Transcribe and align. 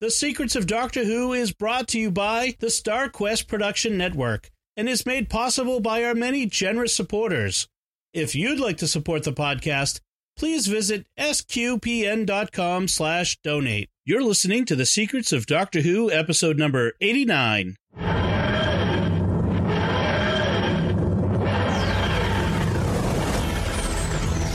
The 0.00 0.10
Secrets 0.10 0.56
of 0.56 0.66
Doctor 0.66 1.04
Who 1.04 1.34
is 1.34 1.52
brought 1.52 1.86
to 1.88 1.98
you 2.00 2.10
by 2.10 2.56
the 2.58 2.68
StarQuest 2.68 3.46
Production 3.46 3.98
Network 3.98 4.50
and 4.74 4.88
is 4.88 5.04
made 5.04 5.28
possible 5.28 5.78
by 5.78 6.02
our 6.04 6.14
many 6.14 6.46
generous 6.46 6.96
supporters. 6.96 7.68
If 8.14 8.34
you'd 8.34 8.58
like 8.58 8.78
to 8.78 8.88
support 8.88 9.24
the 9.24 9.34
podcast, 9.34 10.00
please 10.38 10.68
visit 10.68 11.06
sqpn.com 11.18 12.88
slash 12.88 13.38
donate. 13.44 13.90
You're 14.06 14.22
listening 14.22 14.64
to 14.64 14.74
The 14.74 14.86
Secrets 14.86 15.34
of 15.34 15.44
Doctor 15.44 15.82
Who, 15.82 16.10
episode 16.10 16.56
number 16.56 16.94
89. 17.02 17.76
I'm 17.98 18.08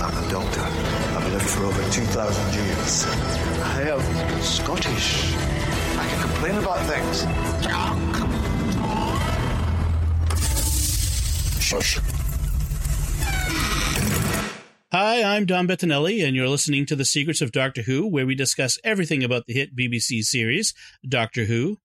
a 0.01 0.31
doctor. 0.31 0.61
I've 0.61 1.31
lived 1.31 1.45
for 1.45 1.65
over 1.65 1.83
2,000 1.91 2.53
years. 2.55 3.54
Am 3.77 4.41
Scottish. 4.41 5.35
I 5.35 6.07
can 6.07 6.21
complain 6.21 6.55
about 6.55 6.79
things. 6.87 7.23
Ah, 7.67 7.93
Shush. 11.59 11.99
Hi, 14.93 15.23
I'm 15.23 15.45
Dom 15.45 15.67
Bettinelli, 15.67 16.25
and 16.25 16.37
you're 16.37 16.47
listening 16.47 16.85
to 16.85 16.95
The 16.95 17.03
Secrets 17.03 17.41
of 17.41 17.51
Doctor 17.51 17.81
Who, 17.81 18.07
where 18.07 18.25
we 18.25 18.33
discuss 18.33 18.79
everything 18.85 19.25
about 19.25 19.45
the 19.45 19.53
hit 19.53 19.75
BBC 19.75 20.23
series, 20.23 20.73
Doctor 21.05 21.43
Who. 21.43 21.79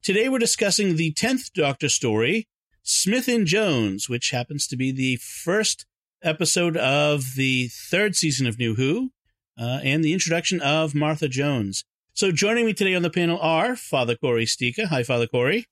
Today 0.00 0.28
we're 0.28 0.38
discussing 0.38 0.94
the 0.94 1.12
10th 1.12 1.52
Doctor 1.54 1.88
story, 1.88 2.46
Smith 2.84 3.26
and 3.26 3.48
Jones, 3.48 4.08
which 4.08 4.30
happens 4.30 4.68
to 4.68 4.76
be 4.76 4.92
the 4.92 5.16
first 5.16 5.86
episode 6.22 6.76
of 6.76 7.34
the 7.34 7.68
third 7.68 8.14
season 8.14 8.46
of 8.46 8.60
New 8.60 8.76
Who, 8.76 9.10
uh, 9.58 9.80
and 9.82 10.04
the 10.04 10.12
introduction 10.12 10.60
of 10.60 10.94
Martha 10.94 11.28
Jones. 11.28 11.84
So 12.14 12.30
joining 12.30 12.66
me 12.66 12.74
today 12.74 12.94
on 12.94 13.02
the 13.02 13.10
panel 13.10 13.38
are 13.40 13.74
Father 13.74 14.16
Cory 14.16 14.44
Sticha. 14.44 14.86
Hi, 14.86 15.02
Father 15.02 15.26
Cory. 15.26 15.66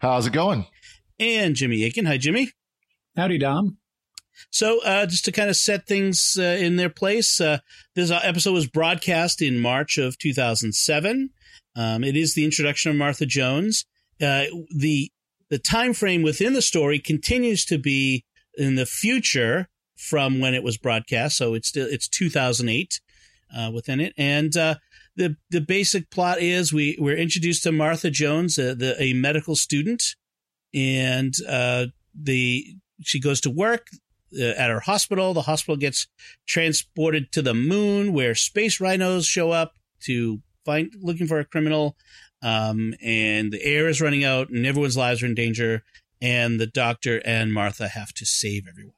How's 0.00 0.26
it 0.26 0.32
going? 0.32 0.66
And 1.18 1.54
Jimmy 1.56 1.84
Akin. 1.84 2.06
Hi, 2.06 2.18
Jimmy. 2.18 2.52
Howdy, 3.16 3.38
Dom. 3.38 3.78
So, 4.50 4.80
uh, 4.84 5.06
just 5.06 5.24
to 5.24 5.32
kind 5.32 5.50
of 5.50 5.56
set 5.56 5.86
things 5.86 6.36
uh, 6.38 6.42
in 6.42 6.76
their 6.76 6.90
place, 6.90 7.40
uh, 7.40 7.58
this 7.94 8.10
episode 8.10 8.52
was 8.52 8.68
broadcast 8.68 9.42
in 9.42 9.58
March 9.58 9.98
of 9.98 10.18
2007. 10.18 11.30
Um, 11.74 12.04
it 12.04 12.16
is 12.16 12.34
the 12.34 12.44
introduction 12.44 12.90
of 12.90 12.96
Martha 12.96 13.26
Jones. 13.26 13.84
Uh, 14.20 14.44
the 14.76 15.10
the 15.50 15.58
time 15.58 15.94
frame 15.94 16.22
within 16.22 16.52
the 16.52 16.62
story 16.62 16.98
continues 16.98 17.64
to 17.64 17.78
be 17.78 18.24
in 18.54 18.74
the 18.74 18.84
future 18.84 19.68
from 19.96 20.40
when 20.40 20.54
it 20.54 20.62
was 20.62 20.76
broadcast, 20.76 21.36
so 21.36 21.54
it's 21.54 21.68
still 21.68 21.86
it's 21.88 22.08
2008 22.08 23.00
uh, 23.56 23.70
within 23.72 24.00
it, 24.00 24.12
and 24.16 24.56
uh, 24.56 24.76
the 25.16 25.36
the 25.50 25.60
basic 25.60 26.10
plot 26.10 26.40
is 26.40 26.72
we 26.72 26.96
we're 27.00 27.16
introduced 27.16 27.62
to 27.64 27.72
Martha 27.72 28.10
Jones, 28.10 28.56
the, 28.56 28.96
a 28.98 29.12
medical 29.12 29.56
student, 29.56 30.16
and 30.74 31.34
the 32.14 32.76
she 33.00 33.20
goes 33.20 33.40
to 33.42 33.50
work 33.50 33.88
uh, 34.38 34.44
at 34.44 34.70
her 34.70 34.80
hospital. 34.80 35.32
The 35.32 35.42
hospital 35.42 35.76
gets 35.76 36.06
transported 36.46 37.32
to 37.32 37.42
the 37.42 37.54
moon 37.54 38.12
where 38.12 38.34
space 38.34 38.80
rhinos 38.80 39.26
show 39.26 39.52
up 39.52 39.74
to 40.02 40.40
find 40.64 40.94
looking 41.00 41.26
for 41.26 41.38
a 41.38 41.44
criminal. 41.44 41.96
Um, 42.42 42.94
and 43.02 43.50
the 43.50 43.64
air 43.64 43.88
is 43.88 44.00
running 44.00 44.24
out 44.24 44.50
and 44.50 44.66
everyone's 44.66 44.96
lives 44.96 45.22
are 45.22 45.26
in 45.26 45.34
danger. 45.34 45.82
And 46.20 46.60
the 46.60 46.66
doctor 46.66 47.22
and 47.24 47.52
Martha 47.52 47.88
have 47.88 48.12
to 48.14 48.26
save 48.26 48.66
everyone. 48.68 48.94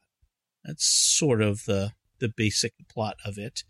That's 0.65 0.85
sort 0.85 1.41
of 1.41 1.65
the 1.65 1.93
the 2.21 2.31
basic 2.37 2.73
plot 2.89 3.17
of 3.25 3.37
it. 3.37 3.63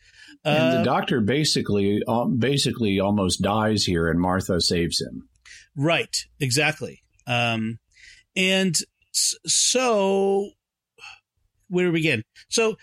And 0.45 0.75
uh, 0.75 0.77
the 0.77 0.83
doctor 0.83 1.21
basically 1.21 2.01
um, 2.07 2.37
basically 2.37 2.99
almost 2.99 3.41
dies 3.41 3.83
here, 3.83 4.07
and 4.07 4.19
Martha 4.19 4.61
saves 4.61 5.01
him. 5.01 5.27
Right, 5.75 6.15
exactly. 6.39 7.01
Um, 7.25 7.79
and 8.35 8.75
so 9.13 10.51
where 11.69 11.85
do 11.85 11.91
we 11.91 11.99
begin? 11.99 12.23
So 12.49 12.75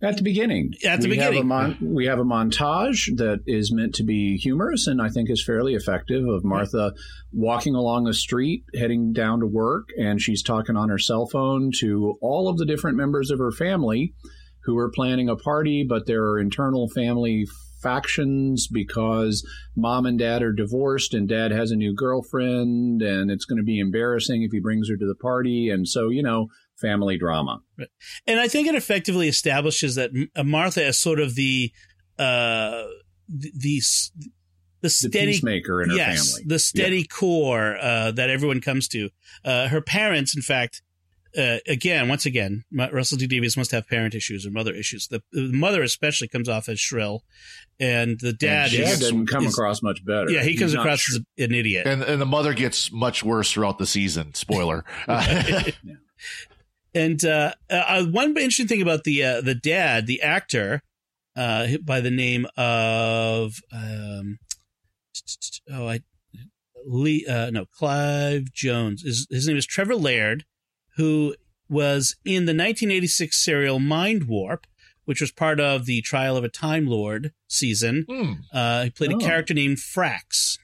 at 0.00 0.16
the 0.16 0.22
beginning, 0.22 0.74
at 0.84 1.00
the 1.00 1.08
we 1.08 1.16
beginning, 1.16 1.38
have 1.38 1.46
mon- 1.46 1.78
we 1.80 2.06
have 2.06 2.18
a 2.18 2.24
montage 2.24 3.16
that 3.16 3.40
is 3.46 3.72
meant 3.72 3.94
to 3.96 4.04
be 4.04 4.36
humorous 4.36 4.86
and 4.86 5.02
I 5.02 5.08
think 5.08 5.28
is 5.28 5.44
fairly 5.44 5.74
effective 5.74 6.26
of 6.26 6.44
Martha 6.44 6.92
walking 7.32 7.74
along 7.74 8.04
the 8.04 8.14
street, 8.14 8.64
heading 8.74 9.12
down 9.12 9.40
to 9.40 9.46
work, 9.46 9.88
and 9.98 10.20
she's 10.20 10.42
talking 10.42 10.76
on 10.76 10.88
her 10.88 10.98
cell 10.98 11.26
phone 11.26 11.72
to 11.80 12.14
all 12.20 12.48
of 12.48 12.58
the 12.58 12.66
different 12.66 12.96
members 12.96 13.30
of 13.30 13.38
her 13.38 13.50
family 13.50 14.14
who 14.68 14.76
are 14.76 14.90
planning 14.90 15.30
a 15.30 15.36
party, 15.36 15.82
but 15.88 16.06
there 16.06 16.22
are 16.24 16.38
internal 16.38 16.90
family 16.90 17.46
factions 17.82 18.68
because 18.70 19.46
mom 19.76 20.04
and 20.04 20.18
dad 20.18 20.42
are 20.42 20.52
divorced 20.52 21.14
and 21.14 21.26
dad 21.26 21.52
has 21.52 21.70
a 21.70 21.76
new 21.76 21.94
girlfriend 21.94 23.00
and 23.00 23.30
it's 23.30 23.46
going 23.46 23.56
to 23.56 23.64
be 23.64 23.78
embarrassing 23.78 24.42
if 24.42 24.50
he 24.50 24.60
brings 24.60 24.90
her 24.90 24.96
to 24.96 25.06
the 25.06 25.14
party 25.14 25.70
and 25.70 25.86
so 25.86 26.08
you 26.08 26.20
know 26.20 26.48
family 26.80 27.16
drama 27.16 27.60
right. 27.78 27.86
and 28.26 28.40
i 28.40 28.48
think 28.48 28.66
it 28.66 28.74
effectively 28.74 29.28
establishes 29.28 29.94
that 29.94 30.10
uh, 30.34 30.42
martha 30.42 30.84
is 30.84 30.98
sort 31.00 31.20
of 31.20 31.36
the 31.36 31.70
uh 32.18 32.82
the, 33.28 33.52
the 33.56 33.80
the 34.80 34.90
steady 34.90 35.26
the 35.26 35.32
peacemaker 35.32 35.82
in 35.82 35.90
her 35.90 35.96
yes, 35.96 36.32
family, 36.32 36.44
the 36.46 36.58
steady 36.58 36.98
yeah. 36.98 37.04
core 37.10 37.76
uh, 37.80 38.12
that 38.12 38.30
everyone 38.30 38.60
comes 38.60 38.86
to. 38.88 39.10
Uh, 39.44 39.68
her 39.68 39.80
parents, 39.80 40.36
in 40.36 40.42
fact, 40.42 40.82
uh, 41.36 41.58
again, 41.66 42.08
once 42.08 42.26
again, 42.26 42.64
Russell 42.72 43.18
T 43.18 43.26
Davies 43.26 43.56
must 43.56 43.70
have 43.72 43.86
parent 43.86 44.14
issues 44.14 44.46
or 44.46 44.50
mother 44.50 44.74
issues. 44.74 45.08
The, 45.08 45.22
the 45.32 45.52
mother 45.52 45.82
especially 45.82 46.28
comes 46.28 46.48
off 46.48 46.68
as 46.68 46.80
shrill, 46.80 47.22
and 47.78 48.18
the 48.20 48.32
dad 48.32 48.72
and 48.72 48.82
is, 48.84 49.00
doesn't 49.00 49.26
come 49.26 49.44
is, 49.44 49.52
across 49.52 49.82
much 49.82 50.04
better. 50.04 50.30
Yeah, 50.30 50.42
he 50.42 50.56
comes 50.56 50.74
across 50.74 51.00
sh- 51.00 51.16
as 51.16 51.44
an 51.44 51.54
idiot, 51.54 51.86
and 51.86 52.02
and 52.02 52.20
the 52.20 52.26
mother 52.26 52.54
gets 52.54 52.90
much 52.90 53.22
worse 53.22 53.52
throughout 53.52 53.78
the 53.78 53.86
season. 53.86 54.34
Spoiler. 54.34 54.84
yeah. 55.08 55.70
And 56.94 57.22
uh, 57.24 57.52
uh, 57.68 58.04
one 58.06 58.30
interesting 58.30 58.66
thing 58.66 58.82
about 58.82 59.04
the 59.04 59.22
uh, 59.22 59.40
the 59.40 59.54
dad, 59.54 60.06
the 60.06 60.22
actor, 60.22 60.82
uh, 61.36 61.76
by 61.84 62.00
the 62.00 62.10
name 62.10 62.46
of 62.56 63.60
um, 63.72 64.38
oh 65.70 65.88
I 65.88 66.00
Lee 66.86 67.26
uh, 67.26 67.50
no 67.50 67.66
Clive 67.66 68.52
Jones. 68.52 69.02
His, 69.02 69.26
his 69.30 69.46
name 69.46 69.56
is 69.56 69.66
Trevor 69.66 69.96
Laird 69.96 70.44
who 70.98 71.34
was 71.70 72.16
in 72.24 72.44
the 72.44 72.52
1986 72.52 73.42
serial 73.42 73.78
Mind 73.78 74.24
Warp, 74.24 74.66
which 75.04 75.20
was 75.20 75.30
part 75.30 75.60
of 75.60 75.86
the 75.86 76.02
Trial 76.02 76.36
of 76.36 76.44
a 76.44 76.48
Time 76.48 76.86
Lord 76.86 77.32
season. 77.46 78.04
Mm. 78.08 78.40
Uh, 78.52 78.84
he 78.84 78.90
played 78.90 79.12
oh. 79.14 79.16
a 79.16 79.20
character 79.20 79.54
named 79.54 79.78
Frax. 79.78 80.58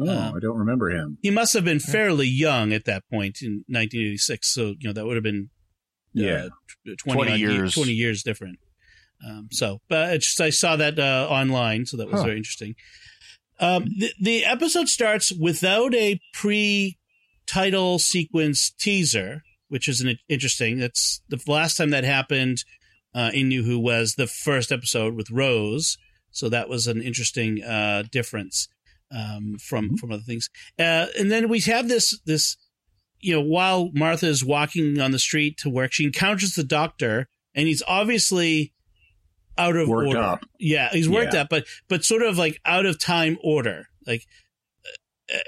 Oh, 0.00 0.08
uh, 0.08 0.32
I 0.36 0.38
don't 0.40 0.56
remember 0.56 0.90
him. 0.90 1.18
He 1.20 1.30
must 1.30 1.52
have 1.54 1.64
been 1.64 1.80
fairly 1.80 2.28
young 2.28 2.72
at 2.72 2.84
that 2.84 3.02
point 3.10 3.42
in 3.42 3.64
1986. 3.66 4.54
So, 4.54 4.74
you 4.78 4.88
know, 4.88 4.92
that 4.92 5.04
would 5.04 5.16
have 5.16 5.24
been 5.24 5.50
uh, 6.16 6.22
yeah, 6.22 6.48
20, 6.86 6.96
20 7.24 7.36
years. 7.36 7.74
20 7.74 7.92
years 7.92 8.22
different. 8.22 8.60
Um, 9.26 9.48
so, 9.50 9.80
but 9.88 10.20
just, 10.20 10.40
I 10.40 10.50
saw 10.50 10.76
that 10.76 10.98
uh, 11.00 11.26
online, 11.28 11.86
so 11.86 11.96
that 11.96 12.06
was 12.06 12.20
huh. 12.20 12.26
very 12.26 12.36
interesting. 12.36 12.76
Um, 13.58 13.86
the, 13.98 14.12
the 14.20 14.44
episode 14.44 14.86
starts 14.86 15.32
without 15.32 15.92
a 15.94 16.20
pre 16.32 16.97
title 17.48 17.98
sequence 17.98 18.70
teaser, 18.70 19.42
which 19.68 19.88
is 19.88 20.00
an 20.00 20.18
interesting. 20.28 20.78
That's 20.78 21.20
the 21.28 21.40
last 21.46 21.76
time 21.76 21.90
that 21.90 22.04
happened 22.04 22.64
uh, 23.14 23.30
in 23.34 23.48
New 23.48 23.64
Who 23.64 23.78
was 23.78 24.14
the 24.14 24.26
first 24.26 24.70
episode 24.70 25.14
with 25.14 25.30
Rose, 25.30 25.98
so 26.30 26.48
that 26.48 26.68
was 26.68 26.86
an 26.86 27.02
interesting 27.02 27.62
uh, 27.64 28.04
difference 28.10 28.68
um, 29.10 29.56
from 29.60 29.86
mm-hmm. 29.86 29.94
from 29.96 30.12
other 30.12 30.22
things. 30.22 30.48
Uh, 30.78 31.06
and 31.18 31.30
then 31.30 31.48
we 31.48 31.60
have 31.60 31.88
this 31.88 32.18
this 32.26 32.56
you 33.20 33.34
know 33.34 33.42
while 33.42 33.90
Martha 33.92 34.26
is 34.26 34.44
walking 34.44 35.00
on 35.00 35.10
the 35.10 35.18
street 35.18 35.58
to 35.58 35.70
work, 35.70 35.92
she 35.92 36.04
encounters 36.04 36.54
the 36.54 36.64
doctor, 36.64 37.28
and 37.54 37.66
he's 37.66 37.82
obviously 37.86 38.72
out 39.56 39.76
of 39.76 39.88
worked 39.88 40.08
order. 40.08 40.20
Up. 40.20 40.44
Yeah, 40.58 40.90
he's 40.90 41.08
worked 41.08 41.34
yeah. 41.34 41.42
up, 41.42 41.48
but 41.50 41.66
but 41.88 42.04
sort 42.04 42.22
of 42.22 42.38
like 42.38 42.60
out 42.64 42.86
of 42.86 42.98
time 42.98 43.38
order. 43.42 43.86
Like 44.06 44.24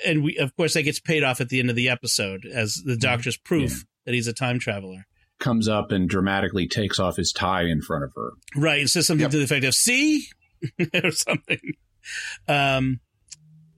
and 0.05 0.23
we 0.23 0.37
of 0.39 0.55
course 0.57 0.75
that 0.75 0.83
gets 0.83 1.01
paid 1.01 1.23
off 1.23 1.41
at 1.41 1.49
the 1.49 1.59
end 1.59 1.71
of 1.71 1.77
the 1.77 1.89
episode 1.89 2.45
as 2.45 2.75
the 2.85 2.93
mm-hmm. 2.93 3.01
doctor's 3.01 3.37
proof 3.37 3.71
yeah. 3.71 3.83
that 4.07 4.15
he's 4.15 4.27
a 4.27 4.33
time 4.33 4.59
traveler 4.59 5.07
comes 5.39 5.69
up 5.69 5.91
and 5.91 6.09
dramatically 6.09 6.69
takes 6.69 6.99
off 6.99 7.17
his 7.17 7.33
tie 7.33 7.65
in 7.65 7.81
front 7.81 8.05
of 8.05 8.13
her 8.15 8.31
right 8.57 8.81
and 8.81 8.91
says 8.91 9.07
something 9.07 9.23
yep. 9.23 9.31
to 9.31 9.39
the 9.39 9.45
effect 9.45 9.65
of 9.65 9.75
see 9.75 10.27
or 11.05 11.11
something 11.11 11.75
um, 12.49 13.01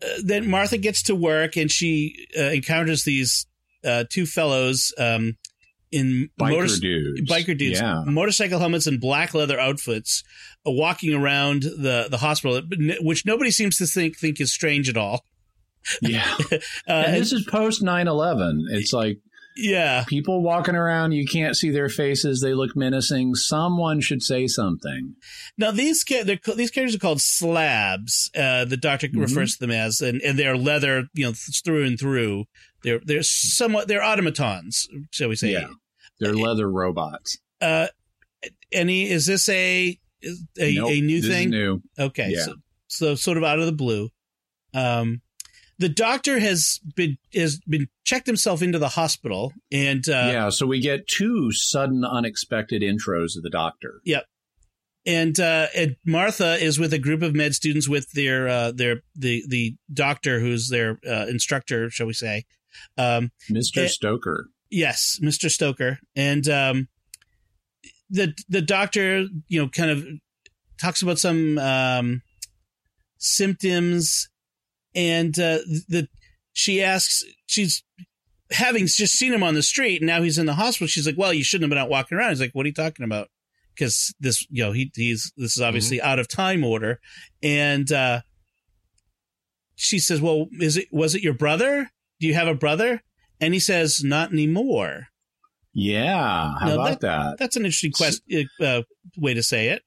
uh, 0.03 0.09
then 0.25 0.49
martha 0.49 0.79
gets 0.79 1.03
to 1.03 1.15
work 1.15 1.57
and 1.57 1.71
she 1.71 2.27
uh, 2.39 2.45
encounters 2.45 3.05
these 3.05 3.47
uh, 3.85 4.05
two 4.09 4.27
fellows 4.27 4.93
um, 4.99 5.37
in 5.93 6.31
biker 6.41 6.51
motor- 6.51 6.81
dudes, 6.81 7.31
biker 7.31 7.57
dudes, 7.57 7.81
yeah. 7.81 8.03
motorcycle 8.07 8.59
helmets 8.59 8.87
and 8.87 9.01
black 9.01 9.35
leather 9.35 9.61
outfits, 9.61 10.25
uh, 10.67 10.71
walking 10.71 11.15
around 11.15 11.63
the 11.63 12.09
the 12.11 12.17
hospital, 12.17 12.63
which 13.01 13.25
nobody 13.27 13.51
seems 13.51 13.77
to 13.77 13.87
think 13.87 14.19
think 14.19 14.41
is 14.41 14.53
strange 14.53 14.89
at 14.89 14.97
all. 14.97 15.25
Yeah. 16.01 16.37
uh, 16.53 16.59
and 16.87 17.15
this 17.17 17.33
is 17.33 17.45
post 17.51 17.83
9 17.83 18.09
11. 18.09 18.67
It's 18.71 18.93
like 18.93 19.19
Yeah. 19.57 20.05
People 20.09 20.43
walking 20.43 20.75
around, 20.77 21.13
you 21.13 21.27
can't 21.27 21.57
see 21.57 21.71
their 21.71 21.89
faces. 21.89 22.41
They 22.41 22.55
look 22.55 22.75
menacing. 22.77 23.35
Someone 23.35 24.01
should 24.01 24.23
say 24.23 24.47
something. 24.47 25.15
Now 25.59 25.71
these 25.71 26.05
ca- 26.05 26.23
they're, 26.25 26.39
ca- 26.39 26.55
these 26.55 26.71
characters 26.71 26.97
are 26.97 26.99
called 27.01 27.21
slabs. 27.21 28.31
Uh, 28.35 28.65
the 28.65 28.77
doctor 28.79 29.09
Mhm. 29.09 29.21
refers 29.21 29.55
to 29.57 29.61
them 29.67 29.71
as, 29.71 30.01
and, 30.01 30.23
and 30.23 30.39
they're 30.39 30.57
leather, 30.57 31.05
you 31.15 31.25
know, 31.25 31.33
th- 31.33 31.63
through 31.65 31.85
and 31.85 31.99
through. 31.99 32.45
They're 32.83 33.01
they're 33.05 33.23
somewhat 33.23 33.87
they're 33.89 34.03
automatons, 34.03 34.89
shall 35.11 35.29
we 35.29 35.37
say? 35.37 35.53
Yeah. 35.53 35.69
They're 36.19 36.35
leather 36.35 36.69
robots. 36.71 37.39
Uh, 37.61 37.89
any 38.73 39.09
is 39.11 39.27
this 39.27 39.49
a 39.49 39.99
a, 40.59 40.75
Nope, 40.75 40.91
a 40.91 41.01
new 41.01 41.21
this 41.21 41.29
is 41.31 41.37
thing? 41.37 41.51
new. 41.51 41.81
Okay, 41.99 42.31
Yeah. 42.35 42.45
so 42.45 42.55
so 42.89 43.15
sort 43.15 43.37
of 43.39 43.45
out 43.45 43.59
of 43.61 43.67
the 43.67 43.73
blue. 43.73 44.09
Um, 44.75 45.21
the 45.79 45.89
doctor 45.89 46.39
has 46.39 46.81
been 46.95 47.19
has 47.35 47.59
been 47.69 47.89
checked 48.05 48.27
himself 48.27 48.63
into 48.63 48.79
the 48.79 48.91
hospital, 48.91 49.53
and 49.71 50.09
uh, 50.09 50.31
yeah, 50.33 50.49
so 50.51 50.67
we 50.67 50.81
get 50.81 51.07
two 51.07 51.51
sudden, 51.53 52.05
unexpected 52.05 52.83
intros 52.83 53.37
of 53.37 53.43
the 53.43 53.51
doctor. 53.51 54.01
Yep. 54.05 54.25
And 55.05 55.39
uh, 55.41 55.67
and 55.75 55.97
Martha 56.07 56.63
is 56.63 56.79
with 56.79 56.93
a 56.93 56.99
group 56.99 57.23
of 57.23 57.35
med 57.35 57.55
students 57.55 57.89
with 57.89 58.13
their 58.13 58.47
uh, 58.47 58.73
their 58.73 59.03
the 59.17 59.43
the 59.49 59.75
doctor 59.93 60.39
who's 60.39 60.69
their 60.69 61.01
uh, 61.09 61.27
instructor, 61.29 61.91
shall 61.91 62.07
we 62.07 62.13
say? 62.13 62.45
Um, 62.97 63.33
Mr. 63.51 63.85
Eh, 63.85 63.89
Stoker. 63.89 64.49
yes, 64.71 65.19
Mister 65.21 65.49
Stoker, 65.49 65.99
and 66.15 66.49
um, 66.49 66.89
the 68.11 68.33
the 68.49 68.63
doctor, 68.63 69.27
you 69.49 69.61
know, 69.61 69.69
kind 69.69 69.91
of 69.91 70.07
talks 70.81 71.03
about 71.03 71.19
some 71.19 71.59
um, 71.59 72.23
symptoms, 73.19 74.29
and 74.95 75.39
uh, 75.39 75.59
the 75.89 76.09
she 76.53 76.83
asks 76.83 77.23
she's 77.47 77.83
having 78.51 78.87
just 78.87 79.15
seen 79.15 79.33
him 79.33 79.43
on 79.43 79.55
the 79.55 79.63
street, 79.63 80.01
and 80.01 80.07
now 80.07 80.23
he's 80.23 80.39
in 80.39 80.47
the 80.47 80.55
hospital. 80.55 80.87
She's 80.87 81.07
like, 81.07 81.19
"Well, 81.19 81.33
you 81.33 81.45
shouldn't 81.45 81.65
have 81.65 81.71
been 81.71 81.83
out 81.83 81.91
walking 81.91 82.19
around." 82.19 82.31
He's 82.31 82.41
like, 82.41 82.55
"What 82.55 82.65
are 82.65 82.69
you 82.69 82.75
talking 82.75 83.05
about?" 83.05 83.29
Because 83.75 84.15
this, 84.21 84.47
you 84.51 84.63
know, 84.65 84.73
he 84.73 84.91
he's 84.95 85.33
this 85.37 85.57
is 85.57 85.63
obviously 85.63 86.01
out 86.03 86.19
of 86.19 86.29
time 86.29 86.65
order, 86.65 87.01
and 87.43 87.91
uh, 87.91 88.21
she 89.75 89.99
says, 89.99 90.21
"Well, 90.21 90.47
is 90.61 90.77
it 90.77 90.89
was 90.93 91.15
it 91.15 91.23
your 91.23 91.35
brother? 91.35 91.91
Do 92.21 92.27
you 92.27 92.35
have 92.35 92.49
a 92.49 92.55
brother?" 92.55 93.03
And 93.41 93.55
he 93.55 93.61
says, 93.61 94.03
"Not 94.05 94.33
anymore." 94.33 95.09
Yeah, 95.75 96.55
how 96.61 96.67
Now 96.67 96.75
about 96.75 97.01
that? 97.01 97.39
That's 97.39 97.57
an 97.57 97.65
interesting 97.65 97.93
question, 97.93 98.47
uh, 98.61 98.83
way 99.17 99.33
to 99.33 99.43
say 99.43 99.69
it. 99.69 99.83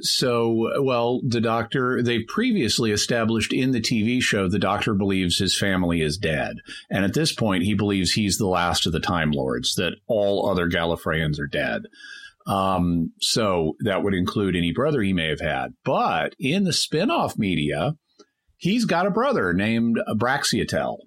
So, 0.00 0.82
well, 0.82 1.20
the 1.26 1.40
doctor, 1.40 2.02
they 2.02 2.20
previously 2.24 2.90
established 2.90 3.52
in 3.52 3.70
the 3.70 3.80
TV 3.80 4.20
show, 4.20 4.48
the 4.48 4.58
doctor 4.58 4.94
believes 4.94 5.38
his 5.38 5.56
family 5.56 6.00
is 6.00 6.18
dead. 6.18 6.56
And 6.90 7.04
at 7.04 7.14
this 7.14 7.32
point, 7.32 7.62
he 7.62 7.74
believes 7.74 8.12
he's 8.12 8.36
the 8.36 8.48
last 8.48 8.86
of 8.86 8.92
the 8.92 9.00
Time 9.00 9.30
Lords, 9.30 9.74
that 9.76 9.94
all 10.06 10.50
other 10.50 10.68
Gallifreyans 10.68 11.38
are 11.38 11.46
dead. 11.46 11.82
Um, 12.46 13.12
so 13.20 13.76
that 13.80 14.02
would 14.02 14.14
include 14.14 14.56
any 14.56 14.72
brother 14.72 15.00
he 15.00 15.12
may 15.12 15.28
have 15.28 15.40
had. 15.40 15.74
But 15.84 16.34
in 16.38 16.64
the 16.64 16.72
spin 16.72 17.10
off 17.10 17.38
media, 17.38 17.96
he's 18.56 18.84
got 18.84 19.06
a 19.06 19.10
brother 19.10 19.52
named 19.52 19.98
Braxiatel. 20.16 20.98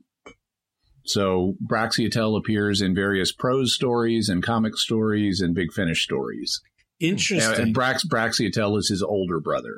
So 1.06 1.56
Braxiatel 1.66 2.38
appears 2.38 2.82
in 2.82 2.96
various 2.96 3.32
prose 3.32 3.74
stories 3.74 4.30
and 4.30 4.44
comic 4.44 4.78
stories 4.78 5.42
and 5.42 5.56
Big 5.56 5.72
Finish 5.72 6.04
stories. 6.04 6.62
Interesting. 7.00 7.68
And 7.68 7.76
Brax 7.76 8.06
Braxiatel 8.06 8.78
is 8.78 8.90
his 8.90 9.04
older 9.04 9.40
brother. 9.40 9.78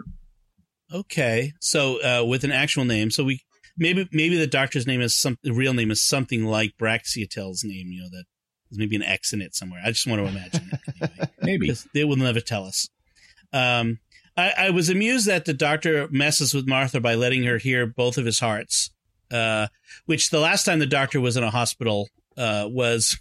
Okay, 0.91 1.53
so 1.59 2.01
uh, 2.01 2.25
with 2.25 2.43
an 2.43 2.51
actual 2.51 2.85
name, 2.85 3.11
so 3.11 3.23
we 3.23 3.41
maybe 3.77 4.07
maybe 4.11 4.37
the 4.37 4.47
doctor's 4.47 4.87
name 4.87 5.01
is 5.01 5.15
some 5.15 5.37
the 5.43 5.53
real 5.53 5.73
name 5.73 5.91
is 5.91 6.01
something 6.01 6.45
like 6.45 6.77
Braxiatel's 6.79 7.63
name. 7.63 7.91
You 7.91 8.03
know 8.03 8.09
that 8.09 8.25
there's 8.69 8.79
maybe 8.79 8.95
an 8.95 9.03
X 9.03 9.33
in 9.33 9.41
it 9.41 9.55
somewhere. 9.55 9.81
I 9.83 9.91
just 9.91 10.07
want 10.07 10.21
to 10.21 10.27
imagine 10.27 10.71
it. 10.71 11.01
Anyway. 11.01 11.29
Maybe. 11.41 11.75
they 11.93 12.03
will 12.03 12.17
never 12.17 12.39
tell 12.39 12.65
us. 12.65 12.87
Um, 13.51 13.99
I, 14.37 14.53
I 14.57 14.69
was 14.69 14.89
amused 14.89 15.25
that 15.25 15.45
the 15.45 15.53
doctor 15.53 16.07
messes 16.11 16.53
with 16.53 16.67
Martha 16.67 16.99
by 16.99 17.15
letting 17.15 17.43
her 17.43 17.57
hear 17.57 17.87
both 17.87 18.17
of 18.17 18.25
his 18.25 18.39
hearts. 18.39 18.91
Uh, 19.31 19.67
which 20.05 20.31
the 20.31 20.39
last 20.39 20.63
time 20.63 20.79
the 20.79 20.87
doctor 20.87 21.21
was 21.21 21.37
in 21.37 21.43
a 21.43 21.51
hospital 21.51 22.09
uh, 22.37 22.67
was 22.67 23.19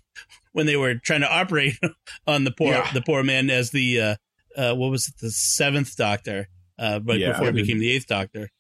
when 0.58 0.66
they 0.66 0.76
were 0.76 0.96
trying 0.96 1.20
to 1.20 1.32
operate 1.32 1.78
on 2.26 2.42
the 2.42 2.50
poor 2.50 2.72
Yeah. 2.72 2.92
the 2.92 3.00
poor 3.00 3.22
man 3.22 3.48
as 3.48 3.70
the 3.70 4.00
uh, 4.00 4.16
uh, 4.56 4.74
what 4.74 4.90
was 4.90 5.06
it 5.06 5.14
the 5.20 5.30
seventh 5.30 5.94
doctor, 5.96 6.48
uh, 6.80 6.98
but 6.98 7.20
Yeah. 7.20 7.30
before 7.30 7.48
it 7.48 7.54
became 7.54 7.78
the 7.78 7.92
eighth 7.92 8.08
doctor. 8.08 8.50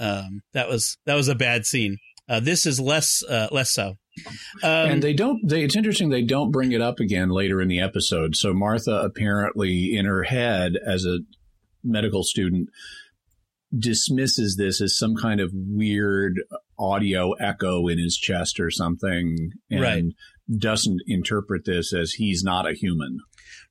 Um, 0.00 0.42
that 0.54 0.68
was 0.68 0.98
that 1.06 1.14
was 1.14 1.28
a 1.28 1.36
bad 1.36 1.64
scene. 1.64 1.98
Uh, 2.28 2.40
this 2.40 2.66
is 2.66 2.80
less 2.80 3.22
uh, 3.22 3.46
less 3.52 3.70
so. 3.70 3.94
Um, 4.64 4.90
and 4.90 5.02
they 5.02 5.12
don't 5.12 5.46
they 5.48 5.62
it's 5.62 5.76
interesting 5.76 6.08
they 6.08 6.22
don't 6.24 6.50
bring 6.50 6.72
it 6.72 6.80
up 6.80 6.98
again 6.98 7.28
later 7.30 7.62
in 7.62 7.68
the 7.68 7.78
episode. 7.80 8.34
So 8.34 8.52
Martha 8.52 8.90
apparently 9.04 9.96
in 9.96 10.04
her 10.06 10.24
head 10.24 10.72
as 10.84 11.04
a 11.04 11.20
medical 11.84 12.24
student 12.24 12.68
dismisses 13.76 14.56
this 14.56 14.80
as 14.80 14.96
some 14.96 15.14
kind 15.16 15.40
of 15.40 15.50
weird 15.54 16.40
audio 16.78 17.32
echo 17.32 17.88
in 17.88 17.98
his 17.98 18.16
chest 18.16 18.58
or 18.60 18.70
something 18.70 19.50
and 19.70 19.80
Right. 19.80 20.04
Doesn't 20.54 21.02
interpret 21.06 21.64
this 21.64 21.92
as 21.92 22.12
he's 22.12 22.42
not 22.42 22.68
a 22.68 22.74
human. 22.74 23.18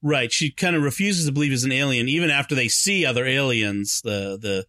Right. 0.01 0.31
She 0.31 0.51
kind 0.51 0.75
of 0.75 0.83
refuses 0.83 1.25
to 1.25 1.31
believe 1.31 1.51
he's 1.51 1.63
an 1.63 1.71
alien, 1.71 2.09
even 2.09 2.29
after 2.29 2.55
they 2.55 2.67
see 2.67 3.05
other 3.05 3.25
aliens, 3.25 4.01
the 4.03 4.37
the 4.39 4.65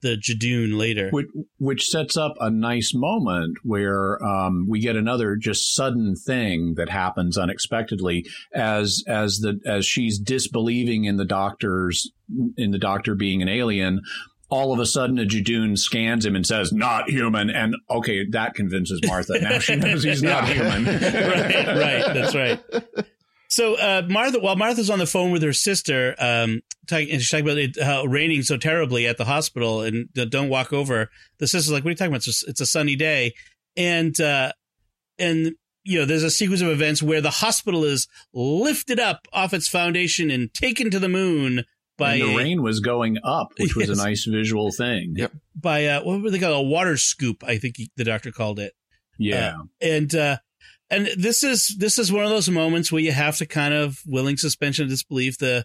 the 0.00 0.16
Judoon 0.16 0.78
later. 0.78 1.10
which, 1.10 1.26
which 1.58 1.86
sets 1.86 2.16
up 2.16 2.34
a 2.40 2.50
nice 2.50 2.92
moment 2.94 3.58
where 3.64 4.22
um, 4.24 4.66
we 4.68 4.80
get 4.80 4.96
another 4.96 5.34
just 5.36 5.74
sudden 5.74 6.14
thing 6.14 6.74
that 6.76 6.88
happens 6.88 7.36
unexpectedly 7.36 8.24
as 8.54 9.02
as 9.08 9.38
the 9.38 9.58
as 9.66 9.84
she's 9.84 10.18
disbelieving 10.18 11.04
in 11.04 11.16
the 11.16 11.24
doctor's 11.24 12.10
in 12.56 12.70
the 12.70 12.78
doctor 12.78 13.14
being 13.14 13.42
an 13.42 13.48
alien. 13.48 14.00
All 14.50 14.72
of 14.72 14.78
a 14.78 14.86
sudden, 14.86 15.18
a 15.18 15.24
Judoon 15.24 15.76
scans 15.76 16.24
him 16.24 16.34
and 16.34 16.46
says, 16.46 16.72
"Not 16.72 17.10
human." 17.10 17.50
And 17.50 17.76
okay, 17.90 18.26
that 18.30 18.54
convinces 18.54 19.00
Martha. 19.04 19.38
Now 19.40 19.58
she 19.58 19.76
knows 19.76 20.02
he's 20.02 20.22
not 20.22 20.48
human. 20.48 20.84
right, 20.86 21.66
right. 21.66 22.14
That's 22.14 22.34
right. 22.34 22.60
So 23.48 23.76
uh, 23.76 24.02
Martha, 24.08 24.40
while 24.40 24.56
Martha's 24.56 24.90
on 24.90 24.98
the 24.98 25.06
phone 25.06 25.32
with 25.32 25.42
her 25.42 25.52
sister, 25.52 26.14
um, 26.18 26.60
talking, 26.86 27.10
and 27.10 27.20
she's 27.20 27.30
talking 27.30 27.46
about 27.46 27.58
it 27.58 27.82
how 27.82 28.04
raining 28.04 28.42
so 28.42 28.56
terribly 28.56 29.06
at 29.06 29.16
the 29.16 29.24
hospital, 29.24 29.82
and 29.82 30.08
uh, 30.18 30.24
don't 30.24 30.48
walk 30.48 30.72
over. 30.72 31.10
The 31.38 31.46
sister's 31.46 31.72
like, 31.72 31.84
"What 31.84 31.88
are 31.88 31.92
you 31.92 31.96
talking 31.96 32.12
about? 32.12 32.26
It's 32.26 32.42
a, 32.42 32.50
it's 32.50 32.60
a 32.60 32.66
sunny 32.66 32.96
day," 32.96 33.34
and 33.76 34.18
uh, 34.20 34.52
and 35.18 35.54
you 35.88 35.98
know, 35.98 36.04
there's 36.04 36.22
a 36.22 36.30
sequence 36.30 36.60
of 36.60 36.68
events 36.68 37.02
where 37.02 37.22
the 37.22 37.30
hospital 37.30 37.82
is 37.82 38.08
lifted 38.34 39.00
up 39.00 39.26
off 39.32 39.54
its 39.54 39.68
foundation 39.68 40.30
and 40.30 40.52
taken 40.52 40.90
to 40.90 40.98
the 40.98 41.08
moon 41.08 41.64
by 41.98 42.14
and 42.14 42.22
the 42.22 42.34
a- 42.34 42.36
rain 42.38 42.62
was 42.62 42.80
going 42.80 43.18
up, 43.24 43.48
which 43.58 43.76
was 43.76 43.88
Yes. 43.88 43.98
a 43.98 44.02
nice 44.02 44.24
visual 44.24 44.70
thing. 44.72 45.14
Yep. 45.16 45.32
by 45.54 45.86
uh, 45.86 46.02
what 46.02 46.22
were 46.22 46.30
they 46.30 46.38
called? 46.38 46.64
A 46.64 46.68
water 46.68 46.96
scoop, 46.96 47.42
I 47.44 47.58
think 47.58 47.76
he, 47.76 47.90
the 47.96 48.04
doctor 48.04 48.30
called 48.32 48.58
it. 48.58 48.72
Yeah. 49.18 49.56
and 49.80 50.14
uh 50.14 50.38
and 50.90 51.08
this 51.18 51.42
is 51.42 51.74
this 51.78 51.98
is 51.98 52.10
one 52.12 52.24
of 52.24 52.30
those 52.30 52.48
moments 52.48 52.90
where 52.92 53.02
you 53.02 53.12
have 53.12 53.36
to 53.38 53.46
kind 53.46 53.74
of 53.74 53.98
willing 54.06 54.36
suspension 54.38 54.84
of 54.84 54.88
disbelief 54.90 55.36
the 55.38 55.64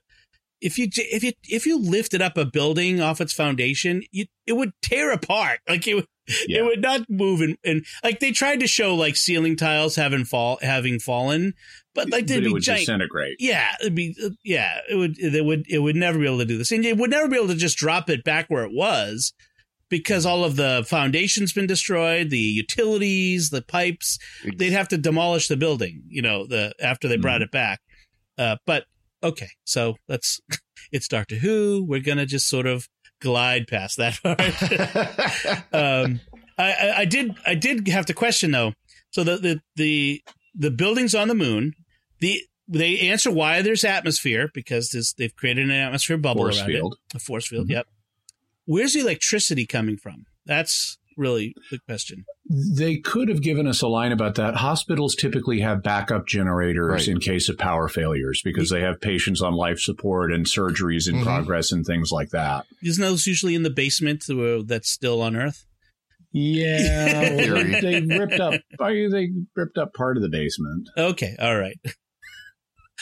if 0.59 0.77
you 0.77 0.87
if 0.95 1.23
you 1.23 1.31
if 1.47 1.65
you 1.65 1.77
lifted 1.79 2.21
up 2.21 2.35
a 2.37 2.45
building 2.45 2.99
off 2.99 3.21
its 3.21 3.31
foundation 3.33 4.01
you, 4.11 4.25
it 4.47 4.53
would 4.53 4.71
tear 4.81 5.11
apart 5.11 5.59
like 5.69 5.87
it 5.87 5.93
would 5.95 6.07
Yeah. 6.47 6.59
it 6.59 6.65
would 6.65 6.81
not 6.81 7.01
move 7.09 7.41
and, 7.41 7.57
and 7.63 7.85
like 8.03 8.19
they 8.19 8.31
tried 8.31 8.59
to 8.61 8.67
show 8.67 8.95
like 8.95 9.15
ceiling 9.17 9.55
tiles 9.55 9.95
having 9.97 10.25
fall 10.25 10.57
having 10.61 10.99
fallen 10.99 11.53
but 11.95 12.09
like 12.09 12.25
but 12.25 12.27
they'd 12.27 12.37
it 12.39 12.45
be 12.45 12.53
would 12.53 12.63
giant 12.63 12.81
disintegrate. 12.81 13.35
yeah 13.39 13.69
it'd 13.81 13.95
be 13.95 14.15
uh, 14.23 14.29
yeah 14.43 14.79
it 14.89 14.95
would 14.95 15.17
it 15.19 15.45
would 15.45 15.65
it 15.69 15.79
would 15.79 15.95
never 15.95 16.17
be 16.19 16.25
able 16.25 16.39
to 16.39 16.45
do 16.45 16.57
this. 16.57 16.71
And 16.71 16.85
it 16.85 16.97
would 16.97 17.09
never 17.11 17.27
be 17.27 17.37
able 17.37 17.47
to 17.49 17.55
just 17.55 17.77
drop 17.77 18.09
it 18.09 18.23
back 18.23 18.47
where 18.49 18.63
it 18.63 18.71
was 18.73 19.33
because 19.89 20.25
all 20.25 20.43
of 20.43 20.55
the 20.55 20.83
foundation's 20.87 21.53
been 21.53 21.67
destroyed 21.67 22.29
the 22.31 22.37
utilities 22.39 23.49
the 23.51 23.61
pipes. 23.61 24.17
They'd 24.57 24.71
have 24.73 24.87
to 24.89 24.97
demolish 24.97 25.47
the 25.47 25.57
building 25.57 26.03
you 26.07 26.21
know 26.21 26.47
the 26.47 26.73
after 26.81 27.07
they 27.07 27.17
brought 27.17 27.41
it 27.41 27.51
back. 27.51 27.79
Uh 28.37 28.57
but 28.65 28.85
okay 29.21 29.49
so 29.65 29.95
let's 30.09 30.41
it's 30.91 31.07
doctor 31.07 31.35
who. 31.35 31.85
We're 31.87 31.99
gonna 32.01 32.25
just 32.25 32.49
sort 32.49 32.65
of 32.65 32.87
glide 33.21 33.67
past 33.67 33.97
that 33.97 34.19
part. 34.23 35.63
Um 35.73 36.19
I, 36.57 36.71
I 36.73 36.93
i 36.99 37.05
did 37.05 37.35
i 37.47 37.55
did 37.55 37.87
have 37.87 38.05
to 38.07 38.13
question 38.13 38.51
though. 38.51 38.73
So 39.11 39.23
the 39.23 39.37
the 39.37 39.59
the, 39.75 40.21
the 40.55 40.71
buildings 40.71 41.15
on 41.15 41.27
the 41.27 41.35
moon 41.35 41.73
the 42.23 42.41
they 42.67 42.99
answer 43.11 43.29
why 43.29 43.61
there's 43.61 43.83
atmosphere 43.83 44.49
because 44.53 44.89
this, 44.91 45.13
they've 45.13 45.35
created 45.35 45.65
an 45.65 45.71
atmosphere 45.71 46.17
bubble 46.17 46.43
Force 46.43 46.59
around 46.59 46.67
field. 46.67 46.95
it 47.13 47.15
a 47.17 47.19
force 47.19 47.47
field 47.47 47.67
Mhm. 47.67 47.71
yep 47.71 47.87
where's 48.65 48.93
the 48.93 49.01
electricity 49.01 49.65
coming 49.65 49.97
from 49.97 50.25
that's 50.45 50.97
really 51.17 51.53
the 51.71 51.79
question 51.79 52.25
They 52.49 52.97
could 52.97 53.29
have 53.29 53.41
given 53.41 53.67
us 53.67 53.81
a 53.81 53.87
line 53.87 54.11
about 54.11 54.35
that. 54.35 54.55
Hospitals 54.55 55.15
typically 55.15 55.59
have 55.61 55.81
backup 55.83 56.27
generators 56.27 56.89
Right. 56.91 57.07
in 57.07 57.19
case 57.19 57.47
of 57.49 57.57
power 57.57 57.87
failures 57.87 58.41
because 58.43 58.69
they 58.69 58.81
have 58.81 58.99
patients 58.99 59.41
on 59.41 59.53
life 59.53 59.79
support 59.79 60.33
and 60.33 60.45
surgeries 60.45 61.07
in 61.07 61.15
Mhm. 61.17 61.23
progress 61.23 61.71
and 61.71 61.85
things 61.85 62.09
like 62.11 62.29
that. 62.31 62.65
isn't 62.83 63.01
those 63.01 63.25
usually 63.27 63.55
in 63.55 63.63
the 63.63 63.69
basement 63.69 64.25
that's 64.67 64.89
still 64.89 65.21
on 65.21 65.35
earth 65.35 65.65
Yeah, 66.31 67.29
Theory. 67.37 67.79
they 67.81 68.01
ripped 68.01 68.39
up. 68.39 68.59
They 68.79 69.29
ripped 69.55 69.77
up 69.77 69.93
part 69.93 70.17
of 70.17 70.23
the 70.23 70.29
basement. 70.29 70.89
Okay, 70.97 71.35
all 71.39 71.57
right. 71.57 71.77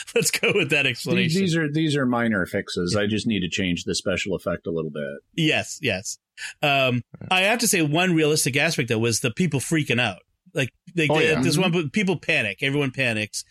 Let's 0.14 0.30
go 0.30 0.52
with 0.54 0.70
that 0.70 0.86
explanation. 0.86 1.40
these 1.40 1.56
are 1.56 1.70
these 1.70 1.96
are 1.96 2.06
minor 2.06 2.44
fixes. 2.46 2.96
I 2.96 3.06
just 3.06 3.26
need 3.26 3.40
to 3.40 3.48
change 3.48 3.84
the 3.84 3.94
special 3.94 4.34
effect 4.34 4.66
a 4.66 4.70
little 4.70 4.90
bit. 4.90 5.04
Yes, 5.36 5.78
yes. 5.82 6.18
Um, 6.62 7.02
I 7.30 7.42
have 7.42 7.58
to 7.60 7.68
say, 7.68 7.82
one 7.82 8.14
realistic 8.14 8.56
aspect 8.56 8.88
though 8.88 8.98
was 8.98 9.20
the 9.20 9.30
people 9.30 9.60
freaking 9.60 10.00
out. 10.00 10.18
Like, 10.54 10.68
they, 10.94 11.08
Oh, 11.08 11.18
yeah. 11.18 11.40
there's 11.40 11.58
one 11.58 11.88
people 11.90 12.18
panic, 12.18 12.58
everyone 12.62 12.90
panics, 12.90 13.42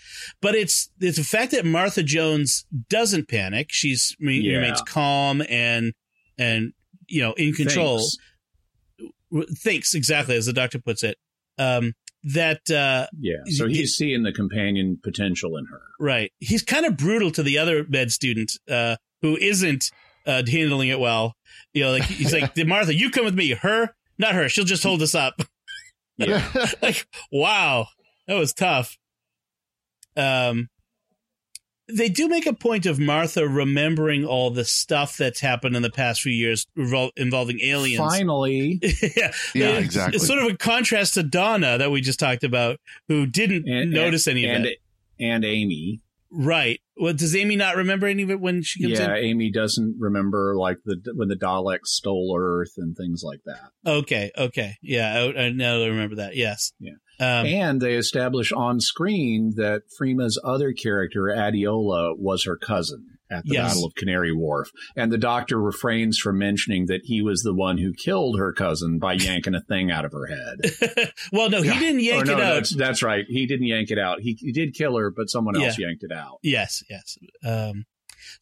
but 0.41 0.53
it's 0.55 0.89
it's 0.99 1.17
the 1.17 1.23
fact 1.23 1.51
that 1.51 1.65
Martha 1.65 2.03
Jones 2.03 2.65
doesn't 2.89 3.27
panic. 3.27 3.67
She's 3.71 4.15
Yeah. 4.19 4.57
remains 4.57 4.81
calm 4.83 5.41
and 5.49 5.93
and 6.37 6.73
you 7.07 7.21
know 7.21 7.33
in 7.33 7.53
control. 7.53 7.97
Thanks. 7.97 8.17
Thinks 9.61 9.93
exactly 9.95 10.35
as 10.35 10.45
the 10.45 10.53
doctor 10.53 10.77
puts 10.79 11.03
it. 11.03 11.17
Um, 11.57 11.93
that 12.23 12.69
uh, 12.69 13.07
Yeah. 13.19 13.37
So 13.47 13.67
he's 13.67 13.95
seeing 13.95 14.23
the 14.23 14.31
companion 14.31 14.99
potential 15.01 15.57
in 15.57 15.65
her. 15.65 15.81
right, 15.99 16.31
he's 16.39 16.61
kind 16.61 16.85
of 16.85 16.97
brutal 16.97 17.31
to 17.31 17.43
the 17.43 17.57
other 17.57 17.85
med 17.87 18.11
student 18.11 18.53
uh, 18.69 18.95
who 19.21 19.37
isn't 19.37 19.91
uh, 20.25 20.43
handling 20.49 20.89
it 20.89 20.99
well. 20.99 21.35
You 21.73 21.83
know, 21.83 21.91
like 21.91 22.03
he's 22.03 22.33
like 22.39 22.55
Martha, 22.65 22.93
you 22.93 23.09
come 23.09 23.25
with 23.25 23.35
me. 23.35 23.51
Her, 23.51 23.89
not 24.17 24.35
her. 24.35 24.49
She'll 24.49 24.65
just 24.65 24.83
hold 24.83 25.01
us 25.01 25.15
up. 25.15 25.41
Yeah. 26.17 26.45
like 26.81 27.07
wow 27.31 27.87
that 28.27 28.35
was 28.35 28.53
tough 28.53 28.97
um 30.15 30.69
they 31.87 32.09
do 32.09 32.27
make 32.27 32.45
a 32.45 32.53
point 32.53 32.85
of 32.85 32.99
martha 32.99 33.47
remembering 33.47 34.25
all 34.25 34.49
the 34.51 34.63
stuff 34.65 35.17
that's 35.17 35.39
happened 35.39 35.75
in 35.75 35.81
the 35.81 35.89
past 35.89 36.21
few 36.21 36.31
years 36.31 36.65
revol- 36.77 37.11
involving 37.17 37.59
aliens 37.61 37.99
Finally, 37.99 38.79
yeah, 39.17 39.31
Yeah, 39.53 39.65
It's- 39.69 39.83
exactly. 39.85 40.15
it's 40.17 40.27
sort 40.27 40.39
of 40.39 40.47
a 40.51 40.57
contrast 40.57 41.15
to 41.15 41.23
donna 41.23 41.77
that 41.77 41.91
we 41.91 42.01
just 42.01 42.19
talked 42.19 42.43
about 42.43 42.79
who 43.07 43.25
didn't 43.25 43.67
and, 43.67 43.91
notice 43.91 44.27
and, 44.27 44.37
any 44.37 44.49
of 44.49 44.55
and, 44.55 44.65
it 44.67 44.77
and 45.19 45.43
Amy. 45.45 46.01
right 46.31 46.79
well 46.97 47.13
does 47.13 47.35
amy 47.35 47.55
not 47.55 47.75
remember 47.75 48.07
any 48.07 48.23
of 48.23 48.29
it 48.31 48.39
when 48.39 48.61
she 48.63 48.81
comes 48.83 48.97
Yeah, 48.97 49.05
in 49.05 49.09
Yeah, 49.11 49.29
Amy 49.29 49.51
doesn't 49.51 49.97
remember 49.99 50.55
like 50.57 50.77
the 50.85 50.97
when 51.15 51.27
the 51.27 51.35
Daleks 51.35 51.87
stole 51.87 52.35
Earth 52.39 52.73
and 52.77 52.95
things 52.95 53.21
like 53.23 53.41
that. 53.45 53.71
okay 53.85 54.31
okay 54.37 54.75
yeah 54.81 55.13
i, 55.35 55.43
I 55.45 55.49
now 55.51 55.75
I 55.81 55.87
remember 55.87 56.15
that 56.17 56.35
yes 56.35 56.71
Yeah. 56.79 56.93
Um, 57.21 57.45
and 57.45 57.79
they 57.81 57.93
establish 57.95 58.51
on 58.51 58.79
screen 58.79 59.53
that 59.55 59.83
Freema's 59.97 60.39
other 60.43 60.73
character, 60.73 61.23
Adeola, 61.25 62.17
was 62.17 62.45
her 62.45 62.57
cousin 62.57 63.05
at 63.29 63.45
the 63.45 63.53
Yes. 63.53 63.69
Battle 63.73 63.85
of 63.85 63.95
Canary 63.95 64.33
Wharf. 64.33 64.69
And 64.95 65.11
the 65.11 65.17
doctor 65.17 65.61
refrains 65.61 66.17
from 66.17 66.37
mentioning 66.39 66.87
that 66.87 67.01
he 67.05 67.21
was 67.21 67.43
the 67.43 67.53
one 67.53 67.77
who 67.77 67.93
killed 67.93 68.37
her 68.39 68.51
cousin 68.51 68.99
by 68.99 69.13
yanking 69.19 69.55
a 69.55 69.61
thing 69.61 69.89
out 69.91 70.03
of 70.03 70.11
her 70.11 70.25
head. 70.25 71.11
well 71.31 71.49
no 71.49 71.61
he 71.61 71.77
didn't 71.79 72.01
yank 72.01 72.25
no, 72.25 72.33
it 72.33 72.41
out 72.43 72.53
That's, 72.55 72.75
that's 72.75 73.03
right. 73.03 73.23
He 73.29 73.45
didn't 73.45 73.67
yank 73.67 73.89
it 73.91 73.99
out. 73.99 74.19
He, 74.19 74.33
he 74.39 74.51
did 74.51 74.73
kill 74.73 74.97
her, 74.97 75.11
but 75.11 75.29
someone 75.29 75.55
else 75.61 75.77
yanked 75.79 76.03
it 76.03 76.11
out. 76.11 76.39
Yes, 76.43 76.83
yes. 76.89 77.17
Um, 77.45 77.85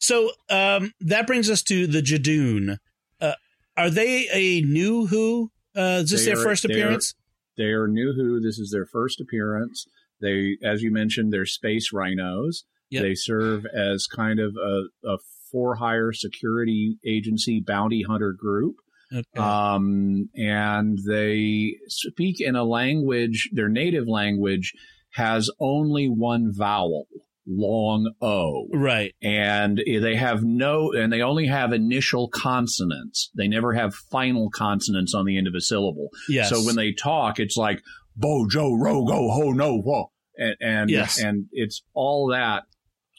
so 0.00 0.30
um, 0.48 0.92
that 1.00 1.26
brings 1.26 1.48
us 1.50 1.62
to 1.64 1.86
the 1.86 2.00
Judoon. 2.02 2.78
Uh, 3.20 3.34
are 3.76 3.90
they 3.90 4.28
a 4.32 4.62
new 4.62 5.06
Who? 5.06 5.50
Uh, 5.76 6.00
is 6.02 6.10
this 6.10 6.24
They 6.24 6.32
their 6.32 6.40
are- 6.40 6.42
first 6.42 6.64
appearance? 6.64 7.14
They 7.60 7.72
are 7.72 7.86
new 7.86 8.14
Who. 8.14 8.40
This 8.40 8.58
is 8.58 8.70
their 8.70 8.86
first 8.86 9.20
appearance. 9.20 9.86
They, 10.22 10.56
as 10.64 10.80
you 10.80 10.90
mentioned, 10.90 11.30
they're 11.30 11.44
space 11.44 11.92
rhinos. 11.92 12.64
Yep. 12.88 13.02
They 13.02 13.14
serve 13.14 13.66
as 13.66 14.06
kind 14.06 14.40
of 14.40 14.56
a, 14.56 14.84
a 15.06 15.18
for 15.52 15.74
hire 15.74 16.12
security 16.12 16.96
agency 17.06 17.60
bounty 17.60 18.02
hunter 18.02 18.32
group. 18.32 18.76
Okay. 19.12 19.24
Um, 19.38 20.30
and 20.34 20.98
they 21.06 21.74
speak 21.88 22.40
in 22.40 22.56
a 22.56 22.64
language, 22.64 23.50
their 23.52 23.68
native 23.68 24.08
language 24.08 24.72
has 25.14 25.50
only 25.60 26.06
one 26.06 26.52
vowel, 26.56 27.06
long 27.52 28.12
O. 28.22 28.68
right. 28.72 29.12
And 29.22 29.82
they 29.84 30.14
have 30.14 30.44
no, 30.44 30.92
and 30.92 31.12
they 31.12 31.20
only 31.20 31.46
have 31.46 31.72
initial 31.72 32.28
consonants. 32.28 33.30
They 33.36 33.48
never 33.48 33.72
have 33.74 33.94
final 33.94 34.50
consonants 34.50 35.14
on 35.14 35.24
the 35.24 35.36
end 35.36 35.48
of 35.48 35.54
a 35.56 35.60
syllable. 35.60 36.08
Yes. 36.28 36.48
So 36.50 36.60
when 36.64 36.76
they 36.76 36.92
talk, 36.92 37.40
it's 37.40 37.56
like 37.56 37.82
bojo 38.16 38.70
rogo 38.70 39.30
ho 39.34 39.50
no 39.52 39.78
whoa, 39.78 40.10
and 40.36 40.56
and, 40.60 40.90
Yes. 40.90 41.18
and 41.20 41.46
it's 41.52 41.82
all 41.94 42.28
that, 42.28 42.62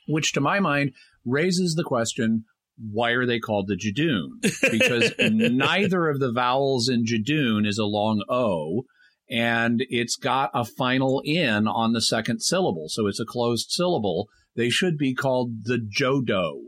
which 0.08 0.32
to 0.34 0.42
my 0.42 0.60
mind 0.60 0.92
raises 1.26 1.76
the 1.76 1.84
question: 1.84 2.46
Why 2.92 3.12
are 3.12 3.26
they 3.26 3.40
called 3.40 3.68
the 3.68 3.76
Judoon? 3.76 4.42
Because 4.72 5.12
neither 5.20 6.08
of 6.08 6.20
the 6.20 6.32
vowels 6.32 6.88
in 6.90 7.04
Judoon 7.06 7.68
is 7.68 7.78
a 7.78 7.86
long 7.86 8.24
O, 8.30 8.84
and 9.32 9.84
it's 9.90 10.16
got 10.18 10.52
a 10.54 10.66
final 10.66 11.24
N 11.26 11.68
on 11.68 11.94
the 11.94 12.02
second 12.02 12.42
syllable, 12.42 12.90
so 12.90 13.08
it's 13.08 13.20
a 13.20 13.26
closed 13.26 13.72
syllable. 13.72 14.28
They 14.56 14.70
should 14.70 14.98
be 14.98 15.14
called 15.16 15.64
the 15.64 15.78
Jodo 15.78 16.60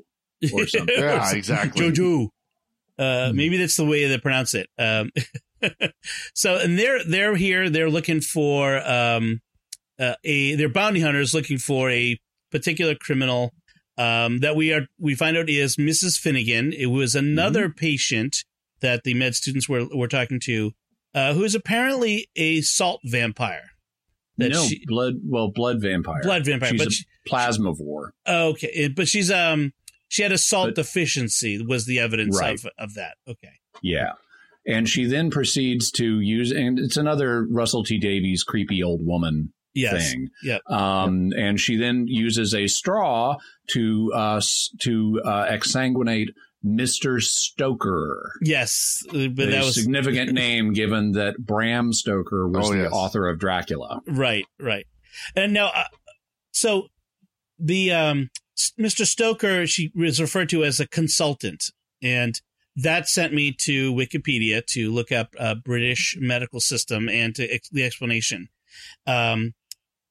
or 0.54 0.66
something. 0.68 0.96
Yeah, 0.98 1.32
exactly. 1.34 1.92
Jojo. 1.92 2.30
Uh, 2.98 3.30
Hmm. 3.32 3.36
maybe 3.36 3.58
that's 3.58 3.76
the 3.76 3.86
way 3.86 4.08
they 4.08 4.18
pronounce 4.20 4.54
it. 4.54 4.68
Um, 4.78 5.10
so, 6.36 6.58
and 6.58 6.78
they're 6.78 7.04
they're 7.04 7.36
here. 7.36 7.70
They're 7.70 7.90
looking 7.90 8.22
for 8.22 8.78
um, 8.88 9.42
uh, 10.00 10.16
a. 10.24 10.56
They're 10.56 10.70
bounty 10.70 11.00
hunters 11.02 11.34
looking 11.34 11.58
for 11.58 11.90
a 11.90 12.18
particular 12.52 12.94
criminal 12.96 13.52
um, 13.98 14.40
that 14.40 14.56
we 14.56 14.72
are. 14.74 14.86
We 15.00 15.16
find 15.16 15.38
out 15.38 15.50
is 15.50 15.76
Mrs. 15.78 16.18
Finnegan. 16.20 16.72
It 16.74 16.88
was 16.88 17.16
another 17.16 17.68
Mm-hmm. 17.70 17.78
patient 17.80 18.38
that 18.82 19.04
the 19.04 19.14
med 19.16 19.36
students 19.36 19.68
were 19.68 19.88
were 19.94 20.08
talking 20.08 20.40
to, 20.42 20.72
uh, 21.14 21.34
who 21.34 21.44
is 21.44 21.56
apparently 21.56 22.30
a 22.36 22.62
salt 22.62 23.02
vampire. 23.04 23.72
No 24.38 24.64
she- 24.64 24.84
blood. 24.88 25.16
Well, 25.24 25.52
blood 25.52 25.82
vampire. 25.82 26.22
blood 26.24 26.46
vampire, 26.46 26.72
She's 26.72 26.80
but 26.80 26.88
a 26.88 26.92
she, 26.92 27.06
plasmavore. 27.30 28.10
okay, 28.28 28.88
but 28.90 29.08
she's 29.08 29.30
um 29.32 29.74
she 30.08 30.24
had 30.24 30.32
a 30.32 30.38
salt 30.38 30.70
But- 30.70 30.76
deficiency 30.76 31.64
was 31.64 31.86
the 31.86 32.00
evidence 32.00 32.40
Right. 32.40 32.54
of 32.56 32.66
of 32.78 32.94
that. 32.96 33.18
Okay. 33.28 33.54
Yeah. 33.82 34.14
And 34.66 34.88
she 34.88 35.06
then 35.06 35.30
proceeds 35.30 35.92
to 35.92 36.20
use, 36.22 36.52
and 36.52 36.80
it's 36.80 36.96
another 36.98 37.46
Russell 37.46 37.84
T 37.84 37.98
Davies 38.00 38.44
creepy 38.44 38.82
old 38.82 39.06
woman 39.06 39.52
Yes. 39.76 40.12
thing. 40.12 40.30
Yep. 40.44 40.62
Um, 40.70 41.32
and 41.38 41.60
she 41.60 41.76
then 41.76 42.06
uses 42.08 42.54
a 42.56 42.68
straw 42.68 43.36
to 43.72 44.12
uh, 44.16 44.42
to 44.82 45.22
uh, 45.26 45.46
exsanguinate 45.52 46.28
Mister 46.64 47.20
Stoker. 47.20 48.34
Yes, 48.42 49.04
uh, 49.10 49.28
but 49.28 49.48
a 49.50 49.52
that 49.52 49.64
was 49.66 49.76
significant 49.76 50.32
name 50.34 50.74
given 50.74 51.12
that 51.14 51.38
Bram 51.38 51.92
Stoker 51.94 52.48
was 52.48 52.70
Oh, 52.70 52.74
the 52.74 52.84
yes. 52.84 52.92
author 52.94 53.28
of 53.28 53.40
Dracula. 53.40 54.02
right, 54.08 54.46
right. 54.60 54.86
And 55.36 55.54
now, 55.54 55.68
uh, 55.76 55.84
so 56.52 56.88
the 57.60 57.92
um, 57.92 58.30
Mr. 58.80 59.06
Stoker, 59.06 59.68
she 59.68 59.92
was 59.96 60.22
referred 60.22 60.50
to 60.50 60.64
as 60.64 60.80
a 60.80 60.88
consultant, 60.88 61.66
and 62.02 62.40
that 62.76 63.08
sent 63.08 63.34
me 63.34 63.52
to 63.62 63.94
Wikipedia 63.94 64.66
to 64.68 64.92
look 64.92 65.12
up 65.12 65.36
uh, 65.40 65.56
British 65.56 66.18
medical 66.20 66.60
system 66.60 67.08
and 67.10 67.36
to 67.36 67.48
ex- 67.48 67.70
the 67.70 67.84
explanation. 67.84 68.48
Um, 69.06 69.54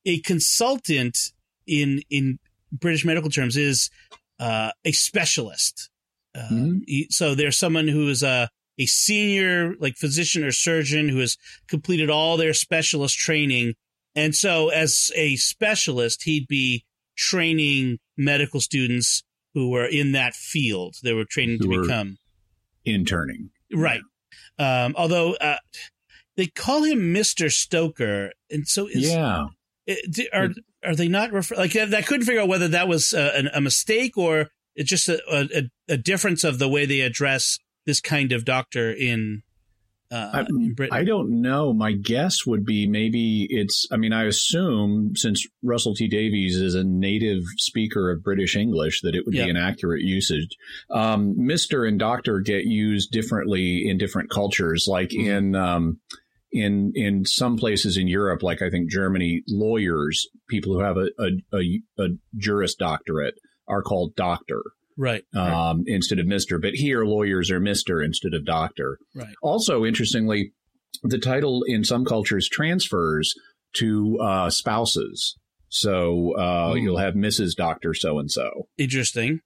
a 0.05 0.21
consultant 0.21 1.19
in 1.67 2.03
in 2.11 2.39
British 2.73 3.05
medical 3.05 3.31
terms 3.31 3.57
is 3.57 3.91
uh, 4.39 4.71
a 4.85 4.93
specialist. 4.93 5.91
Uh, 6.35 6.49
Mhm. 6.51 6.81
he- 6.87 7.07
so 7.11 7.35
there's 7.35 7.59
someone 7.59 7.89
who 7.89 8.09
is 8.09 8.23
a 8.23 8.49
a 8.79 8.87
senior 8.87 9.75
like 9.81 9.97
physician 9.99 10.43
or 10.43 10.51
surgeon 10.51 11.11
who 11.11 11.19
has 11.19 11.37
completed 11.69 12.09
all 12.09 12.37
their 12.39 12.55
specialist 12.55 13.17
training, 13.19 13.75
and 14.15 14.35
so 14.35 14.71
as 14.71 15.11
a 15.15 15.37
specialist, 15.37 16.23
he'd 16.23 16.49
be 16.49 16.85
training 17.17 17.99
medical 18.17 18.61
students 18.63 19.23
who 19.53 19.69
were 19.69 19.85
in 19.85 20.13
that 20.13 20.35
field. 20.35 20.97
They 21.03 21.13
were 21.13 21.27
training 21.27 21.59
to 21.59 21.65
Who 21.65 21.77
were- 21.77 21.83
become 21.83 22.17
Interning. 22.87 23.51
right. 23.73 24.01
Um, 24.59 24.95
although 24.97 25.35
uh, 25.35 25.59
they 26.37 26.47
call 26.47 26.83
him 26.85 27.13
Mister 27.13 27.51
Stoker, 27.51 28.33
and 28.51 28.67
so 28.67 28.87
is, 28.87 29.11
yeah. 29.11 29.49
it- 29.87 30.29
are 30.33 30.55
are 30.83 30.97
they 30.97 31.09
not 31.09 31.31
refer- 31.33 31.57
like 31.57 31.77
I 31.77 32.01
couldn't 32.03 32.25
figure 32.27 32.41
out 32.41 32.49
whether 32.49 32.69
that 32.69 32.89
was 32.89 33.13
uh, 33.13 33.33
an, 33.37 33.49
a 33.53 33.61
mistake 33.61 34.17
or 34.17 34.49
it's 34.75 34.91
just 34.91 35.09
a, 35.09 35.21
a 35.31 35.71
a 35.89 35.97
difference 35.97 36.45
of 36.45 36.59
the 36.59 36.69
way 36.69 36.87
they 36.87 37.01
address 37.01 37.59
this 37.87 38.01
kind 38.01 38.33
of 38.33 38.45
doctor 38.45 38.93
in 38.93 39.43
uh, 40.11 40.31
I, 40.35 40.41
in 40.41 40.75
Britain. 40.75 40.97
I 40.97 41.05
don't 41.05 41.41
know. 41.41 41.73
My 41.73 41.93
guess 41.93 42.45
would 42.47 42.67
be 42.67 42.87
maybe 42.87 43.47
it's. 43.49 43.87
I 43.91 43.97
mean, 43.97 44.13
I 44.13 44.25
assume 44.25 45.13
since 45.17 45.47
Russell 45.63 45.95
T 45.95 46.07
Davies 46.07 46.57
is 46.57 46.75
a 46.75 46.85
native 46.85 47.43
speaker 47.57 48.11
of 48.11 48.23
British 48.23 48.55
English, 48.55 49.01
that 49.03 49.15
it 49.15 49.25
would 49.25 49.33
be 49.33 49.41
an 49.49 49.57
accurate 49.57 50.03
usage. 50.03 50.51
Um, 50.91 51.35
Mister 51.37 51.87
and 51.87 51.99
Doctor 51.99 52.41
get 52.41 52.65
used 52.65 53.11
differently 53.11 53.89
in 53.89 53.97
different 53.99 54.31
cultures. 54.31 54.87
Like 54.89 55.11
Mm-hmm. 55.11 55.31
in 55.31 55.55
um, 55.57 56.01
in 56.53 56.93
in 56.95 57.25
some 57.25 57.57
places 57.57 57.97
in 57.97 58.07
Europe, 58.07 58.43
like 58.43 58.61
I 58.61 58.69
think 58.69 58.91
Germany, 58.91 59.43
lawyers, 59.49 60.29
people 60.49 60.75
who 60.75 60.81
have 60.81 60.97
a 60.99 61.09
a, 61.19 61.59
a, 61.59 61.81
a 62.05 62.09
juris 62.37 62.75
doctorate, 62.75 63.35
are 63.69 63.83
called 63.83 64.15
doctor 64.17 64.63
right, 64.97 65.25
right, 65.35 65.71
um, 65.71 65.85
instead 65.87 66.19
of 66.19 66.27
Mister. 66.27 66.59
But 66.59 66.75
here, 66.75 67.05
lawyers 67.05 67.51
are 67.51 67.61
Mister 67.61 68.03
instead 68.03 68.35
of 68.35 68.45
Doctor. 68.45 68.99
right. 69.15 69.35
Also, 69.43 69.85
interestingly, 69.85 70.53
the 71.03 71.19
title 71.19 71.63
in 71.67 71.85
some 71.85 72.05
cultures 72.05 72.49
transfers 72.49 73.35
to 73.75 74.19
uh, 74.21 74.51
spouses. 74.51 75.37
So 75.69 76.37
uh, 76.37 76.73
Hmm. 76.73 76.79
you'll 76.79 76.99
have 76.99 77.15
Mrs. 77.15 77.55
Doctor 77.57 77.95
so 77.95 78.19
and 78.19 78.31
so. 78.31 78.69
Interesting. 78.77 79.41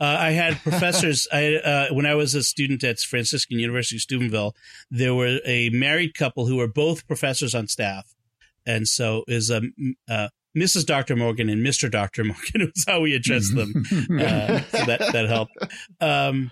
Uh, 0.00 0.16
I 0.20 0.30
had 0.30 0.54
professors. 0.62 1.26
I 1.32 1.56
uh, 1.56 1.88
when 1.92 2.06
I 2.06 2.14
was 2.14 2.34
a 2.36 2.44
student 2.44 2.84
at 2.84 3.00
Franciscan 3.00 3.58
University 3.58 3.96
of 3.96 4.02
Steubenville, 4.02 4.54
there 4.90 5.14
were 5.14 5.40
a 5.44 5.70
married 5.70 6.14
couple 6.14 6.46
who 6.46 6.56
were 6.56 6.68
both 6.68 7.06
professors 7.08 7.52
on 7.56 7.66
staff, 7.66 8.14
and 8.64 8.86
so 8.86 9.24
is 9.26 9.50
a, 9.50 9.62
uh, 10.08 10.28
Mrs. 10.60 10.84
Doctor 10.86 11.16
Morgan 11.16 11.48
and 11.48 11.62
Mister 11.62 11.88
Doctor 11.88 12.24
Morgan 12.24 12.70
was 12.74 12.84
how 12.86 13.00
we 13.00 13.14
addressed 13.14 13.54
them. 13.54 13.72
uh, 13.92 14.60
so 14.62 14.84
that 14.86 15.08
that 15.12 15.26
helped. 15.28 15.52
Um, 16.00 16.50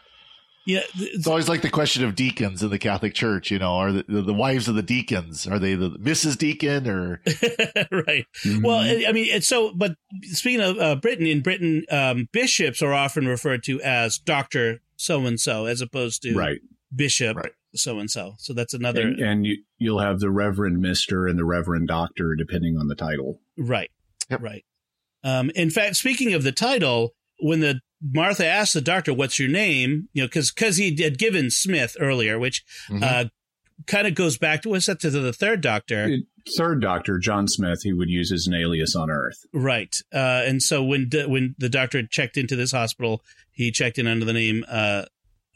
yeah, 0.68 0.80
th- 0.98 1.10
It's 1.14 1.28
always 1.28 1.48
like 1.48 1.62
the 1.62 1.70
question 1.70 2.04
of 2.04 2.16
deacons 2.16 2.60
in 2.60 2.70
the 2.70 2.78
Catholic 2.78 3.14
Church. 3.14 3.52
You 3.52 3.60
know, 3.60 3.74
are 3.76 3.92
the, 3.92 4.04
the, 4.08 4.22
the 4.22 4.34
wives 4.34 4.66
of 4.66 4.74
the 4.74 4.82
deacons 4.82 5.46
are 5.46 5.60
they 5.60 5.74
the 5.76 5.90
Mrs. 5.90 6.36
Deacon 6.36 6.88
or 6.88 7.20
right. 7.92 8.26
Mhm. 8.44 8.62
Well, 8.64 8.78
I 8.78 9.04
I 9.08 9.12
mean, 9.12 9.26
it's 9.30 9.46
so. 9.46 9.72
But 9.74 9.94
speaking 10.22 10.60
of 10.60 10.76
uh, 10.78 10.96
Britain, 10.96 11.26
in 11.26 11.40
Britain, 11.40 11.84
um, 11.90 12.28
bishops 12.32 12.82
are 12.82 12.92
often 12.92 13.28
referred 13.28 13.62
to 13.64 13.80
as 13.82 14.18
Doctor 14.18 14.80
So 14.96 15.24
and 15.26 15.38
So, 15.38 15.66
as 15.66 15.80
opposed 15.80 16.22
to 16.22 16.34
right. 16.34 16.58
Bishop 16.94 17.36
so 17.74 17.98
and 17.98 18.10
so. 18.10 18.34
So 18.38 18.52
that's 18.54 18.72
another 18.74 19.02
And, 19.02 19.20
and 19.20 19.46
you, 19.46 19.62
you'll 19.78 20.00
have 20.00 20.18
the 20.18 20.30
Reverend 20.30 20.78
Mister 20.80 21.26
and 21.28 21.38
the 21.38 21.44
Reverend 21.44 21.86
Doctor, 21.88 22.34
depending 22.34 22.76
on 22.78 22.88
the 22.88 22.94
title. 22.96 23.40
right, 23.58 23.90
Yep. 24.30 24.42
right. 24.42 24.64
Um, 25.24 25.50
in 25.54 25.70
fact, 25.70 25.96
speaking 25.96 26.34
of 26.34 26.42
the 26.42 26.52
title, 26.52 27.14
when 27.40 27.60
the 27.60 27.80
Martha 28.02 28.46
asked 28.46 28.74
the 28.74 28.80
doctor, 28.80 29.12
"What's 29.14 29.38
your 29.38 29.48
name?" 29.48 30.08
You 30.12 30.22
know, 30.22 30.26
because 30.28 30.52
because 30.52 30.76
he 30.76 30.94
had 31.02 31.18
given 31.18 31.50
Smith 31.50 31.96
earlier, 31.98 32.38
which 32.38 32.62
Mhm. 32.90 33.02
uh, 33.02 33.24
kind 33.86 34.06
of 34.06 34.14
goes 34.14 34.38
back 34.38 34.62
to 34.62 34.68
what's 34.70 34.86
that 34.86 35.00
to 35.00 35.10
the 35.10 35.32
third 35.32 35.60
doctor, 35.60 36.18
Third 36.56 36.80
Doctor, 36.80 37.18
John 37.18 37.48
Smith, 37.48 37.80
he 37.82 37.92
would 37.92 38.08
use 38.08 38.30
as 38.30 38.46
an 38.46 38.54
alias 38.54 38.94
on 38.94 39.10
Earth. 39.10 39.44
right? 39.52 39.94
Uh, 40.14 40.42
and 40.46 40.62
so 40.62 40.84
when 40.84 41.10
when 41.26 41.56
the 41.58 41.68
doctor 41.68 42.06
checked 42.06 42.36
into 42.36 42.54
this 42.54 42.70
hospital, 42.70 43.22
he 43.50 43.72
checked 43.72 43.98
in 43.98 44.06
under 44.06 44.24
the 44.24 44.32
name 44.32 44.64
uh, 44.68 45.06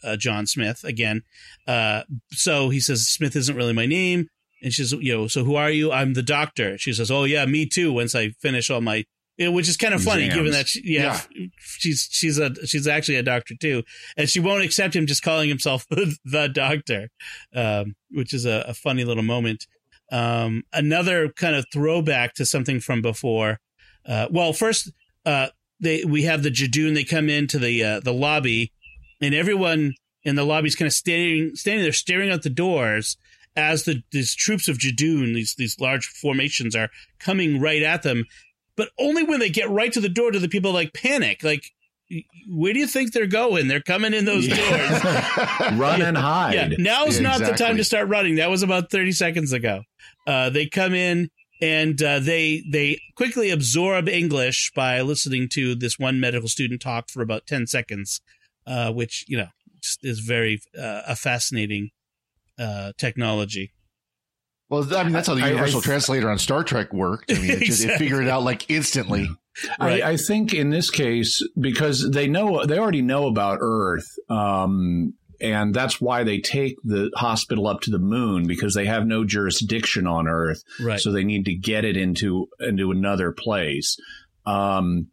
uh, 0.03 0.17
John 0.17 0.47
Smith 0.47 0.83
again. 0.83 1.23
Uh, 1.69 2.03
so 2.33 2.71
he 2.71 2.81
says 2.81 3.07
Smith 3.09 3.37
isn't 3.37 3.55
really 3.55 3.73
my 3.73 3.87
name, 3.87 4.29
and 4.63 4.73
she 4.73 4.83
says, 4.83 4.93
you 5.01 5.17
know, 5.17 5.27
so 5.27 5.45
who 5.45 5.57
are 5.57 5.71
you? 5.71 5.93
I'm 5.93 6.15
the 6.15 6.23
doctor. 6.23 6.77
She 6.79 6.93
says, 6.93 7.11
oh 7.11 7.25
yeah, 7.25 7.45
me 7.47 7.67
too. 7.67 7.93
Once 7.93 8.15
I 8.15 8.31
finish 8.41 8.71
all 8.71 8.81
my, 8.81 9.05
which 9.39 9.69
is 9.69 9.77
kind 9.77 9.95
of 9.95 10.03
funny 10.03 10.27
Exams. 10.27 10.39
given 10.39 10.53
that 10.53 10.69
she, 10.69 10.83
yeah, 10.85 11.21
she's 11.59 12.09
she's 12.11 12.39
a 12.39 12.55
she's 12.67 12.87
actually 12.87 13.17
a 13.17 13.23
doctor 13.23 13.55
too, 13.59 13.83
and 14.17 14.29
she 14.29 14.39
won't 14.39 14.63
accept 14.63 14.95
him 14.95 15.07
just 15.07 15.23
calling 15.23 15.49
himself 15.49 15.87
the 16.25 16.51
doctor, 16.53 17.09
um, 17.55 17.95
which 18.11 18.35
is 18.35 18.45
a, 18.45 18.65
a 18.69 18.75
funny 18.75 19.05
little 19.05 19.23
moment. 19.23 19.67
Um, 20.13 20.65
another 20.73 21.31
kind 21.31 21.55
of 21.55 21.65
throwback 21.73 22.35
to 22.35 22.45
something 22.45 22.81
from 22.81 23.01
before. 23.01 23.61
Uh, 24.07 24.27
well, 24.31 24.53
first, 24.53 24.93
uh, 25.25 25.49
they 25.81 26.05
we 26.05 26.25
have 26.25 26.43
the 26.43 26.51
Judoon. 26.51 26.95
They 26.95 27.05
come 27.05 27.31
into 27.31 27.59
the 27.59 27.83
uh, 27.83 28.01
the 28.01 28.13
lobby, 28.13 28.73
and 29.23 29.35
everyone 29.35 29.95
in 30.23 30.37
the 30.37 30.45
lobby 30.45 30.69
is 30.69 30.77
kind 30.77 30.87
of 30.87 30.93
standing 30.93 31.55
standing 31.55 31.83
there, 31.83 31.93
staring 31.93 32.31
out 32.31 32.43
the 32.43 32.51
doors 32.51 33.17
as 33.57 33.85
the 33.85 34.03
these 34.13 34.35
troops 34.35 34.69
of 34.69 34.79
Jadoon, 34.79 35.35
these 35.35 35.55
these 35.57 35.79
large 35.81 36.07
formations, 36.07 36.77
are 36.77 36.91
coming 37.19 37.61
right 37.61 37.83
at 37.83 38.03
them. 38.03 38.25
But 38.77 38.91
only 38.99 39.23
when 39.23 39.41
they 39.41 39.51
get 39.51 39.69
right 39.69 39.93
to 39.93 40.01
the 40.01 40.09
door 40.09 40.31
do 40.31 40.39
the 40.39 40.49
people 40.49 40.73
like 40.73 40.95
panic. 40.95 41.43
Like, 41.43 41.65
where 42.49 42.73
do 42.73 42.79
you 42.79 42.87
think 42.87 43.13
they're 43.13 43.27
going? 43.27 43.69
They're 43.69 43.83
coming 43.83 44.15
in 44.15 44.25
those 44.25 44.49
doors. 44.49 44.59
Run 45.75 46.03
and 46.03 46.17
hide. 46.17 46.55
Yeah, 46.55 46.69
now's 46.79 47.17
Yeah, 47.21 47.29
not 47.29 47.41
the 47.41 47.53
time 47.53 47.77
to 47.77 47.85
start 47.85 48.09
running. 48.09 48.37
That 48.37 48.51
was 48.51 48.63
about 48.63 48.91
30 48.91 49.13
seconds 49.13 49.53
ago. 49.53 49.83
Uh, 50.27 50.51
they 50.51 50.67
come 50.67 50.95
in 50.95 51.31
and 51.61 52.03
uh, 52.03 52.21
they 52.21 52.63
they 52.71 52.99
quickly 53.17 53.51
absorb 53.51 54.09
English 54.09 54.73
by 54.75 55.01
listening 55.03 55.49
to 55.51 55.75
this 55.75 55.99
one 55.99 56.19
medical 56.19 56.49
student 56.49 56.81
talk 56.81 57.11
for 57.11 57.23
about 57.23 57.47
10 57.47 57.67
seconds, 57.67 58.21
uh, 58.67 58.93
which, 58.93 59.25
you 59.29 59.37
know, 59.37 59.49
is 60.03 60.21
very 60.21 60.63
uh, 60.79 61.03
a 61.07 61.17
fascinating 61.17 61.91
uh, 62.61 62.93
technology. 62.99 63.73
well, 64.69 64.87
I 64.97 65.03
mean 65.05 65.13
that's 65.13 65.27
how 65.29 65.35
the 65.35 65.43
I- 65.43 65.47
I- 65.47 65.51
Universal 65.51 65.81
Translator 65.83 66.31
on 66.31 66.39
Star 66.39 66.63
Trek 66.63 66.93
worked. 66.93 67.33
I 67.33 67.37
mean, 67.41 67.51
it, 67.51 67.63
just, 67.63 67.85
it 67.85 67.97
figured 67.99 68.25
it 68.25 68.29
out 68.31 68.43
like 68.45 68.71
instantly. 68.71 69.29
Right. 69.81 70.03
I, 70.03 70.11
I 70.13 70.17
think 70.17 70.55
in 70.55 70.71
this 70.71 70.91
case, 70.91 71.43
because 71.61 72.09
they 72.11 72.29
know 72.29 72.65
they 72.65 72.79
already 72.79 73.03
know 73.03 73.27
about 73.27 73.59
Earth, 73.61 74.07
um, 74.29 75.15
and 75.41 75.75
that's 75.75 76.01
why 76.01 76.23
they 76.23 76.39
take 76.39 76.77
the 76.85 77.11
hospital 77.17 77.67
up 77.67 77.81
to 77.83 77.91
the 77.91 77.99
moon 77.99 78.47
because 78.47 78.75
they 78.75 78.87
have 78.87 79.07
no 79.07 79.25
jurisdiction 79.25 80.07
on 80.07 80.29
Earth, 80.29 80.63
Right. 80.81 81.01
so 81.01 81.11
they 81.11 81.25
need 81.25 81.47
to 81.47 81.55
get 81.55 81.85
it 81.85 81.97
into 81.97 82.47
into 82.61 82.91
another 82.93 83.33
place. 83.33 83.97
Um, 84.47 85.09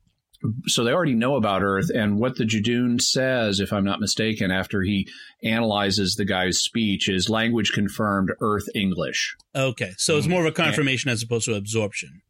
so 0.66 0.84
they 0.84 0.92
already 0.92 1.16
know 1.16 1.36
about 1.36 1.64
Earth, 1.64 1.90
and 1.94 2.20
what 2.20 2.36
the 2.36 2.44
Judoon 2.44 3.02
says, 3.02 3.60
if 3.60 3.74
I'm 3.74 3.84
not 3.84 4.00
mistaken, 4.00 4.52
after 4.52 4.82
he 4.82 5.08
analyzes 5.44 6.16
the 6.16 6.26
guy's 6.26 6.60
speech, 6.60 7.10
is 7.10 7.30
language 7.30 7.72
confirmed 7.74 8.32
Earth 8.42 8.68
English. 8.76 9.36
okay. 9.56 9.94
So 9.98 10.18
it's 10.18 10.28
more 10.28 10.42
of 10.42 10.48
a 10.48 10.52
confirmation 10.52 11.10
as 11.10 11.24
opposed 11.24 11.46
to 11.46 11.56
absorption. 11.56 12.22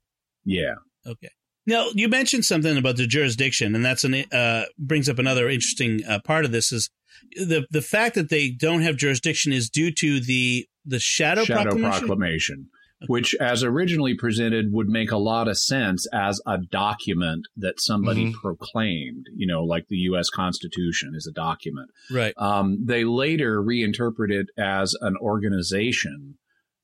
Yeah. 0.46 0.76
Okay. 1.06 1.30
Now 1.66 1.88
you 1.94 2.08
mentioned 2.08 2.46
something 2.46 2.78
about 2.78 2.96
the 2.96 3.06
jurisdiction, 3.08 3.76
and 3.76 3.84
that's 3.84 4.06
an 4.06 4.16
uh, 4.32 4.64
brings 4.80 5.10
up 5.10 5.20
another 5.20 5.50
interesting 5.50 6.02
uh, 6.08 6.20
part 6.20 6.46
of 6.46 6.52
this 6.52 6.72
is 6.72 6.90
the 7.36 7.68
the 7.70 7.82
fact 7.82 8.16
that 8.16 8.30
they 8.30 8.50
don't 8.50 8.82
have 8.82 8.96
jurisdiction 8.96 9.52
is 9.52 9.70
due 9.70 9.92
to 9.92 10.22
the 10.22 10.66
the 10.86 11.00
shadow, 11.00 11.44
Shadow 11.44 11.72
proclamation. 11.72 12.00
Proclamation, 12.00 12.70
which, 13.06 13.36
as 13.40 13.64
originally 13.64 14.16
presented, 14.16 14.72
would 14.74 14.88
make 14.90 15.12
a 15.12 15.18
lot 15.18 15.48
of 15.48 15.58
sense 15.58 16.08
as 16.12 16.42
a 16.48 16.58
document 16.58 17.46
that 17.56 17.80
somebody 17.80 18.32
Mhm. 18.32 18.34
proclaimed. 18.34 19.28
You 19.36 19.46
know, 19.46 19.64
like 19.64 19.88
the 19.88 19.98
U.S. 20.10 20.30
Constitution 20.32 21.14
is 21.16 21.28
a 21.28 21.32
document. 21.32 21.92
Right. 22.10 22.34
Um, 22.38 22.84
they 22.84 23.04
later 23.04 23.62
reinterpret 23.62 24.32
it 24.32 24.48
as 24.58 24.96
an 25.02 25.16
organization, 25.18 26.36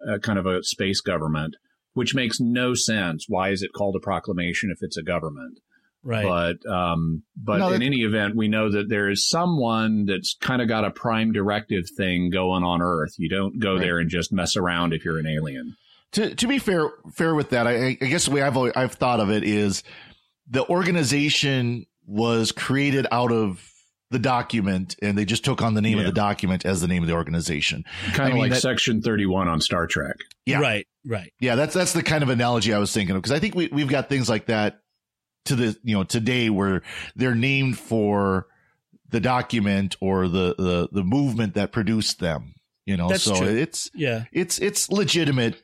uh, 0.08 0.18
kind 0.20 0.38
of 0.40 0.46
a 0.46 0.64
space 0.64 1.02
government, 1.02 1.56
which 1.94 2.14
makes 2.16 2.40
no 2.40 2.74
sense. 2.74 3.26
Why 3.28 3.50
is 3.50 3.62
it 3.64 3.72
called 3.74 3.96
a 3.96 4.00
proclamation 4.00 4.70
if 4.72 4.80
it's 4.82 4.98
a 4.98 5.04
government? 5.04 5.60
Right. 6.06 6.26
But 6.62 6.70
um, 6.70 7.24
but 7.42 7.60
No, 7.60 7.72
in 7.72 7.82
any 7.82 8.02
event, 8.02 8.36
we 8.36 8.50
know 8.50 8.70
that 8.70 8.90
there 8.90 9.10
is 9.10 9.28
someone 9.30 10.06
that's 10.06 10.36
kind 10.42 10.62
of 10.62 10.68
got 10.68 10.84
a 10.84 10.92
prime 10.92 11.32
directive 11.32 11.86
thing 11.96 12.30
going 12.30 12.62
on 12.64 12.82
Earth. 12.82 13.14
You 13.18 13.30
don't 13.30 13.58
go 13.58 13.74
Right. 13.76 13.82
there 13.82 14.00
and 14.00 14.10
just 14.10 14.34
mess 14.34 14.58
around 14.58 14.94
if 14.94 15.06
you're 15.06 15.18
an 15.20 15.28
alien. 15.28 15.76
To 16.14 16.34
to 16.36 16.48
be 16.48 16.60
fair 16.60 16.90
fair 17.14 17.36
with 17.36 17.50
that, 17.52 17.68
I, 17.68 17.88
I 17.90 17.94
guess 17.94 18.26
the 18.26 18.32
way 18.32 18.42
I've 18.42 18.56
always, 18.58 18.74
I've 18.76 18.94
thought 18.94 19.20
of 19.20 19.30
it 19.30 19.44
is 19.44 19.84
the 20.50 20.68
organization 20.68 21.86
was 22.06 22.52
created 22.52 23.08
out 23.12 23.32
of 23.32 23.68
the 24.12 24.20
document, 24.20 24.96
and 25.02 25.18
they 25.18 25.26
just 25.26 25.44
took 25.44 25.62
on 25.64 25.74
the 25.74 25.82
name 25.82 25.98
of 25.98 26.06
the 26.06 26.12
document 26.12 26.66
as 26.66 26.82
the 26.82 26.88
name 26.88 27.02
of 27.02 27.08
the 27.08 27.16
organization. 27.16 27.84
Kind 28.14 28.22
I 28.22 28.28
of 28.28 28.34
mean, 28.34 28.42
like 28.44 28.52
that- 28.52 28.62
Section 28.62 29.02
31 29.02 29.48
on 29.48 29.60
Star 29.60 29.88
Trek. 29.88 30.18
yeah. 30.46 30.60
Right. 30.60 30.86
Right. 31.06 31.34
Yeah, 31.40 31.56
that's 31.56 31.74
that's 31.74 31.94
the 31.94 32.04
kind 32.04 32.22
of 32.24 32.30
analogy 32.30 32.74
I 32.74 32.78
was 32.78 32.94
thinking 32.94 33.16
of 33.16 33.22
because 33.22 33.36
I 33.36 33.40
think 33.40 33.56
we 33.56 33.68
we've 33.72 33.90
got 33.90 34.08
things 34.08 34.30
like 34.30 34.46
that 34.46 34.80
to 35.46 35.56
the 35.56 35.76
you 35.84 35.96
know 35.96 36.04
today 36.04 36.50
where 36.50 36.82
they're 37.16 37.36
named 37.36 37.78
for 37.80 38.46
the 39.10 39.20
document 39.20 39.96
or 40.00 40.28
the 40.30 40.56
the 40.58 40.88
the 40.92 41.04
movement 41.04 41.56
that 41.56 41.72
produced 41.72 42.20
them. 42.20 42.54
You 42.86 42.98
know, 42.98 43.10
That's 43.10 43.24
so 43.24 43.36
true. 43.36 43.48
it's 43.48 43.90
Yeah. 43.96 44.26
it's 44.32 44.60
it's 44.60 44.90
legitimate 44.92 45.62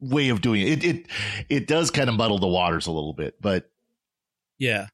way 0.00 0.28
of 0.28 0.40
doing 0.40 0.62
it. 0.62 0.84
It 0.84 0.84
it 0.84 1.06
it 1.48 1.66
does 1.66 1.90
kind 1.90 2.08
of 2.08 2.16
muddle 2.16 2.38
the 2.38 2.46
waters 2.46 2.86
a 2.86 2.92
little 2.92 3.14
bit, 3.14 3.40
but 3.40 3.70
Yeah. 4.58 4.86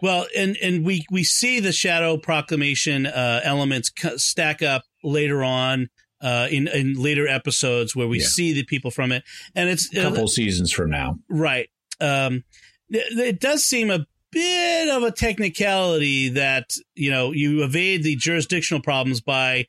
Well, 0.00 0.26
and 0.36 0.56
and 0.62 0.84
we 0.84 1.04
we 1.10 1.24
see 1.24 1.60
the 1.60 1.72
shadow 1.72 2.16
proclamation 2.16 3.04
uh, 3.06 3.40
elements 3.44 3.90
c- 3.98 4.16
stack 4.18 4.62
up 4.62 4.84
later 5.02 5.44
on 5.44 5.88
uh, 6.22 6.48
in 6.50 6.68
in 6.68 6.94
later 6.94 7.28
episodes 7.28 7.94
where 7.94 8.08
we 8.08 8.20
Yeah. 8.20 8.26
see 8.26 8.52
the 8.54 8.64
people 8.64 8.90
from 8.90 9.12
it, 9.12 9.24
and 9.54 9.68
it's 9.68 9.94
A 9.94 10.00
couple 10.02 10.26
seasons 10.28 10.72
from 10.72 10.88
now. 10.90 11.18
Right. 11.28 11.68
Um, 12.00 12.44
th- 12.90 13.04
it 13.12 13.40
does 13.40 13.62
seem 13.64 13.90
a 13.90 14.06
bit 14.32 14.88
of 14.88 15.02
a 15.02 15.10
technicality 15.12 16.30
that 16.30 16.70
you 16.94 17.10
know 17.10 17.32
you 17.32 17.62
evade 17.62 18.02
the 18.04 18.16
jurisdictional 18.16 18.82
problems 18.82 19.20
by 19.20 19.66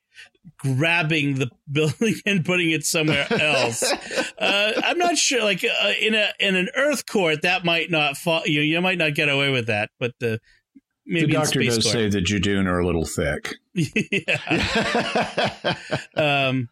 grabbing 0.58 1.36
the 1.36 1.50
building 1.72 2.16
and 2.26 2.46
putting 2.46 2.72
it 2.72 2.86
somewhere 2.86 3.28
else. 3.32 3.84
uh, 4.40 4.82
I'm 4.84 4.98
not 4.98 5.18
sure. 5.18 5.44
Like 5.44 5.64
uh, 5.64 5.92
in 6.00 6.16
a 6.16 6.30
in 6.40 6.56
an 6.56 6.70
Earth 6.76 7.06
court, 7.06 7.42
that 7.44 7.66
might 7.66 7.92
not 7.92 8.18
fall. 8.18 8.42
You 8.46 8.62
you 8.62 8.82
might 8.82 8.98
not 8.98 9.14
get 9.16 9.30
away 9.30 9.52
with 9.52 9.68
that, 9.68 9.90
but 10.00 10.14
uh, 10.24 10.38
maybe 11.06 11.28
the 11.28 11.34
doctor 11.34 11.62
does 11.62 11.84
court. 11.84 11.94
say 11.94 12.10
the 12.10 12.22
Judoon 12.22 12.68
are 12.68 12.80
a 12.80 12.86
little 12.86 13.06
thick. 13.06 13.56
yeah. 13.74 15.76
Um, 16.16 16.70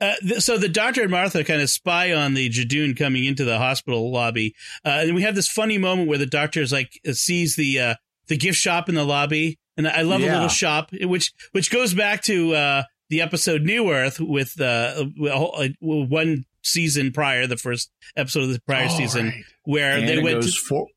uh, 0.00 0.14
th- 0.20 0.42
so 0.42 0.58
the 0.58 0.68
doctor 0.68 1.02
and 1.02 1.10
Martha 1.10 1.42
kind 1.42 1.62
of 1.62 1.70
spy 1.70 2.12
on 2.12 2.34
the 2.34 2.50
Judoon 2.50 2.96
coming 2.96 3.24
into 3.24 3.44
the 3.44 3.58
hospital 3.58 4.12
lobby, 4.12 4.54
uh, 4.84 5.04
and 5.04 5.14
we 5.14 5.22
have 5.22 5.34
this 5.34 5.48
funny 5.48 5.78
moment 5.78 6.08
where 6.08 6.18
the 6.18 6.26
doctor 6.26 6.60
is 6.60 6.72
like 6.72 7.00
uh, 7.08 7.12
sees 7.12 7.56
the 7.56 7.80
uh, 7.80 7.94
the 8.28 8.36
gift 8.36 8.58
shop 8.58 8.88
in 8.88 8.94
the 8.94 9.04
lobby, 9.04 9.58
and 9.76 9.88
I 9.88 10.02
love 10.02 10.22
a 10.22 10.26
little 10.26 10.48
shop, 10.48 10.90
which 10.92 11.32
which 11.52 11.70
goes 11.70 11.94
back 11.94 12.22
to 12.24 12.54
uh, 12.54 12.82
the 13.10 13.20
episode 13.20 13.62
New 13.62 13.90
Earth 13.92 14.18
with 14.20 14.60
uh, 14.60 15.04
uh, 15.30 15.68
one 15.80 16.44
season 16.62 17.12
prior, 17.12 17.46
the 17.46 17.56
first 17.56 17.90
episode 18.16 18.44
of 18.44 18.52
the 18.52 18.60
prior 18.66 18.86
Oh, 18.90 18.96
season, 18.96 19.26
right. 19.26 19.44
where 19.64 19.92
and 19.98 20.08
they 20.08 20.22
went 20.22 20.42
to. 20.42 20.50
for. 20.50 20.88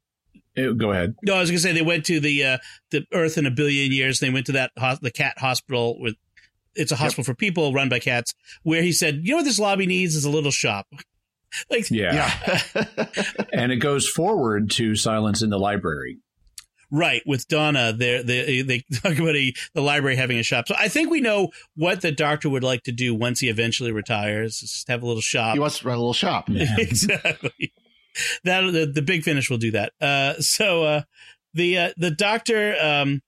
eh, 0.57 0.69
Go 0.75 0.91
ahead. 0.91 1.15
No, 1.23 1.35
I 1.35 1.39
was 1.41 1.49
gonna 1.51 1.59
say 1.59 1.71
they 1.73 1.81
went 1.81 2.05
to 2.05 2.19
the 2.19 2.43
uh, 2.43 2.57
the 2.91 3.05
Earth 3.13 3.37
in 3.37 3.45
a 3.45 3.51
billion 3.51 3.91
years. 3.91 4.19
They 4.19 4.29
went 4.29 4.47
to 4.47 4.53
that 4.53 4.71
hos- 4.77 4.99
the 4.99 5.11
cat 5.11 5.37
hospital 5.37 5.99
with. 5.99 6.15
It's 6.75 6.91
a 6.91 6.95
hospital 6.95 7.23
for 7.23 7.33
people 7.33 7.73
run 7.73 7.89
by 7.89 7.99
cats. 7.99 8.33
Where 8.63 8.81
he 8.81 8.91
said, 8.91 9.21
"You 9.23 9.31
know 9.31 9.37
what 9.37 9.45
this 9.45 9.59
lobby 9.59 9.85
needs 9.85 10.15
is 10.15 10.23
a 10.25 10.29
little 10.29 10.51
shop." 10.51 10.87
like, 11.69 11.89
Yeah. 11.89 12.31
Yeah. 12.75 13.05
and 13.53 13.71
it 13.71 13.77
goes 13.77 14.07
forward 14.07 14.69
to 14.71 14.95
Silence 14.95 15.41
in 15.41 15.49
the 15.49 15.57
Library. 15.59 16.19
Right 16.91 17.21
with 17.25 17.47
Donna, 17.47 17.93
they 17.93 18.21
they 18.21 18.61
they 18.61 18.79
talk 18.93 19.17
about 19.17 19.35
a, 19.35 19.53
the 19.73 19.81
library 19.81 20.15
having 20.15 20.37
a 20.39 20.43
shop. 20.43 20.67
So 20.67 20.75
I 20.77 20.87
think 20.87 21.09
we 21.09 21.21
know 21.21 21.49
what 21.75 22.01
the 22.01 22.11
Doctor 22.11 22.49
would 22.49 22.63
like 22.63 22.83
to 22.83 22.91
do 22.91 23.13
once 23.15 23.39
he 23.39 23.49
eventually 23.49 23.91
retires. 23.91 24.61
is 24.63 24.71
Just 24.71 24.87
have 24.87 25.03
a 25.03 25.07
little 25.07 25.21
shop. 25.21 25.53
he 25.53 25.59
wants 25.59 25.79
to 25.79 25.87
run 25.87 25.97
a 25.97 25.99
little 25.99 26.13
shop. 26.13 26.49
exactly. 26.49 27.73
That 28.43 28.61
the, 28.71 28.85
the 28.85 29.01
big 29.01 29.23
finish 29.23 29.49
will 29.49 29.57
do 29.57 29.71
that. 29.71 29.93
Uh, 30.01 30.33
so 30.39 30.83
uh, 30.83 31.01
the 31.53 31.77
uh, 31.77 31.93
the 31.97 32.11
Doctor 32.11 32.75
um, 32.81 33.21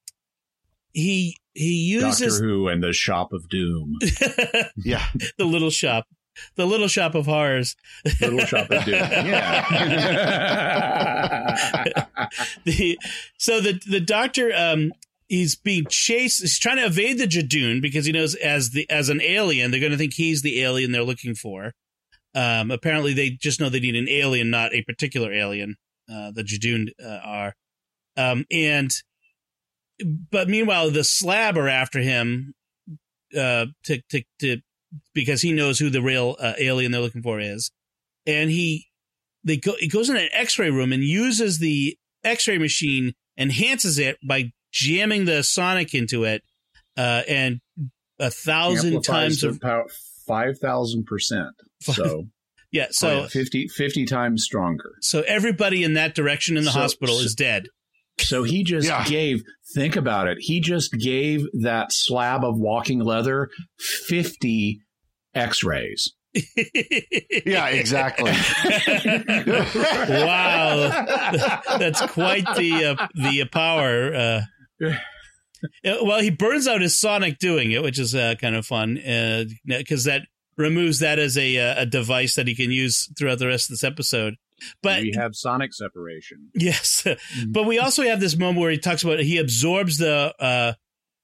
he 0.93 1.37
he 1.53 1.89
uses 1.89 2.39
Doctor 2.39 2.45
Who 2.45 2.67
and 2.67 2.83
the 2.83 2.93
Shop 2.93 3.33
of 3.33 3.47
Doom. 3.49 3.97
Yeah. 4.77 5.05
the 5.37 5.45
little 5.45 5.69
shop, 5.69 6.07
the 6.55 6.65
little 6.65 6.87
shop 6.87 7.15
of 7.15 7.25
horrors. 7.25 7.75
Little 8.19 8.45
Shop 8.45 8.69
of 8.69 8.85
Doom. 8.85 8.95
Yeah. 9.21 9.65
the 12.65 12.97
so 13.37 13.59
the 13.59 13.79
the 13.87 13.99
doctor 13.99 14.51
um 14.55 14.93
he's 15.27 15.55
being 15.55 15.85
chased 15.89 16.41
he's 16.41 16.59
trying 16.59 16.77
to 16.77 16.85
evade 16.85 17.17
the 17.17 17.27
Judoon 17.27 17.81
because 17.81 18.05
he 18.05 18.11
knows 18.11 18.35
as 18.35 18.71
the 18.71 18.89
as 18.89 19.09
an 19.09 19.21
alien 19.21 19.71
they're 19.71 19.79
going 19.79 19.91
to 19.91 19.97
think 19.97 20.13
he's 20.13 20.41
the 20.41 20.61
alien 20.61 20.91
they're 20.91 21.03
looking 21.03 21.35
for 21.35 21.73
um 22.35 22.71
apparently 22.71 23.13
they 23.13 23.29
just 23.29 23.59
know 23.59 23.69
they 23.69 23.79
need 23.79 23.95
an 23.95 24.09
alien 24.09 24.49
not 24.49 24.73
a 24.73 24.83
particular 24.83 25.31
alien 25.33 25.75
uh 26.09 26.31
the 26.31 26.43
Judoon 26.43 26.89
uh, 27.03 27.19
are 27.23 27.55
um 28.17 28.45
and 28.51 28.91
but 30.31 30.49
meanwhile 30.49 30.89
the 30.89 31.03
slab 31.03 31.57
are 31.57 31.69
after 31.69 31.99
him 31.99 32.53
uh 33.37 33.67
to 33.83 34.01
to 34.09 34.23
to 34.39 34.61
because 35.13 35.41
he 35.41 35.51
knows 35.51 35.79
who 35.79 35.89
the 35.89 36.01
real 36.01 36.35
uh, 36.39 36.53
alien 36.59 36.91
they're 36.91 37.01
looking 37.01 37.21
for 37.23 37.39
is 37.39 37.71
and 38.25 38.49
he 38.49 38.87
they 39.43 39.57
go 39.57 39.73
it 39.79 39.91
goes 39.91 40.09
in 40.09 40.17
an 40.17 40.29
x-ray 40.31 40.69
room 40.69 40.91
and 40.93 41.03
uses 41.03 41.59
the 41.59 41.97
x-ray 42.23 42.57
machine 42.57 43.13
enhances 43.37 43.97
it 43.97 44.17
by 44.27 44.51
jamming 44.71 45.25
the 45.25 45.43
sonic 45.43 45.93
into 45.93 46.23
it 46.23 46.41
uh, 46.97 47.21
and 47.27 47.59
a 48.19 48.29
thousand 48.29 49.01
times 49.01 49.43
of 49.43 49.59
power 49.59 49.85
five 50.27 50.57
thousand 50.59 51.05
percent. 51.05 51.49
So, 51.81 52.25
yeah 52.71 52.87
so 52.91 53.23
so 53.23 53.27
50, 53.29 53.67
50 53.69 54.05
times 54.05 54.43
stronger. 54.43 54.91
so 55.01 55.21
everybody 55.21 55.83
in 55.83 55.95
that 55.95 56.13
direction 56.13 56.57
in 56.57 56.63
the 56.63 56.71
So- 56.71 56.79
hospital 56.79 57.15
so- 57.17 57.23
is 57.25 57.33
dead 57.35 57.65
So 58.21 58.43
he 58.43 58.63
just 58.63 58.87
Yeah. 58.87 59.03
gave. 59.05 59.43
Think 59.73 59.95
about 59.95 60.27
it. 60.27 60.37
He 60.41 60.59
just 60.59 60.91
gave 60.93 61.45
that 61.61 61.91
slab 61.93 62.43
of 62.43 62.57
walking 62.57 62.99
leather 62.99 63.49
fifty 64.07 64.81
X-rays. 65.33 66.13
Yeah, 67.45 67.67
exactly. 67.67 68.31
wow 70.09 71.05
that's 71.77 72.01
quite 72.07 72.45
the 72.55 72.95
uh, 72.97 73.07
the 73.15 73.45
power 73.51 74.13
uh, 74.13 74.41
well 76.03 76.19
he 76.21 76.29
burns 76.29 76.67
out 76.67 76.81
his 76.81 76.97
sonic 76.97 77.39
doing 77.39 77.71
it 77.71 77.83
which 77.83 77.99
is 77.99 78.13
uh, 78.15 78.35
kind 78.39 78.55
of 78.55 78.65
fun 78.65 78.95
because 79.65 80.03
that 80.05 80.23
removes 80.57 80.99
that 80.99 81.19
as 81.19 81.37
a 81.37 81.57
uh, 81.57 81.81
a 81.81 81.85
device 81.85 82.35
that 82.35 82.47
he 82.47 82.55
can 82.55 82.71
use 82.71 83.09
throughout 83.17 83.39
the 83.39 83.47
rest 83.47 83.69
of 83.69 83.73
this 83.73 83.83
episode 83.83 84.35
but 84.81 85.01
we 85.01 85.13
have 85.15 85.35
sonic 85.35 85.73
separation. 85.73 86.49
yes 86.55 87.05
but 87.49 87.65
we 87.65 87.79
also 87.79 88.03
have 88.03 88.19
this 88.19 88.37
moment 88.37 88.59
where 88.59 88.71
he 88.71 88.77
talks 88.77 89.03
about 89.03 89.19
he 89.19 89.37
absorbs 89.37 89.97
the 89.97 90.33
uh 90.39 90.73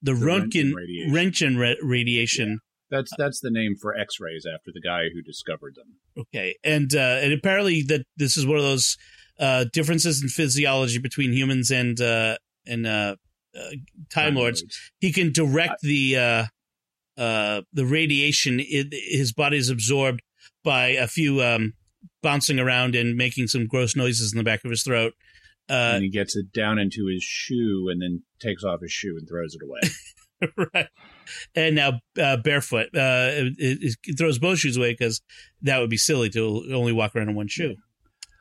the, 0.02 0.14
The 0.14 0.20
Röntgen 0.20 0.74
radiation. 0.76 1.12
Röntgen 1.12 1.60
ra- 1.60 1.88
radiation 1.88 2.60
That's 2.90 3.12
that's 3.18 3.40
the 3.42 3.52
name 3.52 3.76
for 3.82 3.98
X-rays 3.98 4.46
after 4.46 4.72
the 4.74 4.82
guy 4.82 5.10
who 5.14 5.22
discovered 5.22 5.76
them. 5.76 5.98
Okay, 6.18 6.56
and 6.64 6.94
uh, 6.96 7.20
and 7.22 7.34
apparently 7.34 7.82
that 7.84 8.06
this 8.16 8.38
is 8.38 8.46
one 8.46 8.58
of 8.58 8.64
those 8.64 8.96
uh, 9.40 9.66
differences 9.74 10.22
in 10.22 10.30
physiology 10.30 11.00
between 11.00 11.34
humans 11.34 11.72
and 11.72 12.00
uh, 12.00 12.38
and 12.66 12.88
uh, 12.88 13.16
uh, 13.58 13.70
Time 14.10 14.36
Lords. 14.36 14.64
He 15.00 15.12
can 15.12 15.32
direct 15.32 15.82
the 15.82 16.18
uh, 16.18 16.46
uh, 17.18 17.62
the 17.74 17.86
radiation. 17.86 18.60
It, 18.60 18.88
his 18.92 19.34
body 19.34 19.58
is 19.58 19.70
absorbed 19.70 20.22
by 20.64 20.90
a 20.90 21.08
few 21.08 21.42
um, 21.42 21.74
bouncing 22.22 22.60
around 22.60 22.96
and 22.96 23.16
making 23.16 23.48
some 23.48 23.68
gross 23.68 23.96
noises 23.96 24.32
in 24.34 24.38
the 24.38 24.44
back 24.44 24.64
of 24.64 24.72
his 24.72 24.84
throat. 24.84 25.14
Uh, 25.70 25.94
and 25.96 26.04
he 26.04 26.10
gets 26.10 26.36
it 26.36 26.52
down 26.54 26.80
into 26.80 27.08
his 27.08 27.24
shoe 27.24 27.90
and 27.92 28.02
then 28.02 28.24
takes 28.40 28.64
off 28.64 28.82
his 28.82 28.92
shoe 28.92 29.18
and 29.18 29.28
throws 29.28 29.56
it 29.56 29.62
away. 29.64 30.70
right. 30.74 30.88
And 31.56 31.76
now 31.76 32.00
uh, 32.22 32.38
barefoot. 32.38 32.88
Uh, 32.96 33.32
it, 33.34 33.54
it, 33.58 33.96
it 34.04 34.18
throws 34.18 34.40
both 34.40 34.60
shoes 34.60 34.78
away 34.78 34.94
because 34.94 35.22
that 35.62 35.80
would 35.80 35.90
be 35.90 35.98
silly 35.98 36.30
to 36.30 36.64
only 36.74 36.94
walk 36.94 37.16
around 37.16 37.30
in 37.30 37.36
one 37.36 37.48
shoe. 37.48 37.76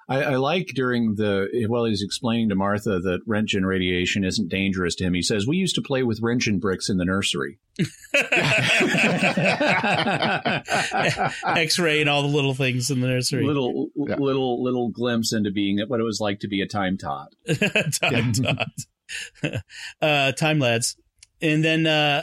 I, 0.09 0.23
I 0.23 0.37
like 0.37 0.69
during 0.75 1.17
the 1.17 1.49
while 1.69 1.85
he's 1.85 2.03
explaining 2.03 2.49
to 2.51 2.55
Martha 2.55 3.01
that 3.01 3.27
Röntgen 3.29 3.65
radiation 3.67 4.25
isn't 4.25 4.49
dangerous 4.49 4.95
to 4.97 5.05
him. 5.05 5.15
He 5.15 5.23
says, 5.23 5.47
"We 5.49 5.57
used 5.57 5.75
to 5.75 5.83
play 5.83 6.05
with 6.05 6.21
Röntgen 6.21 6.61
bricks 6.61 6.89
in 6.89 6.97
the 6.99 7.05
nursery." 7.05 7.59
X-ray 11.57 12.01
and 12.01 12.11
all 12.11 12.23
the 12.23 12.29
little 12.29 12.55
things 12.55 12.91
in 12.91 13.01
the 13.01 13.09
nursery. 13.09 13.45
little 13.45 13.89
Yeah. 13.97 14.17
little 14.17 14.63
little 14.63 14.91
glimpse 14.91 15.33
into 15.33 15.51
being 15.51 15.81
what 15.89 16.01
it 16.01 16.05
was 16.05 16.21
like 16.21 16.41
to 16.41 16.49
be 16.49 16.61
a 16.61 16.67
time 16.69 16.99
tot. 16.99 17.35
time 18.01 18.33
dot. 18.33 19.63
uh, 20.01 20.33
time 20.33 20.59
lads, 20.59 20.97
and 21.41 21.65
then 21.65 21.87
uh, 21.87 22.23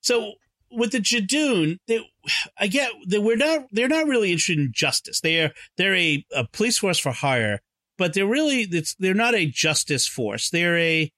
so 0.00 0.32
with 0.70 0.92
the 0.92 0.98
Judoon, 0.98 1.78
they, 1.88 2.00
I 2.58 2.66
get 2.66 2.92
that 3.08 3.22
we're 3.22 3.36
not 3.36 3.62
they're 3.72 3.88
not 3.88 4.06
really 4.06 4.30
interested 4.32 4.58
in 4.58 4.72
justice. 4.74 5.20
They 5.20 5.40
are 5.40 5.52
they're 5.76 5.94
a, 5.96 6.24
a 6.34 6.46
police 6.52 6.78
force 6.78 6.98
for 6.98 7.12
hire, 7.12 7.60
but 7.98 8.14
they're 8.14 8.26
really 8.26 8.62
it's 8.70 8.94
they're 8.98 9.14
not 9.14 9.34
a 9.34 9.46
justice 9.46 10.06
force. 10.06 10.50
They're 10.50 10.78
a 10.78 11.10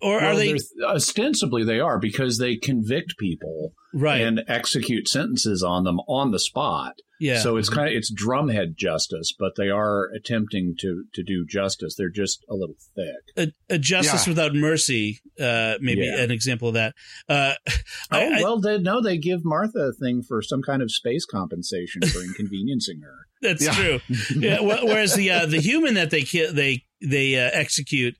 or 0.00 0.18
are 0.18 0.28
Well, 0.28 0.36
they 0.36 0.52
they're- 0.52 0.86
ostensibly 0.88 1.64
they 1.64 1.80
are 1.80 1.98
because 1.98 2.38
they 2.38 2.56
convict 2.56 3.16
people 3.18 3.72
right? 3.94 4.20
and 4.20 4.42
execute 4.48 5.08
sentences 5.08 5.62
on 5.62 5.84
them 5.84 5.98
on 6.08 6.30
the 6.30 6.38
spot. 6.38 6.94
yeah. 7.20 7.40
So 7.40 7.56
it's 7.56 7.68
kind 7.68 7.88
of 7.88 7.94
it's 7.94 8.12
drumhead 8.12 8.76
justice, 8.76 9.32
but 9.38 9.52
they 9.56 9.68
are 9.70 10.08
attempting 10.14 10.74
to 10.80 11.04
to 11.14 11.22
do 11.22 11.44
justice. 11.48 11.94
They're 11.96 12.10
just 12.10 12.44
a 12.48 12.54
little 12.54 12.76
thick. 12.94 13.52
a, 13.70 13.74
a 13.74 13.78
justice 13.78 14.26
Yeah. 14.26 14.30
without 14.32 14.54
mercy, 14.54 15.20
uh, 15.40 15.74
maybe 15.80 16.02
Yeah. 16.02 16.20
an 16.22 16.30
example 16.30 16.68
of 16.68 16.74
that. 16.74 16.94
Uh, 17.28 17.54
Oh 18.12 18.18
I- 18.18 18.38
I- 18.38 18.42
well, 18.42 18.60
they, 18.60 18.78
no, 18.78 19.02
they 19.02 19.18
give 19.18 19.44
Martha 19.44 19.78
a 19.88 19.92
thing 19.92 20.22
for 20.22 20.40
some 20.42 20.62
kind 20.62 20.80
of 20.82 20.90
space 20.92 21.24
compensation 21.26 22.02
for 22.02 22.20
inconveniencing 22.28 23.00
her. 23.02 23.26
That's 23.42 23.64
Yeah. 23.64 23.72
true. 23.72 24.00
Yeah, 24.36 24.60
whereas 24.62 25.14
the 25.14 25.30
uh, 25.30 25.46
the 25.46 25.60
human 25.60 25.94
that 25.94 26.10
they 26.10 26.22
ki- 26.22 26.50
they 26.52 26.84
they 27.00 27.36
uh, 27.38 27.50
execute, 27.52 28.16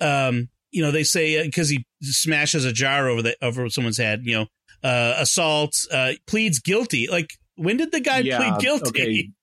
um, 0.00 0.48
you 0.70 0.82
know, 0.82 0.90
they 0.90 1.04
say 1.04 1.42
because 1.44 1.68
he 1.68 1.84
smashes 2.02 2.64
a 2.64 2.72
jar 2.72 3.08
over 3.08 3.22
the 3.22 3.36
over 3.42 3.68
someone's 3.70 3.98
head, 3.98 4.20
you 4.24 4.34
know, 4.34 4.46
uh, 4.82 5.14
assault, 5.18 5.74
uh, 5.92 6.12
pleads 6.26 6.60
guilty. 6.60 7.08
Like 7.08 7.30
when 7.56 7.76
did 7.76 7.92
the 7.92 8.00
guy 8.00 8.22
plead 8.22 8.58
guilty? 8.60 8.88
Okay. 8.88 9.28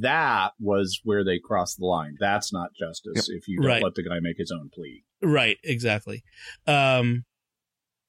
That 0.00 0.50
was 0.60 1.00
where 1.04 1.24
they 1.24 1.38
crossed 1.42 1.78
the 1.78 1.86
line. 1.86 2.14
That's 2.20 2.52
not 2.52 2.68
justice 2.78 3.30
if 3.30 3.48
you 3.48 3.56
don't 3.62 3.66
Right. 3.66 3.82
let 3.82 3.94
the 3.94 4.02
guy 4.02 4.20
make 4.20 4.36
his 4.36 4.52
own 4.52 4.68
plea. 4.74 5.04
Right, 5.22 5.56
exactly. 5.64 6.22
Um, 6.66 7.24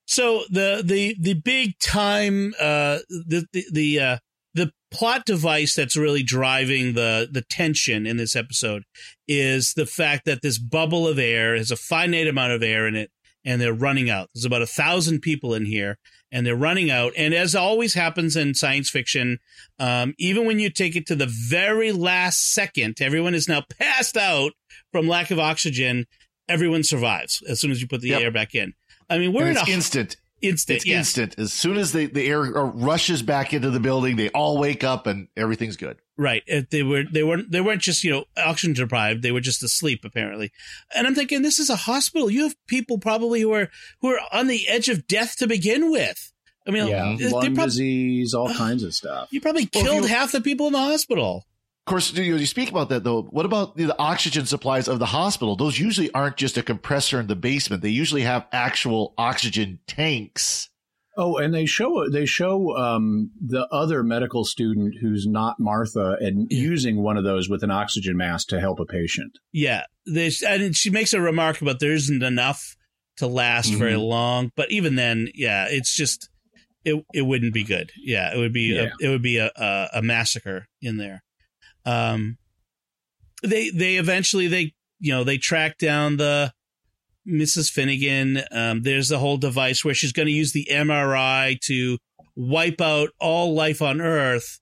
so 0.06 0.44
the 0.50 0.82
the 0.84 1.16
the 1.18 1.34
big 1.36 1.80
time 1.80 2.54
uh 2.60 3.00
the 3.10 3.46
the 3.54 3.64
the 3.72 4.00
uh 4.02 4.18
the 4.54 4.74
plot 4.92 5.26
device 5.26 5.74
that's 5.74 5.96
really 5.96 6.24
driving 6.24 6.92
the 6.94 7.30
the 7.32 7.42
tension 7.44 8.06
in 8.06 8.18
this 8.18 8.36
episode 8.36 8.84
is 9.30 9.74
the 9.74 9.86
fact 9.86 10.26
that 10.26 10.42
this 10.42 10.58
bubble 10.58 11.08
of 11.08 11.18
air 11.18 11.56
has 11.56 11.72
a 11.72 11.78
finite 11.78 12.28
amount 12.28 12.52
of 12.52 12.62
air 12.62 12.86
in 12.86 12.96
it 12.96 13.12
and 13.46 13.62
they're 13.62 13.74
running 13.74 14.10
out. 14.10 14.30
There's 14.36 14.44
about 14.44 14.62
a 14.62 14.68
thousand 14.68 15.22
people 15.22 15.54
in 15.54 15.66
here 15.66 15.98
and 16.32 16.46
they're 16.46 16.56
running 16.56 16.90
out. 16.90 17.14
And 17.18 17.34
as 17.34 17.54
always 17.56 17.94
happens 17.94 18.36
in 18.36 18.54
science 18.54 18.90
fiction, 18.90 19.40
um, 19.80 20.14
even 20.18 20.46
when 20.46 20.60
you 20.60 20.70
take 20.70 20.96
it 20.96 21.06
to 21.08 21.16
the 21.16 21.28
very 21.28 21.92
last 21.92 22.54
second, 22.54 22.98
everyone 23.02 23.34
is 23.34 23.48
now 23.48 23.64
passed 23.80 24.16
out 24.18 24.54
from 24.92 25.08
lack 25.08 25.32
of 25.32 25.40
oxygen. 25.40 26.06
Everyone 26.48 26.84
survives 26.84 27.42
as 27.48 27.60
soon 27.60 27.72
as 27.72 27.82
you 27.82 27.88
put 27.88 28.02
the 28.02 28.10
Yep. 28.10 28.22
air 28.22 28.32
back 28.32 28.56
in. 28.56 28.74
I 29.10 29.18
mean, 29.18 29.34
we're 29.34 29.50
in 29.50 29.58
a 29.58 29.66
instant. 29.70 30.16
Instant. 30.42 30.78
It's 30.78 30.86
yeah. 30.86 30.98
instant. 31.00 31.36
As 31.38 31.54
soon 31.54 31.78
as 31.78 31.92
the, 31.92 32.06
the 32.08 32.28
air 32.28 32.42
uh, 32.58 32.64
rushes 32.64 33.22
back 33.22 33.54
into 33.54 33.70
the 33.70 33.80
building, 33.80 34.16
they 34.16 34.30
all 34.30 34.58
wake 34.60 34.84
up 34.84 35.08
and 35.08 35.28
everything's 35.38 35.78
good. 35.78 35.98
Right. 36.18 36.44
Uh, 36.52 36.62
They 36.70 36.84
were 36.84 37.04
they 37.12 37.24
weren't 37.24 37.52
they 37.52 37.62
weren't 37.62 37.82
just, 37.82 38.04
you 38.04 38.12
know, 38.12 38.26
oxygen 38.38 38.74
deprived, 38.74 39.24
they 39.24 39.32
were 39.32 39.40
just 39.42 39.64
asleep 39.64 40.02
apparently. 40.06 40.52
And 40.96 41.08
I'm 41.08 41.16
thinking 41.16 41.42
this 41.42 41.60
is 41.60 41.70
a 41.70 41.76
hospital. 41.76 42.30
You 42.30 42.44
have 42.44 42.56
people 42.68 42.98
probably 43.00 43.42
who 43.42 43.54
are 43.54 43.70
who 44.02 44.10
are 44.10 44.20
on 44.32 44.48
the 44.48 44.68
edge 44.68 44.90
of 44.90 45.08
death 45.08 45.38
to 45.38 45.48
begin 45.48 45.90
with. 45.92 46.32
I 46.68 46.72
mean, 46.72 46.88
yeah, 46.88 47.16
lung 47.32 47.56
prob- 47.56 47.70
disease, 47.70 48.36
all 48.36 48.54
kinds 48.54 48.84
of 48.84 48.94
stuff. 48.94 49.30
you 49.32 49.42
probably 49.42 49.68
Well, 49.74 49.84
killed 49.84 50.04
you- 50.04 50.10
half 50.10 50.32
the 50.32 50.42
people 50.42 50.68
in 50.68 50.74
the 50.74 50.80
hospital. 50.80 51.48
Of 51.92 51.96
course, 51.96 52.14
you, 52.14 52.38
you 52.38 52.46
speak 52.46 52.70
about 52.70 52.88
that 52.88 53.04
though. 53.04 53.24
What 53.24 53.46
about 53.46 53.76
the 53.76 53.94
oxygen 54.00 54.46
supplies 54.46 54.88
of 54.88 55.00
the 55.00 55.08
hospital? 55.08 55.58
Those 55.58 55.78
usually 55.78 56.10
aren't 56.14 56.38
just 56.38 56.58
a 56.58 56.64
compressor 56.64 57.20
in 57.20 57.28
the 57.28 57.36
basement. 57.36 57.84
They 57.84 57.90
usually 57.90 58.22
have 58.22 58.48
actual 58.54 59.14
oxygen 59.18 59.80
tanks. 59.88 60.70
Oh, 61.18 61.36
and 61.36 61.54
they 61.54 61.66
show 61.66 62.10
they 62.10 62.26
show 62.26 62.78
um, 62.78 63.32
the 63.46 63.68
other 63.74 64.04
medical 64.04 64.46
student 64.46 64.96
who's 65.02 65.28
not 65.28 65.60
Martha 65.60 66.16
and 66.22 66.48
using 66.50 67.04
one 67.04 67.18
of 67.18 67.26
those 67.26 67.50
with 67.50 67.62
an 67.62 67.72
oxygen 67.72 68.16
mask 68.16 68.48
to 68.48 68.62
help 68.62 68.80
a 68.80 68.86
patient. 68.86 69.34
Yeah, 69.52 69.84
there's, 70.06 70.42
and 70.42 70.74
she 70.74 70.90
makes 70.92 71.12
a 71.12 71.20
remark 71.20 71.62
about 71.62 71.82
there 71.82 71.92
isn't 71.92 72.24
enough 72.24 72.78
to 73.18 73.28
last 73.28 73.74
very 73.74 73.96
Mhm. 73.96 74.08
long. 74.08 74.52
But 74.56 74.72
even 74.72 74.96
then, 74.96 75.28
yeah, 75.36 75.66
it's 75.70 75.94
just 75.94 76.30
it 76.86 77.04
it 77.14 77.24
wouldn't 77.24 77.54
be 77.54 77.66
good. 77.66 77.92
Yeah, 78.02 78.34
it 78.34 78.38
would 78.38 78.54
be 78.54 78.74
Yeah. 78.76 78.92
a, 79.02 79.06
it 79.06 79.10
would 79.10 79.22
be 79.22 79.40
a, 79.40 79.52
a 79.58 79.90
a 79.96 80.02
massacre 80.02 80.68
in 80.82 80.96
there. 80.96 81.24
Um, 81.86 82.38
they 83.44 83.70
they 83.70 83.96
eventually 83.96 84.48
they 84.48 84.74
you 85.00 85.14
know 85.14 85.24
they 85.24 85.38
track 85.38 85.78
down 85.78 86.18
the 86.18 86.54
Mrs. 87.28 87.72
Finnegan. 87.72 88.42
Um, 88.52 88.84
there's 88.84 89.12
a 89.12 89.20
whole 89.20 89.38
device 89.38 89.86
where 89.86 89.94
she's 89.94 90.12
going 90.12 90.28
to 90.28 90.32
use 90.32 90.54
the 90.54 90.68
MRI 90.72 91.60
to 91.62 91.98
wipe 92.36 92.82
out 92.82 93.10
all 93.20 93.54
life 93.54 93.82
on 93.82 94.02
Earth. 94.02 94.60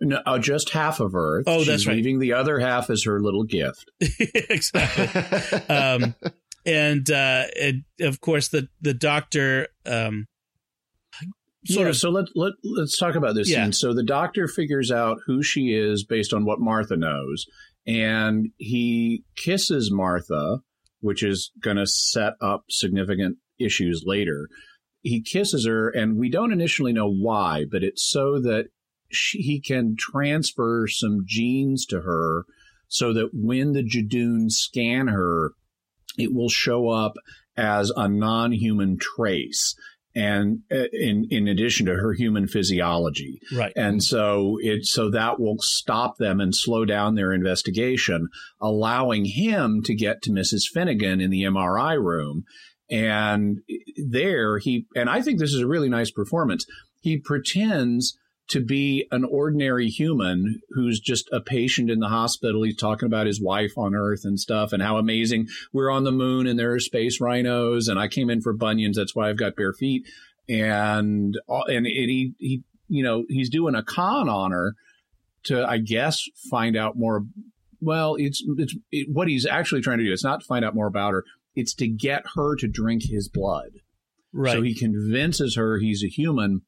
No, 0.00 0.20
uh, 0.26 0.38
just 0.38 0.70
half 0.70 1.00
of 1.00 1.14
Earth. 1.14 1.44
Oh, 1.46 1.58
She's 1.58 1.66
that's 1.68 1.86
right. 1.86 1.96
Leaving 1.96 2.18
the 2.18 2.32
other 2.32 2.58
half 2.58 2.90
as 2.90 3.04
her 3.04 3.20
little 3.20 3.44
gift. 3.44 3.90
exactly. 4.00 5.60
um, 5.74 6.14
and, 6.66 7.08
uh, 7.10 7.44
and 7.60 7.84
of 8.00 8.20
course 8.20 8.48
the 8.48 8.68
the 8.80 8.94
doctor 8.94 9.68
um, 9.86 10.26
sort 11.66 11.84
yeah, 11.84 11.90
of 11.90 11.96
so 11.96 12.10
let, 12.10 12.26
let, 12.34 12.52
let's 12.64 12.98
talk 12.98 13.14
about 13.14 13.34
this 13.34 13.50
Yeah. 13.50 13.64
scene. 13.64 13.72
So 13.72 13.94
the 13.94 14.02
doctor 14.02 14.48
figures 14.48 14.90
out 14.90 15.18
who 15.26 15.42
she 15.42 15.72
is 15.72 16.04
based 16.04 16.32
on 16.32 16.44
what 16.44 16.60
Martha 16.60 16.96
knows, 16.96 17.46
and 17.86 18.48
he 18.56 19.24
kisses 19.36 19.90
Martha, 19.92 20.58
which 21.00 21.22
is 21.22 21.50
going 21.60 21.76
to 21.76 21.86
set 21.86 22.34
up 22.40 22.64
significant 22.68 23.38
issues 23.58 24.02
later. 24.04 24.48
He 25.02 25.20
kisses 25.22 25.66
her, 25.66 25.88
and 25.90 26.16
we 26.16 26.30
don't 26.30 26.52
initially 26.52 26.92
know 26.92 27.10
why, 27.10 27.64
but 27.70 27.82
it's 27.82 28.08
so 28.08 28.40
that 28.40 28.66
she, 29.10 29.38
he 29.38 29.60
can 29.60 29.96
transfer 29.98 30.86
some 30.88 31.24
genes 31.26 31.84
to 31.86 32.02
her 32.02 32.44
so 32.88 33.12
that 33.12 33.30
when 33.32 33.72
the 33.72 33.82
Judoon 33.82 34.50
scan 34.50 35.08
her, 35.08 35.52
it 36.18 36.32
will 36.32 36.48
show 36.48 36.88
up 36.88 37.14
as 37.56 37.90
a 37.96 38.08
non 38.08 38.52
human 38.52 38.96
trace 38.98 39.74
and 40.14 40.60
uh, 40.70 40.84
in 40.92 41.26
in 41.30 41.48
addition 41.48 41.86
to 41.86 41.94
her 41.94 42.12
human 42.12 42.46
physiology 42.46 43.40
right. 43.54 43.72
and 43.76 44.02
so 44.02 44.58
it 44.60 44.84
so 44.84 45.10
that 45.10 45.40
will 45.40 45.56
stop 45.60 46.16
them 46.18 46.40
and 46.40 46.54
slow 46.54 46.84
down 46.84 47.14
their 47.14 47.32
investigation 47.32 48.28
allowing 48.60 49.24
him 49.24 49.82
to 49.82 49.94
get 49.94 50.22
to 50.22 50.30
Mrs. 50.30 50.62
Finnegan 50.72 51.20
in 51.20 51.30
the 51.30 51.42
MRI 51.42 51.96
room 52.02 52.44
and 52.90 53.60
there 54.08 54.58
he 54.58 54.86
and 54.94 55.08
I 55.08 55.22
think 55.22 55.38
this 55.38 55.54
is 55.54 55.60
a 55.60 55.66
really 55.66 55.88
nice 55.88 56.10
performance 56.10 56.66
he 57.00 57.18
pretends 57.18 58.16
to 58.52 58.60
be 58.60 59.06
an 59.10 59.24
ordinary 59.24 59.88
human 59.88 60.60
who's 60.72 61.00
just 61.00 61.26
a 61.32 61.40
patient 61.40 61.90
in 61.90 62.00
the 62.00 62.08
hospital. 62.08 62.62
He's 62.62 62.76
talking 62.76 63.06
about 63.06 63.26
his 63.26 63.40
wife 63.40 63.72
on 63.78 63.94
Earth 63.94 64.24
and 64.24 64.38
stuff 64.38 64.74
and 64.74 64.82
how 64.82 64.98
amazing 64.98 65.48
we're 65.72 65.90
on 65.90 66.04
the 66.04 66.12
moon 66.12 66.46
and 66.46 66.58
there 66.58 66.74
are 66.74 66.78
space 66.78 67.18
rhinos 67.18 67.88
and 67.88 67.98
I 67.98 68.08
came 68.08 68.28
in 68.28 68.42
for 68.42 68.52
bunions. 68.52 68.98
That's 68.98 69.16
why 69.16 69.30
I've 69.30 69.38
got 69.38 69.56
bare 69.56 69.72
feet. 69.72 70.06
And, 70.50 71.34
uh, 71.48 71.62
and 71.62 71.86
it, 71.86 72.08
he, 72.08 72.34
he, 72.38 72.62
you 72.88 73.02
know, 73.02 73.24
he's 73.26 73.48
doing 73.48 73.74
a 73.74 73.82
con 73.82 74.28
on 74.28 74.50
her 74.50 74.74
to, 75.44 75.64
I 75.64 75.78
guess, 75.78 76.22
find 76.50 76.76
out 76.76 76.98
more. 76.98 77.24
Well, 77.80 78.16
it's, 78.18 78.44
it's 78.58 78.76
it, 78.90 79.08
what 79.10 79.28
he's 79.28 79.46
actually 79.46 79.80
trying 79.80 79.98
to 79.98 80.04
do. 80.04 80.12
It's 80.12 80.24
not 80.24 80.40
to 80.40 80.46
find 80.46 80.62
out 80.62 80.74
more 80.74 80.88
about 80.88 81.12
her. 81.12 81.24
It's 81.54 81.74
to 81.76 81.88
get 81.88 82.24
her 82.34 82.54
to 82.56 82.68
drink 82.68 83.04
his 83.06 83.30
blood. 83.30 83.70
Right. 84.30 84.52
So 84.52 84.60
he 84.60 84.74
convinces 84.74 85.56
her 85.56 85.78
he's 85.78 86.04
a 86.04 86.08
human. 86.08 86.60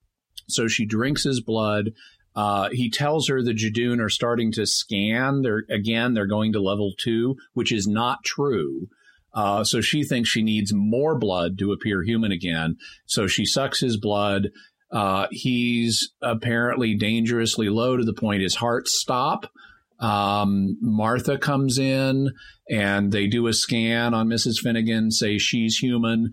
So 0.49 0.69
she 0.69 0.87
drinks 0.87 1.25
his 1.25 1.41
blood. 1.41 1.93
Uh, 2.37 2.69
he 2.73 2.91
tells 2.91 3.29
her 3.29 3.43
the 3.43 3.55
Judoon 3.55 4.01
are 4.01 4.09
starting 4.09 4.51
to 4.53 4.67
scan. 4.67 5.43
They're 5.43 5.63
again, 5.71 6.15
they're 6.15 6.27
going 6.27 6.53
to 6.55 6.61
level 6.61 6.93
two, 6.99 7.37
which 7.53 7.73
is 7.73 7.87
not 7.87 8.25
true. 8.25 8.89
Uh, 9.33 9.65
so 9.65 9.81
she 9.81 10.05
thinks 10.05 10.29
she 10.29 10.43
needs 10.43 10.73
more 10.73 11.19
blood 11.19 11.59
to 11.59 11.73
appear 11.73 12.03
human 12.03 12.33
again. 12.33 12.77
So 13.07 13.27
she 13.27 13.45
sucks 13.45 13.81
his 13.81 13.97
blood. 13.97 14.51
Uh, 14.93 15.27
he's 15.31 16.13
apparently 16.23 16.95
dangerously 16.95 17.69
low 17.69 17.97
to 17.97 18.05
the 18.05 18.13
point 18.13 18.43
his 18.43 18.55
heart 18.55 18.87
stop. 18.87 19.51
Um, 19.99 20.77
Martha 20.81 21.39
comes 21.39 21.79
in 21.79 22.31
and 22.71 23.11
they 23.11 23.27
do 23.27 23.47
a 23.47 23.53
scan 23.53 24.15
on 24.15 24.29
Mrs. 24.29 24.59
Finnegan, 24.63 25.11
say 25.11 25.39
she's 25.39 25.79
human. 25.79 26.33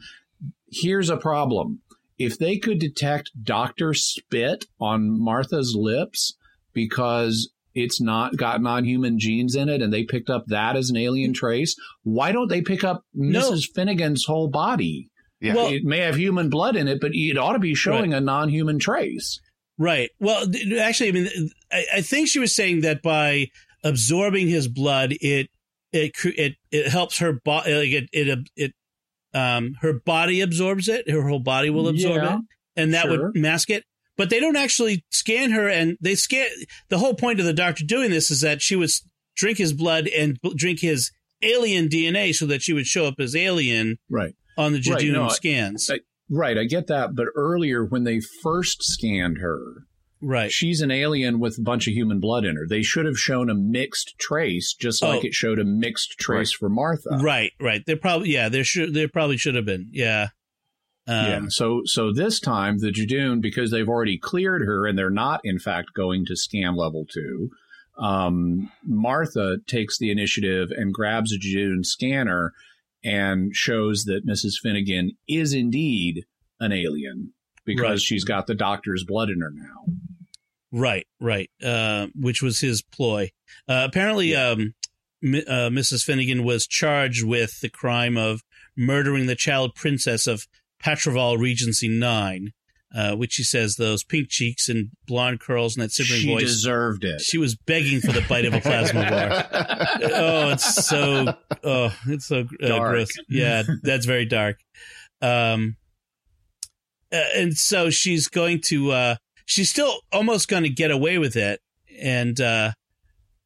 Here's 0.71 1.09
a 1.09 1.17
problem. 1.17 1.81
If 2.25 2.37
they 2.39 2.57
could 2.57 2.79
detect 2.79 3.31
Dr. 3.43 3.93
Spit 3.93 4.65
on 4.79 5.19
Martha's 5.19 5.75
lips 5.77 6.35
because 6.73 7.51
it's 7.73 8.01
not 8.01 8.35
got 8.35 8.61
non-human 8.61 9.17
genes 9.19 9.55
in 9.55 9.69
it 9.69 9.81
and 9.81 9.93
they 9.93 10.03
picked 10.03 10.29
up 10.29 10.45
that 10.47 10.75
as 10.75 10.89
an 10.89 10.97
alien 10.97 11.33
trace, 11.33 11.75
why 12.03 12.31
don't 12.31 12.49
they 12.49 12.61
pick 12.61 12.83
up 12.83 13.03
No. 13.13 13.39
Mrs. 13.51 13.65
Finnegan's 13.73 14.25
whole 14.25 14.49
body? 14.49 15.09
Yeah. 15.39 15.55
Well- 15.55 15.73
it 15.73 15.83
may 15.83 15.99
have 15.99 16.15
human 16.17 16.49
blood 16.49 16.75
in 16.75 16.87
it, 16.87 16.99
but 17.01 17.11
it 17.13 17.37
ought 17.37 17.53
to 17.53 17.59
be 17.59 17.73
showing 17.75 18.13
a 18.13 18.19
non-human 18.21 18.79
trace. 18.79 19.39
Right. 19.77 20.09
Well, 20.19 20.47
th- 20.47 20.73
actually, 20.77 21.09
I 21.09 21.11
mean, 21.13 21.29
I, 21.71 21.85
I 21.95 22.01
think 22.01 22.27
she 22.27 22.39
was 22.39 22.53
saying 22.53 22.81
that 22.81 23.01
by 23.01 23.47
absorbing 23.83 24.47
his 24.47 24.67
blood, 24.67 25.13
it 25.21 25.49
it 25.91 26.11
it 26.23 26.55
it 26.71 26.87
helps 26.89 27.17
her 27.17 27.33
body. 27.33 27.73
Like 27.73 27.89
it 27.89 28.09
it 28.13 28.39
it 28.55 28.73
um 29.33 29.75
her 29.81 29.93
body 29.93 30.41
absorbs 30.41 30.87
it. 30.87 31.09
Her 31.09 31.27
whole 31.27 31.39
body 31.39 31.69
will 31.69 31.87
absorb 31.87 32.23
Yeah, 32.23 32.35
it, 32.37 32.41
and 32.75 32.93
that 32.93 33.03
sure. 33.05 33.27
would 33.31 33.35
mask 33.41 33.69
it. 33.69 33.83
But 34.17 34.29
they 34.29 34.39
don't 34.39 34.57
actually 34.57 35.03
scan 35.09 35.51
her, 35.51 35.67
and 35.69 35.97
they 36.01 36.15
scan. 36.15 36.47
The 36.89 36.97
whole 36.99 37.13
point 37.15 37.39
of 37.39 37.45
the 37.45 37.53
doctor 37.53 37.85
doing 37.85 38.11
this 38.11 38.29
is 38.29 38.41
that 38.41 38.61
she 38.61 38.75
would 38.75 38.89
drink 39.35 39.57
his 39.57 39.73
blood 39.73 40.07
and 40.07 40.37
b- 40.41 40.53
drink 40.55 40.79
his 40.81 41.11
alien 41.41 41.87
DNA, 41.87 42.33
so 42.35 42.45
that 42.45 42.61
she 42.61 42.73
would 42.73 42.85
show 42.85 43.05
up 43.05 43.15
as 43.19 43.35
alien 43.35 43.97
Right. 44.09 44.35
on 44.57 44.73
the 44.73 44.81
Right, 44.91 45.01
Judoon 45.01 45.13
no, 45.13 45.25
I- 45.25 45.33
scans. 45.33 45.89
I- 45.89 45.99
Right, 46.29 46.57
I 46.57 46.63
get 46.65 46.87
that. 46.87 47.15
But 47.15 47.27
earlier, 47.35 47.83
when 47.83 48.03
they 48.03 48.21
first 48.43 48.83
scanned 48.83 49.39
her, 49.39 49.85
right. 50.21 50.51
she's 50.51 50.81
an 50.81 50.91
alien 50.91 51.39
with 51.39 51.57
a 51.57 51.61
bunch 51.61 51.87
of 51.87 51.93
human 51.93 52.19
blood 52.19 52.45
in 52.45 52.55
her. 52.55 52.65
They 52.67 52.81
should 52.83 53.05
have 53.05 53.17
shown 53.17 53.49
a 53.49 53.55
mixed 53.55 54.15
trace, 54.19 54.73
just 54.73 55.01
like 55.01 55.23
Oh. 55.23 55.27
it 55.27 55.33
showed 55.33 55.59
a 55.59 55.63
mixed 55.65 56.17
trace 56.19 56.51
for 56.51 56.69
Martha. 56.69 57.17
Right, 57.21 57.51
right. 57.59 57.83
There 57.85 57.97
probably 57.97 58.29
yeah, 58.31 58.49
there 58.49 58.63
should 58.63 58.93
there 58.93 59.07
probably 59.07 59.37
should 59.37 59.55
have 59.55 59.65
been. 59.65 59.89
Yeah. 59.91 60.27
Um, 61.07 61.25
yeah. 61.25 61.41
So, 61.49 61.81
so 61.85 62.13
this 62.13 62.39
time 62.39 62.77
the 62.77 62.91
Judoon, 62.91 63.41
because 63.41 63.71
they've 63.71 63.89
already 63.89 64.17
cleared 64.19 64.61
her 64.61 64.85
and 64.85 64.97
they're 64.97 65.09
not, 65.09 65.41
in 65.43 65.57
fact, 65.59 65.89
going 65.95 66.25
to 66.27 66.35
scan 66.35 66.75
level 66.75 67.05
two. 67.11 67.49
Um, 67.97 68.71
Martha 68.85 69.57
takes 69.67 69.97
the 69.97 70.11
initiative 70.11 70.69
and 70.71 70.93
grabs 70.93 71.33
a 71.33 71.37
Judoon 71.39 71.85
scanner 71.85 72.53
and 73.03 73.53
shows 73.55 74.03
that 74.05 74.25
Mrs. 74.27 74.53
Finnegan 74.61 75.11
is 75.27 75.53
indeed 75.53 76.25
an 76.59 76.71
alien 76.71 77.33
because 77.65 77.81
Right. 77.83 77.99
she's 77.99 78.23
got 78.23 78.45
the 78.47 78.55
doctor's 78.55 79.03
blood 79.03 79.29
in 79.29 79.41
her 79.41 79.51
now. 79.51 79.93
Right, 80.71 81.05
right. 81.19 81.49
Uh, 81.63 82.07
which 82.15 82.41
was 82.41 82.59
his 82.61 82.81
ploy. 82.81 83.31
Uh, 83.67 83.85
apparently, 83.89 84.35
um, 84.35 84.73
M- 85.23 85.35
uh, 85.47 85.69
Mrs. 85.69 86.03
Finnegan 86.03 86.43
was 86.43 86.65
charged 86.65 87.23
with 87.25 87.59
the 87.61 87.69
crime 87.69 88.17
of 88.17 88.41
murdering 88.77 89.25
the 89.27 89.35
child 89.35 89.75
princess 89.75 90.27
of 90.27 90.47
Padrivole 90.81 91.37
Regency 91.37 91.87
Nine, 91.89 92.53
uh, 92.95 93.15
which 93.15 93.33
she 93.33 93.43
says 93.43 93.75
those 93.75 94.03
pink 94.03 94.29
cheeks 94.29 94.67
and 94.69 94.89
blonde 95.07 95.39
curls 95.41 95.75
and 95.75 95.83
that 95.83 95.91
She 95.91 96.25
voice. 96.25 96.43
deserved 96.43 97.03
it. 97.03 97.21
she 97.21 97.37
was 97.37 97.55
begging 97.55 97.99
for 98.01 98.11
the 98.13 98.25
bite 98.27 98.45
of 98.45 98.53
a 98.53 98.61
plasmavore. 98.61 99.47
oh, 100.13 100.49
it's 100.51 100.87
so 100.87 101.33
oh, 101.63 101.95
it's 102.07 102.25
so 102.27 102.45
uh, 102.63 102.79
gross. 102.79 103.09
Yeah, 103.29 103.63
that's 103.83 104.05
very 104.05 104.25
dark. 104.25 104.57
Um, 105.21 105.75
uh, 107.13 107.21
and 107.35 107.53
so 107.53 107.89
she's 107.89 108.27
going 108.29 108.61
to 108.67 108.91
uh, 108.91 109.15
she's 109.51 109.69
still 109.69 109.99
almost 110.13 110.47
going 110.47 110.63
to 110.63 110.69
get 110.69 110.91
away 110.91 111.17
with 111.17 111.35
it, 111.35 111.59
and 112.01 112.39
uh, 112.39 112.71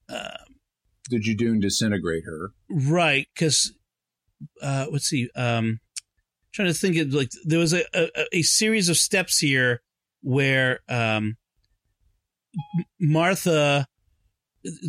uh, 0.08 0.38
the 1.10 1.20
Judoon 1.20 1.62
disintegrate 1.62 2.24
her. 2.26 2.52
right 2.70 3.28
because 3.34 3.74
uh, 4.62 4.86
let's 4.92 5.08
see, 5.08 5.30
um, 5.36 5.80
trying 6.54 6.68
to 6.68 6.74
think 6.74 6.98
of 6.98 7.14
like 7.14 7.32
there 7.44 7.60
was 7.60 7.74
a, 7.74 7.84
a 7.96 8.38
a 8.38 8.42
series 8.44 8.88
of 8.88 8.98
steps 8.98 9.40
here 9.40 9.82
where 10.22 10.80
um, 10.88 11.38
Martha. 13.00 13.88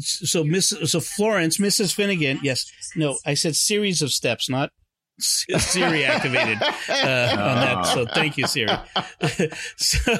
So 0.00 0.42
Miss, 0.42 0.70
so 0.84 1.00
Florence, 1.00 1.58
Mrs. 1.58 1.94
Finnegan. 1.94 2.40
Yes, 2.42 2.64
no, 2.96 3.18
I 3.26 3.34
said 3.34 3.54
series 3.56 4.00
of 4.00 4.10
steps, 4.10 4.48
not 4.48 4.70
Siri 5.18 6.04
activated 6.04 6.60
uh, 6.62 7.36
on 7.38 7.56
that. 7.60 7.82
So 7.86 8.06
thank 8.06 8.36
you, 8.36 8.46
Siri. 8.46 8.72
so 9.76 10.12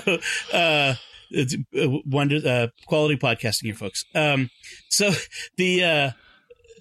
uh, 0.52 0.94
it's 1.30 1.54
uh, 1.54 1.98
wonder 2.06 2.40
uh, 2.44 2.68
quality 2.86 3.16
podcasting 3.16 3.64
here, 3.64 3.74
folks. 3.74 4.04
Um, 4.14 4.50
so 4.88 5.10
the 5.56 5.84
uh, 5.84 6.10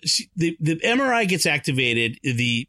she, 0.03 0.29
the 0.35 0.57
the 0.59 0.75
MRI 0.77 1.27
gets 1.27 1.45
activated. 1.45 2.17
The 2.23 2.67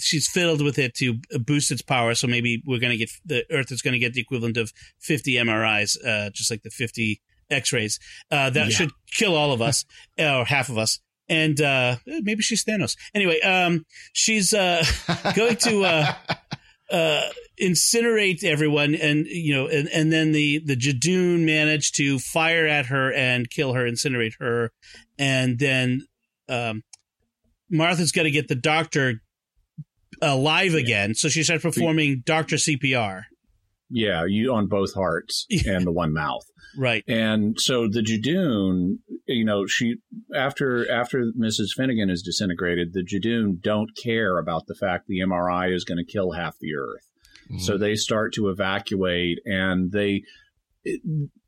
she's 0.00 0.28
filled 0.28 0.62
with 0.62 0.78
it 0.78 0.94
to 0.94 1.18
boost 1.38 1.70
its 1.70 1.82
power. 1.82 2.14
So 2.14 2.26
maybe 2.26 2.62
we're 2.66 2.80
going 2.80 2.92
to 2.92 2.96
get 2.96 3.10
the 3.24 3.44
Earth 3.50 3.72
is 3.72 3.82
going 3.82 3.92
to 3.92 3.98
get 3.98 4.14
the 4.14 4.20
equivalent 4.20 4.56
of 4.56 4.72
50 5.00 5.34
MRIs, 5.34 5.96
uh, 6.04 6.30
just 6.30 6.50
like 6.50 6.62
the 6.62 6.70
50 6.70 7.20
X-rays. 7.50 7.98
Uh, 8.30 8.50
that 8.50 8.66
yeah. 8.66 8.70
should 8.70 8.90
kill 9.10 9.34
all 9.34 9.52
of 9.52 9.62
us 9.62 9.84
or 10.18 10.44
half 10.44 10.68
of 10.68 10.78
us. 10.78 11.00
And 11.28 11.60
uh, 11.60 11.96
maybe 12.06 12.42
she's 12.42 12.64
Thanos. 12.64 12.96
Anyway, 13.14 13.40
um, 13.40 13.84
she's 14.12 14.54
uh, 14.54 14.84
going 15.34 15.56
to 15.56 15.84
uh, 15.84 16.14
uh, 16.90 17.22
incinerate 17.60 18.44
everyone, 18.44 18.94
and 18.94 19.26
you 19.26 19.54
know, 19.54 19.66
and, 19.66 19.88
and 19.88 20.12
then 20.12 20.32
the 20.32 20.60
the 20.64 20.76
Judoon 20.76 21.44
manage 21.44 21.92
to 21.92 22.18
fire 22.18 22.66
at 22.66 22.86
her 22.86 23.12
and 23.12 23.50
kill 23.50 23.74
her, 23.74 23.84
incinerate 23.84 24.34
her, 24.38 24.70
and 25.18 25.58
then 25.58 26.06
um, 26.48 26.82
Martha's 27.70 28.12
got 28.12 28.24
to 28.24 28.30
get 28.30 28.48
the 28.48 28.54
doctor 28.54 29.22
alive 30.22 30.74
again. 30.74 31.14
So 31.14 31.28
she 31.28 31.42
starts 31.42 31.62
performing 31.62 32.22
doctor 32.24 32.56
CPR. 32.56 33.24
Yeah, 33.90 34.24
you 34.26 34.52
on 34.52 34.66
both 34.66 34.94
hearts 34.94 35.46
and 35.66 35.86
the 35.86 35.92
one 35.92 36.12
mouth. 36.12 36.44
Right. 36.76 37.04
And 37.06 37.58
so 37.58 37.88
the 37.88 38.00
Judoon, 38.00 38.98
you 39.26 39.44
know, 39.44 39.66
she 39.66 39.96
after 40.34 40.90
after 40.90 41.32
Mrs. 41.38 41.68
Finnegan 41.76 42.10
is 42.10 42.22
disintegrated, 42.22 42.92
the 42.92 43.04
Judoon 43.04 43.60
don't 43.60 43.90
care 44.02 44.38
about 44.38 44.66
the 44.66 44.74
fact 44.74 45.06
the 45.06 45.20
MRI 45.20 45.74
is 45.74 45.84
going 45.84 45.98
to 45.98 46.12
kill 46.12 46.32
half 46.32 46.56
the 46.60 46.74
earth. 46.74 47.06
Mm-hmm. 47.50 47.58
So 47.62 47.78
they 47.78 47.94
start 47.94 48.34
to 48.34 48.48
evacuate 48.48 49.38
and 49.44 49.92
they 49.92 50.22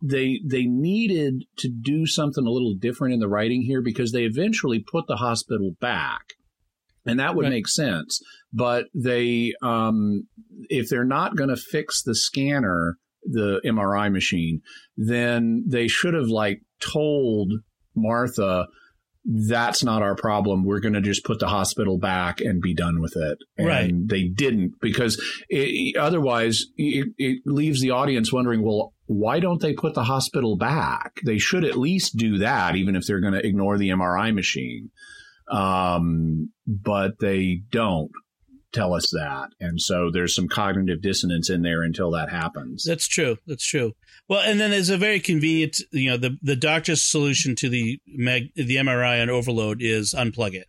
they 0.03 0.41
they 0.45 0.65
needed 0.65 1.45
to 1.59 1.69
do 1.69 2.07
something 2.07 2.47
a 2.47 2.51
little 2.51 2.75
different 2.75 3.15
in 3.15 3.21
the 3.21 3.29
writing 3.29 3.63
here 3.63 3.81
because 3.83 4.13
they 4.13 4.25
eventually 4.25 4.85
put 4.85 5.07
the 5.07 5.17
hospital 5.17 5.73
back 5.81 6.23
and 7.07 7.21
that 7.21 7.37
would 7.37 7.45
right. 7.45 7.53
make 7.53 7.69
sense 7.69 8.21
but 8.53 8.87
they 8.95 9.53
um, 9.63 10.27
if 10.69 10.89
they're 10.89 11.05
not 11.05 11.37
going 11.37 11.51
to 11.51 11.57
fix 11.57 12.03
the 12.03 12.15
scanner 12.15 12.97
the 13.31 13.61
mri 13.65 14.13
machine 14.13 14.61
then 14.97 15.65
they 15.67 15.89
should 15.89 16.15
have 16.15 16.29
like 16.29 16.61
told 16.81 17.53
martha 17.95 18.67
that's 19.31 19.85
not 19.85 20.03
our 20.03 20.15
problem. 20.15 20.65
We're 20.65 20.81
going 20.81 20.95
to 20.95 21.03
just 21.03 21.25
put 21.25 21.39
the 21.39 21.49
hospital 21.49 21.99
back 21.99 22.41
and 22.41 22.63
be 22.63 22.73
done 22.73 23.01
with 23.01 23.15
it. 23.15 23.39
And 23.59 23.67
right. 23.67 23.93
they 23.93 24.25
didn't 24.25 24.81
because 24.81 25.23
it, 25.51 25.97
otherwise 25.97 26.65
it, 26.77 27.09
it, 27.19 27.43
leaves 27.45 27.83
the 27.83 27.91
audience 27.91 28.33
wondering, 28.33 28.63
well, 28.63 28.95
why 29.07 29.41
don't 29.41 29.61
they 29.61 29.75
put 29.75 29.95
the 29.95 30.05
hospital 30.05 30.57
back? 30.57 31.21
They 31.25 31.39
should 31.39 31.65
at 31.65 31.77
least 31.77 32.17
do 32.17 32.39
that, 32.39 32.77
even 32.77 32.97
if 32.97 33.07
they're 33.07 33.21
going 33.21 33.35
to 33.35 33.47
ignore 33.47 33.77
the 33.77 33.91
MRI 33.91 34.35
machine. 34.35 34.91
Um, 35.51 36.51
but 36.67 37.19
they 37.21 37.63
don't 37.71 38.11
tell 38.73 38.95
us 38.95 39.11
that. 39.11 39.51
And 39.61 39.81
so 39.81 40.11
there's 40.11 40.35
some 40.35 40.49
cognitive 40.49 41.01
dissonance 41.03 41.51
in 41.51 41.63
there 41.63 41.83
until 41.83 42.11
that 42.13 42.31
happens. 42.31 42.85
That's 42.85 43.09
true. 43.09 43.37
That's 43.47 43.67
true. 43.67 43.93
Well, 44.29 44.41
and 44.41 44.61
then 44.61 44.71
there's 44.71 44.91
a 44.91 44.99
very 44.99 45.21
convenient, 45.21 45.79
you 45.91 46.11
know, 46.11 46.17
the 46.17 46.37
the 46.43 46.57
doctor's 46.57 47.03
solution 47.03 47.55
to 47.57 47.69
the 47.69 48.01
mag, 48.07 48.53
the 48.55 48.77
MRI 48.77 49.23
on 49.23 49.31
overload 49.31 49.79
is 49.81 50.15
unplug 50.15 50.55
it. 50.55 50.69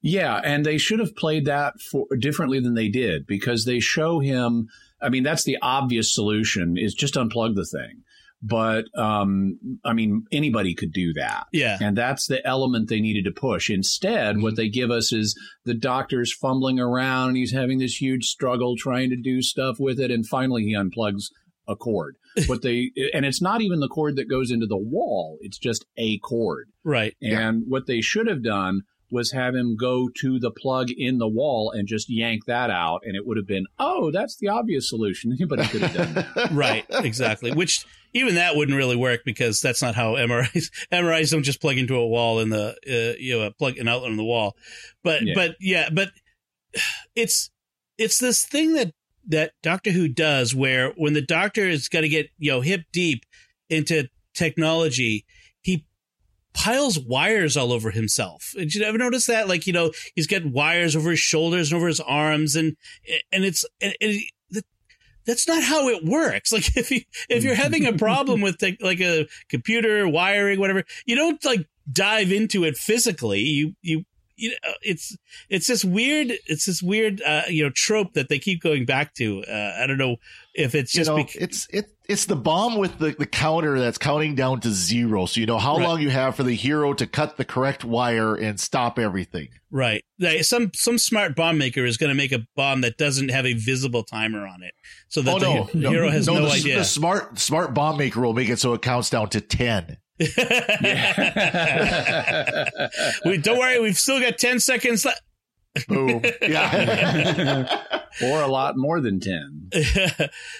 Yeah, 0.00 0.40
and 0.44 0.66
they 0.66 0.78
should 0.78 1.00
have 1.00 1.16
played 1.16 1.46
that 1.46 1.80
for 1.80 2.06
differently 2.18 2.60
than 2.60 2.74
they 2.74 2.88
did 2.88 3.26
because 3.26 3.64
they 3.64 3.80
show 3.80 4.20
him. 4.20 4.68
I 5.00 5.08
mean, 5.08 5.22
that's 5.22 5.44
the 5.44 5.58
obvious 5.60 6.14
solution: 6.14 6.76
is 6.76 6.94
just 6.94 7.14
unplug 7.14 7.54
the 7.54 7.64
thing 7.64 8.04
but 8.46 8.84
um, 8.94 9.58
I 9.86 9.94
mean, 9.94 10.26
anybody 10.30 10.74
could 10.74 10.92
do 10.92 11.14
that. 11.14 11.46
Yeah. 11.50 11.78
And 11.80 11.96
that's 11.96 12.26
the 12.26 12.46
element 12.46 12.90
they 12.90 13.00
needed 13.00 13.24
to 13.24 13.30
push. 13.32 13.70
Instead, 13.70 14.42
what 14.42 14.56
they 14.56 14.68
give 14.68 14.90
us 14.90 15.14
is 15.14 15.34
the 15.64 15.72
doctor's 15.72 16.32
fumbling 16.32 16.78
around 16.78 17.28
and 17.28 17.36
he's 17.38 17.54
having 17.54 17.78
this 17.78 18.00
huge 18.00 18.26
struggle 18.26 18.76
trying 18.76 19.08
to 19.10 19.16
do 19.16 19.40
stuff 19.40 19.76
with 19.80 19.98
it. 19.98 20.10
And 20.10 20.26
finally, 20.26 20.64
he 20.64 20.76
unplugs 20.76 21.24
a 21.66 21.74
cord. 21.74 22.16
What 22.46 22.62
they, 22.62 22.90
and 23.14 23.24
it's 23.24 23.40
not 23.40 23.60
even 23.60 23.78
the 23.78 23.88
cord 23.88 24.16
that 24.16 24.28
goes 24.28 24.50
into 24.50 24.66
the 24.66 24.76
wall, 24.76 25.38
it's 25.40 25.56
just 25.56 25.86
a 25.96 26.18
cord. 26.18 26.66
Right. 26.82 27.14
And 27.22 27.60
yeah. 27.60 27.66
what 27.68 27.86
they 27.86 28.00
should 28.00 28.26
have 28.26 28.42
done 28.42 28.82
was 29.14 29.30
have 29.32 29.54
him 29.54 29.76
go 29.76 30.10
to 30.20 30.38
the 30.38 30.50
plug 30.50 30.90
in 30.90 31.18
the 31.18 31.28
wall 31.28 31.70
and 31.70 31.86
just 31.86 32.10
yank 32.10 32.44
that 32.46 32.68
out, 32.68 33.02
and 33.04 33.16
it 33.16 33.26
would 33.26 33.36
have 33.36 33.46
been, 33.46 33.64
oh, 33.78 34.10
that's 34.10 34.36
the 34.36 34.48
obvious 34.48 34.88
solution. 34.88 35.32
Anybody 35.40 35.66
could 35.68 35.82
have 35.82 35.94
done 35.94 36.14
that. 36.14 36.50
right, 36.52 36.84
exactly. 36.90 37.52
Which 37.52 37.86
even 38.12 38.34
that 38.34 38.56
wouldn't 38.56 38.76
really 38.76 38.96
work 38.96 39.20
because 39.24 39.60
that's 39.60 39.80
not 39.80 39.94
how 39.94 40.14
MRIs 40.14 40.70
MRIs 40.92 41.30
don't 41.30 41.44
just 41.44 41.60
plug 41.60 41.78
into 41.78 41.96
a 41.96 42.06
wall 42.06 42.40
in 42.40 42.50
the 42.50 42.76
uh, 42.86 43.16
you 43.18 43.38
know 43.38 43.50
plug 43.52 43.78
an 43.78 43.88
outlet 43.88 44.10
in 44.10 44.16
the 44.16 44.24
wall. 44.24 44.56
But 45.02 45.22
yeah. 45.22 45.32
but 45.34 45.56
yeah, 45.60 45.88
but 45.90 46.10
it's 47.14 47.50
it's 47.96 48.18
this 48.18 48.44
thing 48.44 48.74
that 48.74 48.92
that 49.28 49.52
Doctor 49.62 49.92
Who 49.92 50.08
does 50.08 50.54
where 50.54 50.90
when 50.96 51.14
the 51.14 51.22
Doctor 51.22 51.66
is 51.68 51.88
going 51.88 52.02
to 52.02 52.08
get 52.08 52.28
you 52.36 52.50
know 52.50 52.60
hip 52.60 52.82
deep 52.92 53.24
into 53.70 54.08
technology, 54.34 55.24
piles 56.54 56.98
wires 56.98 57.56
all 57.56 57.72
over 57.72 57.90
himself. 57.90 58.52
Did 58.56 58.74
you 58.74 58.84
ever 58.84 58.96
notice 58.96 59.26
that? 59.26 59.48
Like, 59.48 59.66
you 59.66 59.72
know, 59.72 59.92
he's 60.14 60.26
got 60.26 60.46
wires 60.46 60.96
over 60.96 61.10
his 61.10 61.20
shoulders 61.20 61.70
and 61.70 61.76
over 61.76 61.88
his 61.88 62.00
arms, 62.00 62.56
and 62.56 62.76
and 63.32 63.44
it's 63.44 63.64
and, 63.80 63.94
and 64.00 64.20
that's 65.26 65.48
not 65.48 65.62
how 65.62 65.88
it 65.88 66.04
works. 66.04 66.52
Like, 66.54 66.76
if 66.76 66.90
you 66.90 67.00
if 67.28 67.42
you're 67.42 67.56
having 67.56 67.84
a 67.84 67.92
problem 67.92 68.40
with 68.40 68.58
the, 68.60 68.76
like 68.80 69.00
a 69.00 69.26
computer 69.48 70.08
wiring, 70.08 70.60
whatever, 70.60 70.84
you 71.04 71.16
don't 71.16 71.44
like 71.44 71.66
dive 71.90 72.30
into 72.30 72.64
it 72.64 72.76
physically. 72.76 73.40
You 73.40 73.74
you 73.82 74.04
you 74.36 74.50
know, 74.50 74.72
it's 74.82 75.16
it's 75.48 75.66
this 75.66 75.84
weird 75.84 76.32
it's 76.46 76.66
this 76.66 76.82
weird 76.82 77.20
uh, 77.22 77.42
you 77.48 77.64
know 77.64 77.70
trope 77.70 78.14
that 78.14 78.28
they 78.28 78.38
keep 78.38 78.62
going 78.62 78.84
back 78.84 79.14
to. 79.14 79.42
Uh, 79.44 79.76
I 79.80 79.86
don't 79.86 79.98
know 79.98 80.16
if 80.54 80.74
it's 80.74 80.92
just 80.92 81.10
you 81.10 81.16
know, 81.16 81.22
bec- 81.24 81.36
it's 81.36 81.66
it 81.70 81.86
it's 82.06 82.26
the 82.26 82.36
bomb 82.36 82.76
with 82.76 82.98
the, 82.98 83.14
the 83.18 83.26
counter 83.26 83.78
that's 83.78 83.96
counting 83.96 84.34
down 84.34 84.60
to 84.60 84.70
zero, 84.70 85.26
so 85.26 85.40
you 85.40 85.46
know 85.46 85.58
how 85.58 85.76
right. 85.78 85.86
long 85.86 86.00
you 86.00 86.10
have 86.10 86.36
for 86.36 86.42
the 86.42 86.54
hero 86.54 86.92
to 86.92 87.06
cut 87.06 87.36
the 87.36 87.44
correct 87.44 87.84
wire 87.84 88.34
and 88.34 88.60
stop 88.60 88.98
everything. 88.98 89.48
Right. 89.70 90.04
Some 90.42 90.70
some 90.74 90.98
smart 90.98 91.34
bomb 91.34 91.56
maker 91.58 91.84
is 91.84 91.96
going 91.96 92.10
to 92.10 92.14
make 92.14 92.32
a 92.32 92.46
bomb 92.56 92.82
that 92.82 92.98
doesn't 92.98 93.30
have 93.30 93.46
a 93.46 93.54
visible 93.54 94.02
timer 94.04 94.46
on 94.46 94.62
it, 94.62 94.74
so 95.08 95.22
that 95.22 95.34
oh, 95.34 95.38
no, 95.38 95.64
the 95.72 95.78
no, 95.78 95.90
hero 95.90 96.10
has 96.10 96.26
no, 96.26 96.34
no 96.34 96.46
the, 96.46 96.52
idea. 96.52 96.78
The 96.78 96.84
smart 96.84 97.38
smart 97.38 97.72
bomb 97.74 97.96
maker 97.96 98.20
will 98.20 98.34
make 98.34 98.50
it 98.50 98.58
so 98.58 98.74
it 98.74 98.82
counts 98.82 99.10
down 99.10 99.30
to 99.30 99.40
ten. 99.40 99.96
we, 100.18 100.26
don't 103.38 103.58
worry, 103.58 103.80
we've 103.80 103.98
still 103.98 104.20
got 104.20 104.38
10 104.38 104.60
seconds 104.60 105.04
left. 105.04 105.20
Boom. 105.88 106.22
Yeah. 106.40 107.66
or 108.22 108.40
a 108.40 108.46
lot 108.46 108.76
more 108.76 109.00
than 109.00 109.18
10. 109.18 109.72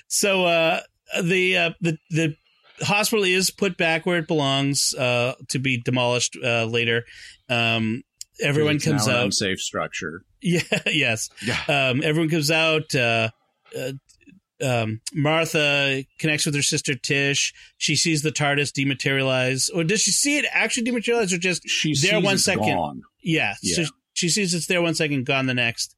so 0.09 0.45
uh, 0.45 0.81
the, 1.23 1.57
uh, 1.57 1.71
the, 1.81 1.99
the, 2.11 2.37
hospital 2.81 3.25
is 3.25 3.51
put 3.51 3.77
back 3.77 4.05
where 4.05 4.19
it 4.19 4.27
belongs 4.27 4.95
uh, 4.95 5.35
to 5.49 5.59
be 5.61 5.81
demolished 5.81 6.37
uh, 6.43 6.65
later. 6.65 7.05
Um, 7.49 8.03
everyone 8.41 8.77
it's 8.77 8.85
comes 8.85 9.09
out. 9.09 9.25
Unsafe 9.25 9.61
structure. 9.61 10.23
Yeah. 10.47 10.61
Yes. 10.85 11.31
Yeah. 11.43 11.57
Um, 11.69 12.03
everyone 12.05 12.29
comes 12.29 12.51
out. 12.51 12.95
Uh, 12.95 13.31
uh, 13.75 13.93
um, 14.63 15.01
Martha 15.15 16.05
connects 16.19 16.45
with 16.45 16.55
her 16.55 16.61
sister 16.61 16.95
Tish. 16.95 17.55
She 17.79 17.97
sees 17.97 18.21
the 18.21 18.31
TARDIS 18.31 18.71
dematerialize, 18.73 19.71
or 19.75 19.85
does 19.85 20.03
she 20.03 20.11
see 20.11 20.37
it 20.37 20.45
actually 20.53 20.91
dematerialize, 20.91 21.33
or 21.33 21.39
just 21.39 21.67
she 21.67 21.95
there 21.97 22.21
one 22.21 22.37
second? 22.37 22.75
Gone. 22.75 23.03
Yeah, 23.23 23.55
yeah. 23.63 23.85
So 23.85 23.91
she 24.13 24.29
sees 24.29 24.53
it's 24.53 24.67
there 24.67 24.83
one 24.83 24.95
second, 24.95 25.25
gone 25.25 25.47
the 25.47 25.55
next. 25.55 25.97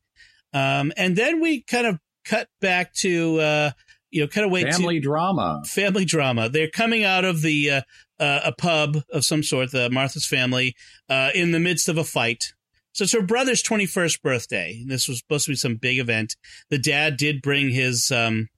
Um, 0.52 0.92
and 0.96 1.16
then 1.16 1.40
we 1.40 1.62
kind 1.62 1.86
of 1.86 1.98
cut 2.24 2.48
back 2.60 2.94
to 2.94 3.40
uh, 3.40 3.70
you 4.16 4.22
know, 4.22 4.28
kind 4.28 4.46
of 4.46 4.50
wait 4.50 4.72
family 4.72 4.94
to, 4.94 5.00
drama. 5.00 5.62
Family 5.66 6.06
drama. 6.06 6.48
They're 6.48 6.70
coming 6.70 7.04
out 7.04 7.26
of 7.26 7.42
the 7.42 7.70
uh, 7.70 7.80
uh, 8.18 8.40
a 8.44 8.52
pub 8.52 9.02
of 9.12 9.26
some 9.26 9.42
sort, 9.42 9.72
the 9.72 9.90
Martha's 9.90 10.26
family, 10.26 10.74
uh, 11.10 11.30
in 11.34 11.52
the 11.52 11.60
midst 11.60 11.86
of 11.86 11.98
a 11.98 12.04
fight. 12.04 12.54
So 12.92 13.04
it's 13.04 13.12
her 13.12 13.20
brother's 13.20 13.62
21st 13.62 14.22
birthday. 14.22 14.82
This 14.86 15.06
was 15.06 15.18
supposed 15.18 15.44
to 15.44 15.52
be 15.52 15.56
some 15.56 15.76
big 15.76 15.98
event. 15.98 16.34
The 16.70 16.78
dad 16.78 17.18
did 17.18 17.42
bring 17.42 17.68
his 17.68 18.10
um, 18.10 18.48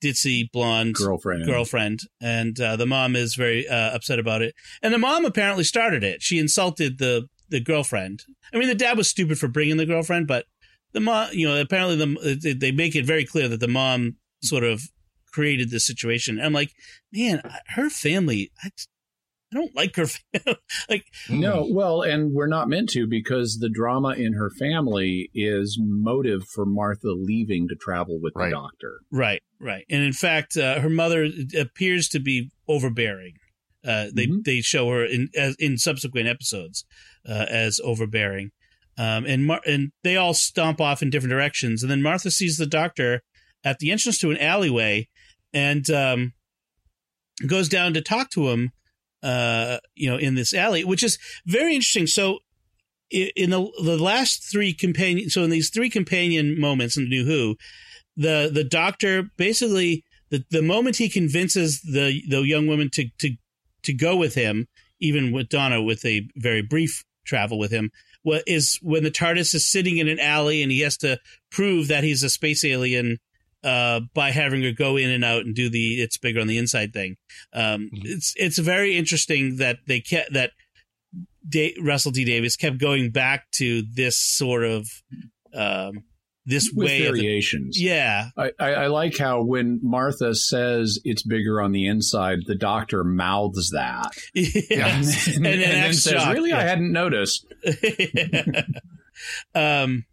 ditzy 0.00 0.48
blonde 0.52 0.94
girlfriend 0.94 1.44
girlfriend 1.44 2.00
and 2.20 2.60
uh, 2.60 2.76
the 2.76 2.86
mom 2.86 3.16
is 3.16 3.34
very 3.34 3.66
uh, 3.66 3.90
upset 3.96 4.20
about 4.20 4.42
it 4.42 4.54
and 4.80 4.94
the 4.94 4.98
mom 4.98 5.24
apparently 5.24 5.64
started 5.64 6.04
it 6.04 6.22
she 6.22 6.38
insulted 6.38 6.98
the 6.98 7.26
the 7.48 7.58
girlfriend 7.58 8.22
i 8.54 8.58
mean 8.58 8.68
the 8.68 8.76
dad 8.76 8.96
was 8.96 9.10
stupid 9.10 9.40
for 9.40 9.48
bringing 9.48 9.76
the 9.76 9.84
girlfriend 9.84 10.28
but 10.28 10.44
the 10.92 11.00
mom 11.00 11.28
you 11.32 11.48
know 11.48 11.60
apparently 11.60 11.96
the 11.96 12.54
they 12.56 12.70
make 12.70 12.94
it 12.94 13.04
very 13.04 13.24
clear 13.24 13.48
that 13.48 13.58
the 13.58 13.66
mom 13.66 14.14
sort 14.42 14.64
of 14.64 14.82
created 15.32 15.70
this 15.70 15.86
situation 15.86 16.40
i'm 16.40 16.52
like 16.52 16.72
man 17.12 17.40
her 17.68 17.88
family 17.90 18.50
I, 18.64 18.70
I 19.50 19.56
don't 19.56 19.74
like 19.74 19.96
her. 19.96 20.04
like 20.90 21.06
no, 21.30 21.66
well, 21.70 22.02
and 22.02 22.34
we're 22.34 22.48
not 22.48 22.68
meant 22.68 22.90
to 22.90 23.06
because 23.06 23.56
the 23.60 23.70
drama 23.70 24.10
in 24.10 24.34
her 24.34 24.50
family 24.50 25.30
is 25.32 25.78
motive 25.80 26.42
for 26.46 26.66
Martha 26.66 27.12
leaving 27.16 27.66
to 27.68 27.74
travel 27.74 28.20
with 28.20 28.34
Right. 28.36 28.50
the 28.50 28.56
doctor. 28.56 29.00
Right, 29.10 29.42
right. 29.58 29.86
And 29.88 30.02
in 30.02 30.12
fact, 30.12 30.58
uh, 30.58 30.80
her 30.80 30.90
mother 30.90 31.26
appears 31.58 32.10
to 32.10 32.20
be 32.20 32.50
overbearing. 32.68 33.36
Uh, 33.82 34.08
they 34.12 34.26
Mhm. 34.26 34.44
they 34.44 34.60
show 34.60 34.90
her 34.90 35.02
in 35.06 35.30
as, 35.34 35.56
in 35.58 35.78
subsequent 35.78 36.28
episodes 36.28 36.84
uh, 37.26 37.46
as 37.48 37.80
overbearing, 37.82 38.50
um, 38.98 39.24
and 39.24 39.46
Mar- 39.46 39.62
and 39.66 39.92
they 40.04 40.18
all 40.18 40.34
stomp 40.34 40.78
off 40.78 41.00
in 41.00 41.08
different 41.08 41.30
directions. 41.30 41.82
And 41.82 41.90
then 41.90 42.02
Martha 42.02 42.30
sees 42.30 42.58
the 42.58 42.66
doctor 42.66 43.22
at 43.64 43.78
the 43.78 43.90
entrance 43.90 44.18
to 44.18 44.30
an 44.30 44.38
alleyway, 44.38 45.08
and 45.52 45.88
um, 45.90 46.32
goes 47.46 47.68
down 47.68 47.94
to 47.94 48.00
talk 48.00 48.30
to 48.30 48.48
him. 48.48 48.72
Uh, 49.20 49.78
you 49.96 50.08
know, 50.08 50.16
in 50.16 50.36
this 50.36 50.54
alley, 50.54 50.84
which 50.84 51.02
is 51.02 51.18
very 51.44 51.74
interesting. 51.74 52.06
So, 52.06 52.38
in 53.10 53.50
the 53.50 53.68
the 53.82 53.98
last 53.98 54.44
three 54.48 54.72
companion, 54.72 55.28
so 55.28 55.42
in 55.42 55.50
these 55.50 55.70
three 55.70 55.90
companion 55.90 56.60
moments 56.60 56.96
in 56.96 57.04
the 57.04 57.10
New 57.10 57.24
Who, 57.24 57.56
the 58.16 58.48
the 58.52 58.62
doctor 58.62 59.24
basically 59.36 60.04
the 60.30 60.44
the 60.50 60.62
moment 60.62 60.96
he 60.96 61.08
convinces 61.08 61.80
the 61.80 62.22
the 62.28 62.42
young 62.42 62.66
woman 62.66 62.90
to 62.90 63.08
to 63.18 63.36
to 63.82 63.92
go 63.92 64.16
with 64.16 64.34
him, 64.34 64.66
even 65.00 65.32
with 65.32 65.48
Donna 65.48 65.82
with 65.82 66.04
a 66.04 66.28
very 66.36 66.62
brief 66.62 67.04
travel 67.24 67.58
with 67.58 67.70
him, 67.70 67.90
what 68.22 68.42
is 68.46 68.78
when 68.82 69.04
the 69.04 69.10
TARDIS 69.10 69.54
is 69.54 69.66
sitting 69.66 69.98
in 69.98 70.08
an 70.08 70.20
alley 70.20 70.62
and 70.62 70.72
he 70.72 70.80
has 70.80 70.96
to 70.98 71.18
prove 71.50 71.88
that 71.88 72.04
he's 72.04 72.22
a 72.22 72.30
space 72.30 72.64
alien 72.64 73.18
uh, 73.64 74.00
by 74.14 74.30
having 74.30 74.62
her 74.62 74.72
go 74.72 74.96
in 74.96 75.10
and 75.10 75.24
out 75.24 75.44
and 75.44 75.54
do 75.54 75.68
the 75.68 76.00
it's 76.00 76.16
bigger 76.18 76.40
on 76.40 76.46
the 76.46 76.58
inside 76.58 76.92
thing. 76.92 77.16
Um, 77.52 77.90
Mhm. 77.94 78.02
It's 78.04 78.34
it's 78.36 78.58
very 78.58 78.96
interesting 78.96 79.56
that 79.56 79.78
they 79.86 80.00
kept 80.00 80.32
that 80.34 80.52
Da- 81.48 81.74
Russell 81.80 82.12
T 82.12 82.24
Davies 82.24 82.56
kept 82.56 82.78
going 82.78 83.10
back 83.10 83.50
to 83.52 83.82
this 83.94 84.16
sort 84.18 84.64
of 84.64 84.86
um, 85.54 86.04
this 86.44 86.70
With 86.74 86.86
way 86.88 87.06
of 87.06 87.14
the, 87.14 87.20
variations. 87.20 87.78
yeah 87.80 88.30
I, 88.36 88.52
I, 88.58 88.68
I 88.74 88.86
like 88.86 89.16
how 89.18 89.42
when 89.42 89.80
Martha 89.82 90.34
says 90.34 90.98
it's 91.04 91.22
bigger 91.22 91.60
on 91.60 91.72
the 91.72 91.86
inside, 91.86 92.38
the 92.46 92.54
doctor 92.54 93.02
mouths 93.04 93.70
that. 93.74 94.12
Yes. 94.34 95.26
and, 95.26 95.36
And 95.46 95.60
then 95.60 95.60
then 95.60 95.92
says, 95.94 96.12
shocked, 96.14 96.34
Really? 96.34 96.52
I 96.52 96.62
hadn't 96.62 96.92
noticed. 96.92 97.46
um, 99.54 100.04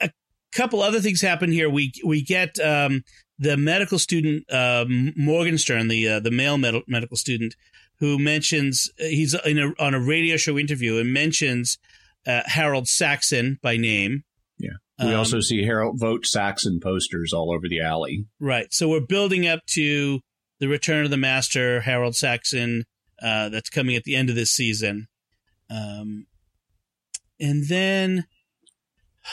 a 0.00 0.10
couple 0.52 0.82
other 0.82 1.00
things 1.00 1.20
happen 1.20 1.50
here. 1.52 1.68
We 1.70 1.92
we 2.04 2.22
get 2.22 2.58
um, 2.60 3.02
the 3.38 3.56
medical 3.56 3.98
student 3.98 4.44
uh, 4.50 4.84
Morgenstern, 5.16 5.88
the 5.88 6.08
uh, 6.08 6.20
the 6.20 6.30
male 6.30 6.58
med- 6.58 6.82
medical 6.86 7.16
student, 7.16 7.54
who 7.98 8.18
mentions 8.18 8.90
uh, 9.00 9.04
he's 9.04 9.34
in 9.44 9.58
a, 9.58 9.72
on 9.82 9.94
a 9.94 10.00
radio 10.00 10.36
show 10.36 10.58
interview 10.58 10.98
and 10.98 11.12
mentions 11.12 11.78
uh, 12.26 12.42
Harold 12.46 12.88
Saxon 12.88 13.58
by 13.62 13.76
name. 13.76 14.24
Yeah. 14.58 14.76
We 15.00 15.08
Um, 15.12 15.16
also 15.16 15.40
see 15.40 15.64
Harold 15.64 15.98
Vote 15.98 16.24
Saxon 16.26 16.78
posters 16.80 17.32
all 17.32 17.52
over 17.52 17.68
the 17.68 17.80
alley. 17.80 18.26
Right. 18.38 18.72
So 18.72 18.88
we're 18.88 19.00
building 19.00 19.46
up 19.46 19.60
to 19.70 20.20
the 20.60 20.68
return 20.68 21.04
of 21.04 21.10
the 21.10 21.16
master, 21.16 21.80
Harold 21.80 22.14
Saxon, 22.14 22.84
uh, 23.20 23.48
that's 23.48 23.70
coming 23.70 23.96
at 23.96 24.04
the 24.04 24.14
end 24.14 24.30
of 24.30 24.36
this 24.36 24.52
season. 24.52 25.08
Um, 25.68 26.26
and 27.40 27.66
then, 27.68 28.26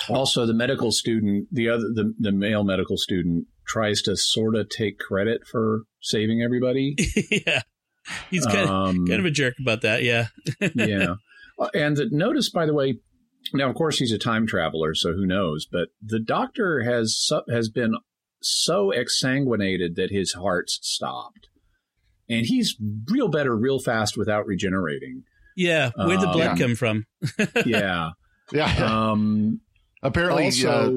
Also, 0.10 0.46
the 0.46 0.54
medical 0.54 0.92
student, 0.92 1.48
the 1.52 1.70
other, 1.70 1.84
the, 1.94 2.14
the 2.20 2.32
male 2.32 2.64
medical 2.64 2.98
student, 2.98 3.48
tries 3.68 4.02
to 4.04 4.16
sort 4.16 4.56
of 4.56 4.68
take 4.70 5.00
credit 5.00 5.42
for 5.50 5.82
saving 6.02 6.42
everybody. 6.44 6.96
yeah, 7.32 7.62
he's 8.30 8.46
kind 8.46 8.60
of, 8.60 8.70
um, 8.70 9.08
kind 9.08 9.20
of 9.20 9.26
a 9.26 9.32
jerk 9.32 9.56
about 9.60 9.82
that. 9.82 10.04
Yeah. 10.04 10.28
yeah. 10.76 11.16
And 11.74 11.98
the, 11.98 12.08
notice, 12.12 12.50
by 12.50 12.66
the 12.66 12.74
way, 12.74 13.00
now 13.54 13.70
of 13.70 13.76
course 13.76 13.98
he's 13.98 14.12
a 14.12 14.18
time 14.18 14.46
traveler, 14.48 14.94
so 14.94 15.14
who 15.14 15.26
knows? 15.26 15.68
But 15.72 15.90
the 16.02 16.20
doctor 16.20 16.84
has 16.84 17.16
su- 17.18 17.42
has 17.52 17.70
been 17.70 17.94
so 18.42 18.92
exsanguinated 18.96 19.96
that 19.96 20.12
his 20.12 20.34
heart's 20.34 20.80
stopped, 20.82 21.48
and 22.30 22.46
he's 22.46 22.76
real 23.12 23.28
better 23.28 23.56
real 23.56 23.80
fast 23.80 24.18
without 24.18 24.46
regenerating. 24.46 25.24
Yeah. 25.58 25.92
Where'd 25.98 26.22
the 26.22 26.28
Um, 26.28 26.34
blood 26.34 26.58
yeah. 26.60 26.66
come 26.66 26.76
from? 26.76 27.06
Yeah. 27.66 28.10
Yeah. 28.54 28.74
Um, 29.12 29.60
Apparently, 30.02 30.50
uh, 30.66 30.92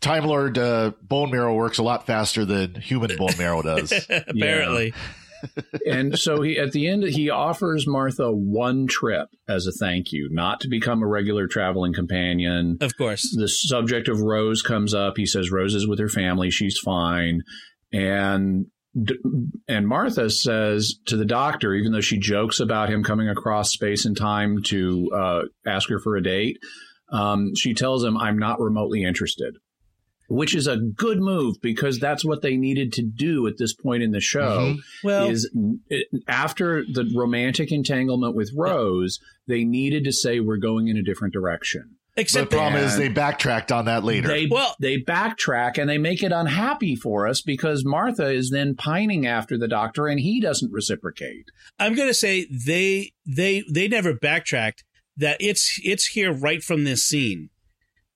Time 0.00 0.24
Lord 0.24 0.58
uh, 0.58 0.92
bone 1.02 1.30
marrow 1.30 1.54
works 1.54 1.78
a 1.78 1.82
lot 1.82 2.06
faster 2.06 2.44
than 2.44 2.74
human 2.76 3.16
bone 3.16 3.36
marrow 3.36 3.62
does. 3.62 3.92
Apparently. 4.10 4.94
and 5.86 6.18
so 6.18 6.42
he 6.42 6.58
at 6.58 6.72
the 6.72 6.88
end 6.88 7.04
he 7.04 7.30
offers 7.30 7.86
Martha 7.86 8.30
one 8.32 8.86
trip 8.86 9.28
as 9.48 9.66
a 9.66 9.72
thank 9.72 10.12
you, 10.12 10.28
not 10.30 10.60
to 10.60 10.68
become 10.68 11.02
a 11.02 11.06
regular 11.06 11.46
traveling 11.46 11.92
companion. 11.92 12.78
Of 12.80 12.96
course. 12.96 13.34
the 13.36 13.48
subject 13.48 14.08
of 14.08 14.20
Rose 14.20 14.62
comes 14.62 14.94
up. 14.94 15.16
He 15.16 15.26
says 15.26 15.50
Rose 15.50 15.74
is 15.74 15.86
with 15.86 15.98
her 15.98 16.08
family; 16.08 16.50
she's 16.50 16.78
fine, 16.78 17.42
and 17.92 18.66
and 19.68 19.86
Martha 19.86 20.30
says 20.30 20.94
to 21.06 21.16
the 21.16 21.24
doctor, 21.24 21.74
even 21.74 21.92
though 21.92 22.00
she 22.00 22.18
jokes 22.18 22.60
about 22.60 22.90
him 22.90 23.04
coming 23.04 23.28
across 23.28 23.72
space 23.72 24.04
and 24.04 24.16
time 24.16 24.62
to 24.64 25.10
uh, 25.14 25.40
ask 25.66 25.88
her 25.88 26.00
for 26.00 26.16
a 26.16 26.22
date, 26.22 26.58
um, 27.10 27.54
she 27.54 27.74
tells 27.74 28.04
him, 28.04 28.16
"I'm 28.16 28.38
not 28.38 28.60
remotely 28.60 29.04
interested." 29.04 29.56
Which 30.30 30.54
is 30.54 30.66
a 30.66 30.76
good 30.76 31.20
move 31.20 31.56
because 31.62 31.98
that's 31.98 32.22
what 32.22 32.42
they 32.42 32.58
needed 32.58 32.92
to 32.94 33.02
do 33.02 33.46
at 33.46 33.56
this 33.56 33.72
point 33.72 34.02
in 34.02 34.10
the 34.10 34.20
show 34.20 34.74
Mhm. 34.76 34.78
Well, 35.02 35.30
is 35.30 35.50
after 36.26 36.84
the 36.84 37.10
romantic 37.14 37.72
entanglement 37.72 38.34
with 38.34 38.52
Rose, 38.54 39.20
they 39.46 39.64
needed 39.64 40.04
to 40.04 40.12
say 40.12 40.40
we're 40.40 40.58
going 40.58 40.88
in 40.88 40.96
a 40.98 41.02
different 41.02 41.32
direction. 41.32 41.96
Except 42.16 42.50
the 42.50 42.56
problem 42.56 42.82
is 42.82 42.96
they 42.96 43.08
backtracked 43.08 43.70
on 43.70 43.84
that 43.84 44.02
later. 44.02 44.26
They 44.26 44.46
Well- 44.46 44.74
they 44.80 45.00
backtrack 45.00 45.78
and 45.78 45.88
they 45.88 45.98
make 45.98 46.22
it 46.22 46.32
unhappy 46.32 46.96
for 46.96 47.28
us 47.28 47.40
because 47.42 47.84
Martha 47.84 48.28
is 48.30 48.50
then 48.50 48.74
pining 48.74 49.24
after 49.24 49.56
the 49.56 49.68
doctor 49.68 50.08
and 50.08 50.18
he 50.18 50.40
doesn't 50.40 50.72
reciprocate. 50.72 51.46
I'm 51.78 51.94
going 51.94 52.08
to 52.08 52.14
say 52.14 52.46
they 52.50 53.12
they 53.24 53.62
they 53.72 53.86
never 53.88 54.12
backtracked. 54.14 54.82
That 55.18 55.36
it's 55.40 55.78
it's 55.84 56.06
here 56.06 56.32
right 56.32 56.62
from 56.62 56.84
this 56.84 57.04
scene. 57.04 57.50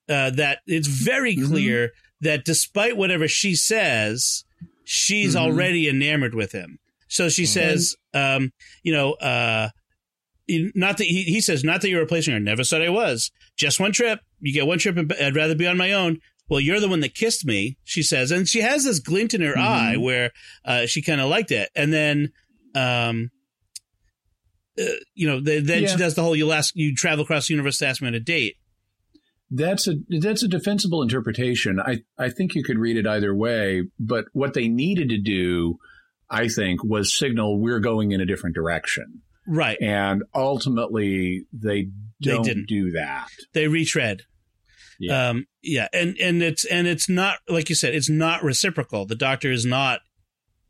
Uh, 0.09 0.31
that 0.31 0.61
it's 0.67 0.89
very 0.89 1.37
Mhm. 1.37 1.47
clear 1.49 1.91
that 2.21 2.45
despite 2.45 2.97
whatever 2.97 3.29
she 3.29 3.55
says, 3.55 4.45
she's 4.85 5.35
Mhm. 5.35 5.39
already 5.41 5.89
enamored 5.89 6.35
with 6.35 6.53
him. 6.53 6.79
So 7.09 7.29
she 7.29 7.45
says, 7.47 7.95
um, 8.15 8.53
you 8.83 8.93
know, 8.93 9.13
uh, 9.15 9.69
not 10.49 10.99
that 10.99 11.07
he, 11.07 11.25
he 11.25 11.41
says, 11.41 11.63
not 11.65 11.81
that 11.83 11.89
you're 11.91 12.01
replacing 12.01 12.33
her. 12.35 12.41
Never 12.41 12.65
said 12.65 12.83
I 12.83 12.89
was. 12.89 13.31
Just 13.57 13.79
one 13.81 13.93
trip. 13.93 14.21
You 14.41 14.53
get 14.53 14.67
one 14.67 14.79
trip. 14.79 14.97
and 14.97 15.13
I'd 15.13 15.37
rather 15.37 15.55
be 15.55 15.67
on 15.67 15.77
my 15.77 15.93
own. 15.93 16.19
Well, 16.49 16.61
you're 16.61 16.81
the 16.81 16.89
one 16.89 17.01
that 17.01 17.15
kissed 17.15 17.45
me, 17.47 17.77
she 17.85 18.03
says, 18.03 18.31
and 18.31 18.49
she 18.49 18.61
has 18.61 18.85
this 18.85 18.99
glint 18.99 19.35
in 19.35 19.41
her 19.41 19.57
eye 19.57 19.97
where 19.97 20.31
uh, 20.65 20.87
she 20.87 21.01
kind 21.03 21.21
of 21.21 21.29
liked 21.31 21.51
it, 21.51 21.71
and 21.75 21.93
then. 21.93 22.33
Um, 22.75 23.31
uh, 24.81 24.85
you 25.15 25.27
know, 25.29 25.41
then 25.41 25.65
then 25.67 25.83
Yeah. 25.83 25.89
she 25.89 25.97
does 25.97 26.15
the 26.15 26.23
whole 26.23 26.35
"you'll 26.37 26.53
ask, 26.53 26.73
you 26.77 26.95
travel 26.95 27.25
across 27.25 27.49
the 27.49 27.55
universe 27.55 27.79
to 27.79 27.87
ask 27.87 28.01
me 28.03 28.09
on 28.09 28.15
a 28.15 28.21
date." 28.21 28.57
That's 29.51 29.87
a 29.87 29.97
that's 30.09 30.43
a 30.43 30.49
defensible 30.49 31.03
interpretation. 31.03 31.79
I 31.79 31.99
I 32.19 32.31
think 32.31 32.55
you 32.55 32.65
could 32.65 32.79
read 32.79 32.97
it 32.97 33.07
either 33.07 33.35
way, 33.35 33.83
but 34.01 34.25
what 34.33 34.55
they 34.55 34.67
needed 34.69 35.11
to 35.11 35.19
do, 35.19 35.79
I 36.31 36.49
think, 36.49 36.83
was 36.83 37.17
signal 37.17 37.61
we're 37.61 37.81
going 37.81 38.13
in 38.13 38.21
a 38.21 38.27
different 38.27 38.55
direction. 38.55 39.21
Right? 39.47 39.77
And 39.83 40.23
ultimately 40.35 41.45
they 41.53 41.89
They 42.25 42.31
don't 42.31 42.45
didn't. 42.45 42.69
do 42.69 42.93
that. 42.93 43.27
They 43.53 43.69
retread. 43.69 44.23
Yeah. 44.99 45.31
Um, 45.31 45.47
yeah, 45.63 45.89
and 45.93 46.17
and 46.19 46.43
it's 46.43 46.65
and 46.65 46.87
it's 46.87 47.09
not 47.09 47.39
like 47.49 47.69
you 47.69 47.75
said, 47.75 47.95
it's 47.95 48.09
not 48.09 48.43
reciprocal. 48.45 49.05
The 49.05 49.17
doctor 49.17 49.51
is 49.51 49.67
not 49.67 50.01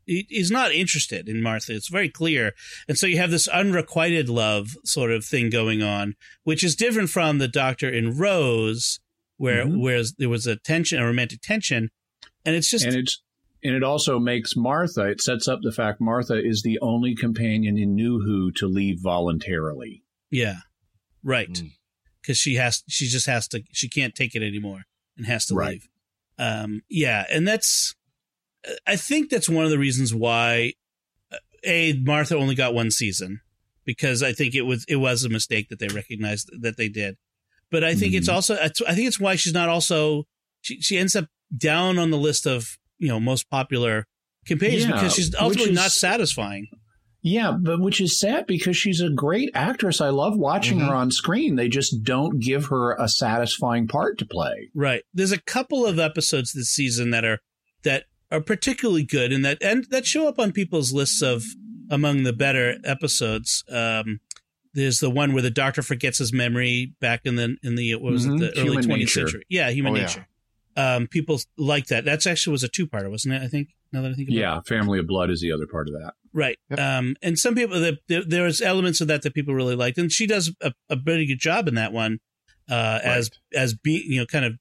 he's 0.05 0.51
not 0.51 0.71
interested 0.73 1.27
in 1.29 1.41
Martha. 1.41 1.73
It's 1.75 1.87
very 1.89 2.09
clear, 2.09 2.53
and 2.87 2.97
so 2.97 3.07
you 3.07 3.17
have 3.17 3.31
this 3.31 3.47
unrequited 3.47 4.29
love 4.29 4.77
sort 4.83 5.11
of 5.11 5.23
thing 5.25 5.49
going 5.49 5.81
on, 5.83 6.15
which 6.43 6.63
is 6.63 6.75
different 6.75 7.09
from 7.09 7.37
the 7.37 7.47
doctor 7.47 7.89
in 7.89 8.17
Rose, 8.17 8.99
where 9.37 9.65
Mhm. 9.65 9.79
whereas 9.81 10.13
there 10.17 10.29
was 10.29 10.45
a 10.47 10.55
tension, 10.57 10.99
a 10.99 11.05
romantic 11.05 11.41
tension, 11.41 11.89
and 12.45 12.55
it's 12.55 12.69
just 12.69 12.85
and 12.85 12.95
it's 12.95 13.21
and 13.65 13.73
it 13.75 13.83
also 13.83 14.19
makes 14.19 14.55
Martha. 14.57 15.03
It 15.05 15.21
sets 15.21 15.47
up 15.47 15.59
the 15.63 15.71
fact 15.71 16.01
Martha 16.01 16.37
is 16.37 16.63
the 16.63 16.77
only 16.81 17.15
companion 17.15 17.77
in 17.77 17.95
New 17.95 18.19
Who 18.19 18.51
to 18.53 18.67
leave 18.67 18.99
voluntarily. 19.01 20.03
yeah, 20.29 20.57
right, 21.23 21.49
Mm. 21.49 21.71
because 22.21 22.37
she 22.37 22.55
has 22.55 22.83
she 22.89 23.07
just 23.07 23.25
has 23.27 23.47
to 23.49 23.63
she 23.71 23.87
can't 23.89 24.15
take 24.15 24.35
it 24.35 24.43
anymore 24.43 24.83
and 25.17 25.25
has 25.27 25.45
to 25.47 25.55
Right. 25.55 25.71
leave. 25.73 25.87
Um, 26.37 26.81
yeah, 26.89 27.25
and 27.29 27.47
that's 27.47 27.95
I 28.87 28.95
think 28.95 29.29
that's 29.29 29.49
one 29.49 29.65
of 29.65 29.71
the 29.71 29.79
reasons 29.79 30.13
why 30.13 30.73
uh, 31.31 31.37
a 31.65 31.93
Martha 31.93 32.35
only 32.37 32.55
got 32.55 32.73
one 32.73 32.91
season 32.91 33.41
because 33.85 34.23
I 34.23 34.31
think 34.33 34.55
it 34.55 34.61
was 34.63 34.85
it 34.87 34.97
was 34.97 35.23
a 35.23 35.29
mistake 35.29 35.69
that 35.69 35.79
they 35.79 35.87
recognized 35.87 36.49
that 36.61 36.77
they 36.77 36.89
did. 36.89 37.17
But 37.71 37.83
I 37.83 37.95
think 37.95 38.13
it's 38.13 38.29
Mhm. 38.29 38.33
also 38.33 38.55
I 38.55 38.69
think 38.69 39.07
it's 39.07 39.19
why 39.19 39.35
she's 39.35 39.53
not 39.53 39.69
also 39.69 40.25
she 40.61 40.79
she 40.81 40.97
ends 40.97 41.15
up 41.15 41.27
down 41.55 41.97
on 41.99 42.11
the 42.11 42.17
list 42.17 42.45
of 42.47 42.77
you 42.99 43.07
know 43.07 43.19
most 43.19 43.49
popular 43.49 44.05
companions 44.45 44.85
Yeah, 44.85 44.93
because 44.93 45.13
she's 45.15 45.33
ultimately 45.35 45.71
is- 45.71 45.77
not 45.77 45.91
satisfying. 45.91 46.67
Yeah, 47.25 47.53
but 47.53 47.79
which 47.79 48.01
is 48.01 48.19
sad 48.19 48.47
because 48.47 48.75
she's 48.75 48.99
a 48.99 49.09
great 49.09 49.49
actress. 49.53 50.01
I 50.01 50.09
love 50.09 50.35
watching 50.37 50.79
Mhm. 50.79 50.87
her 50.87 50.93
on 50.95 51.09
screen. 51.09 51.55
They 51.55 51.69
just 51.69 52.03
don't 52.03 52.39
give 52.41 52.65
her 52.65 52.95
a 52.95 53.07
satisfying 53.07 53.87
part 53.87 54.17
to 54.19 54.25
play. 54.25 54.69
Right. 54.75 55.03
There's 55.13 55.31
a 55.31 55.41
couple 55.41 55.85
of 55.85 55.99
episodes 55.99 56.51
this 56.51 56.67
season 56.69 57.11
that 57.11 57.23
are 57.23 57.39
that 57.83 58.05
are 58.33 58.41
particularly 58.41 59.03
good 59.03 59.31
and 59.31 59.45
that 59.45 59.59
and 59.61 59.85
that 59.91 60.05
show 60.05 60.27
up 60.27 60.39
on 60.39 60.51
people's 60.51 60.91
lists 60.91 61.21
of 61.21 61.43
among 61.89 62.23
the 62.23 62.33
better 62.33 62.77
episodes. 62.83 63.63
Um, 63.69 64.19
there's 64.73 64.99
the 64.99 65.09
one 65.09 65.33
where 65.33 65.41
the 65.43 65.51
doctor 65.51 65.81
forgets 65.83 66.17
his 66.17 66.33
memory 66.33 66.93
back 66.99 67.21
in 67.25 67.35
the 67.35 67.57
in 67.63 67.75
the 67.75 67.93
what 67.95 68.11
was 68.11 68.25
Mhm. 68.25 68.41
it 68.43 68.55
the 68.55 68.61
early 68.61 68.77
20th 68.77 68.87
Nature. 68.87 69.19
century. 69.27 69.43
Yeah, 69.49 69.69
human 69.69 69.93
Oh, 69.93 69.95
yeah. 69.97 70.01
nature. 70.03 70.27
Um, 70.75 71.05
people 71.07 71.39
like 71.57 71.85
that. 71.87 72.03
That's 72.03 72.25
actually 72.25 72.53
was 72.53 72.63
a 72.63 72.67
two 72.67 72.87
parter, 72.87 73.09
wasn't 73.11 73.35
it? 73.35 73.43
I 73.43 73.47
think. 73.47 73.69
Now 73.91 74.01
that 74.01 74.11
I 74.11 74.15
think 74.15 74.29
about 74.29 74.37
it. 74.37 74.39
Yeah, 74.39 74.59
Family 74.61 74.97
of 74.97 75.05
Blood 75.05 75.29
is 75.29 75.39
the 75.39 75.51
other 75.51 75.67
part 75.67 75.87
of 75.87 75.93
that. 75.93 76.15
Right. 76.33 76.57
Yep. 76.71 76.79
Um, 76.79 77.15
and 77.21 77.37
some 77.37 77.53
people, 77.53 77.79
the, 77.79 77.99
the, 78.07 78.21
there's 78.27 78.59
elements 78.59 78.99
of 78.99 79.07
that 79.07 79.21
that 79.21 79.35
people 79.35 79.53
really 79.53 79.75
liked, 79.75 79.99
and 79.99 80.11
she 80.11 80.25
does 80.25 80.51
a, 80.61 80.73
a 80.89 80.97
pretty 80.97 81.27
good 81.27 81.37
job 81.39 81.67
in 81.67 81.75
that 81.75 81.93
one, 81.93 82.17
uh, 82.67 82.99
as 83.03 83.29
as 83.55 83.75
being 83.75 84.01
you 84.11 84.19
know 84.21 84.25
kind 84.25 84.45
of 84.45 84.53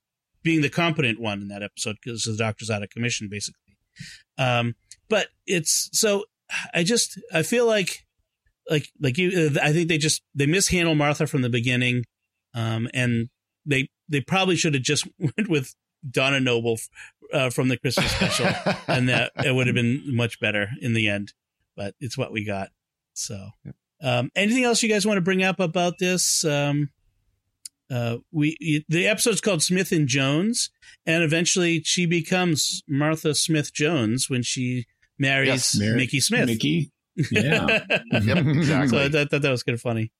being 0.43 0.61
the 0.61 0.68
competent 0.68 1.18
one 1.18 1.41
in 1.41 1.49
that 1.49 1.62
episode 1.62 1.97
because 2.05 2.25
the 2.25 2.37
doctor's 2.37 2.68
out 2.68 2.83
of 2.83 2.91
commission 2.91 3.29
basically. 3.31 3.62
Um, 4.38 4.74
but 5.09 5.28
it's 5.47 5.88
so 5.93 6.24
I 6.74 6.82
just 6.82 7.18
I 7.32 7.43
feel 7.43 7.66
like 7.66 8.07
like 8.68 8.88
like 9.01 9.18
you 9.18 9.51
uh, 9.55 9.59
I 9.62 9.72
think 9.72 9.88
they 9.88 9.99
just 9.99 10.22
they 10.34 10.47
mishandle 10.47 10.95
Martha 10.95 11.26
from 11.26 11.43
the 11.43 11.51
beginning, 11.51 12.05
um, 12.55 12.88
and 12.95 13.28
they 13.66 13.88
they 14.09 14.20
probably 14.20 14.57
should 14.57 14.74
have 14.74 14.82
just 14.82 15.07
went 15.18 15.49
with 15.49 15.74
Donna 16.09 16.40
Noble 16.40 16.78
uh, 17.32 17.51
from 17.51 17.68
the 17.68 17.78
Christmas 17.78 18.11
special 18.12 18.49
and 18.88 19.09
that 19.09 19.32
it 19.45 19.55
would 19.55 19.66
have 19.66 19.76
been 19.76 20.03
much 20.07 20.40
better 20.40 20.68
in 20.80 20.95
the 20.95 21.09
end. 21.09 21.32
But 21.76 21.95
it's 22.01 22.18
what 22.18 22.32
we 22.32 22.45
got. 22.45 22.68
So, 23.14 23.51
um, 24.03 24.30
anything 24.34 24.64
else 24.64 24.82
you 24.82 24.88
guys 24.88 25.07
want 25.07 25.16
to 25.16 25.22
bring 25.22 25.43
up 25.43 25.61
about 25.61 25.99
this? 25.99 26.45
Um, 26.45 26.90
uh, 27.93 28.16
we 28.32 28.84
the 28.88 29.07
episode's 29.07 29.40
called 29.40 29.62
Smith 29.62 29.93
and 29.93 30.09
Jones, 30.09 30.70
and 31.07 31.22
eventually 31.22 31.82
she 31.84 32.07
becomes 32.07 32.82
Martha 32.88 33.34
Smith 33.34 33.72
Jones 33.72 34.30
when 34.30 34.43
she 34.43 34.86
marries 35.18 35.49
Yes, 35.49 35.76
Mary- 35.78 35.97
Mickey 35.97 36.20
Smith. 36.20 36.47
Mickey. 36.47 36.90
Yeah. 37.30 37.80
Yep, 38.11 38.47
exactly. 38.47 38.62
so 38.64 39.05
I 39.05 39.09
thought 39.11 39.30
that, 39.30 39.43
that 39.43 39.51
was 39.51 39.62
kind 39.62 39.74
of 39.74 39.82
funny. 39.82 40.11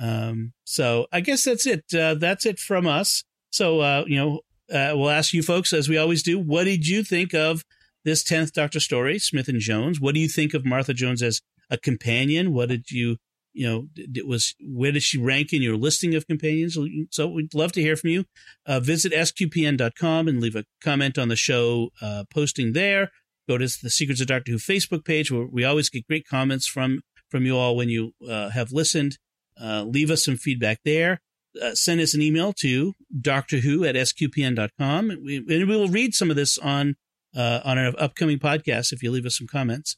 Um, 0.00 0.52
so 0.64 1.06
I 1.12 1.20
guess 1.20 1.44
that's 1.44 1.64
it. 1.66 1.84
Uh, 1.94 2.14
that's 2.14 2.44
it 2.44 2.58
from 2.58 2.88
us. 2.88 3.22
So, 3.50 3.78
uh, 3.80 4.04
you 4.08 4.16
know, 4.16 4.40
uh, 4.74 4.94
we'll 4.96 5.10
ask 5.10 5.32
you 5.32 5.42
folks, 5.44 5.72
as 5.72 5.88
we 5.88 5.96
always 5.96 6.22
do, 6.24 6.38
what 6.40 6.64
did 6.64 6.88
you 6.88 7.04
think 7.04 7.34
of 7.34 7.64
this 8.04 8.24
10th 8.24 8.52
Doctor 8.52 8.80
story, 8.80 9.18
Smith 9.20 9.46
and 9.46 9.60
Jones? 9.60 10.00
What 10.00 10.14
do 10.14 10.20
you 10.20 10.28
think 10.28 10.52
of 10.54 10.64
Martha 10.64 10.92
Jones 10.92 11.22
as 11.22 11.40
a 11.70 11.76
companion? 11.78 12.52
What 12.52 12.68
did 12.70 12.90
you, 12.90 13.18
you 13.52 13.66
know, 13.66 13.88
it 13.96 14.26
was, 14.26 14.54
where 14.60 14.92
did 14.92 15.02
she 15.02 15.18
rank 15.18 15.52
in 15.52 15.62
your 15.62 15.76
listing 15.76 16.14
of 16.14 16.26
companions? 16.26 16.78
So 17.10 17.26
we'd 17.26 17.54
love 17.54 17.72
to 17.72 17.82
hear 17.82 17.96
from 17.96 18.10
you. 18.10 18.24
Uh, 18.66 18.80
visit 18.80 19.12
sqpn.com 19.12 20.28
and 20.28 20.40
leave 20.40 20.56
a 20.56 20.64
comment 20.82 21.18
on 21.18 21.28
the 21.28 21.36
show 21.36 21.90
uh, 22.00 22.24
posting 22.32 22.72
there. 22.72 23.10
Go 23.48 23.58
to 23.58 23.66
the 23.82 23.90
Secrets 23.90 24.20
of 24.20 24.28
Doctor 24.28 24.52
Who 24.52 24.58
Facebook 24.58 25.04
page 25.04 25.32
where 25.32 25.46
we 25.46 25.64
always 25.64 25.88
get 25.88 26.06
great 26.06 26.26
comments 26.26 26.66
from 26.66 27.02
from 27.28 27.46
you 27.46 27.56
all 27.56 27.76
when 27.76 27.88
you 27.88 28.12
uh, 28.28 28.50
have 28.50 28.72
listened. 28.72 29.18
Uh, 29.60 29.84
leave 29.84 30.10
us 30.10 30.24
some 30.24 30.36
feedback 30.36 30.78
there. 30.84 31.20
Uh, 31.60 31.74
send 31.74 32.00
us 32.00 32.14
an 32.14 32.22
email 32.22 32.52
to 32.52 32.94
Doctor 33.20 33.58
Who 33.58 33.84
at 33.84 33.94
sqpn.com. 33.94 35.18
We, 35.24 35.38
and 35.38 35.46
we 35.48 35.64
will 35.64 35.88
read 35.88 36.14
some 36.14 36.30
of 36.30 36.36
this 36.36 36.58
on 36.58 36.96
uh, 37.36 37.60
on 37.64 37.78
our 37.78 37.92
upcoming 37.98 38.38
podcast 38.38 38.92
if 38.92 39.02
you 39.02 39.10
leave 39.10 39.26
us 39.26 39.38
some 39.38 39.46
comments. 39.46 39.96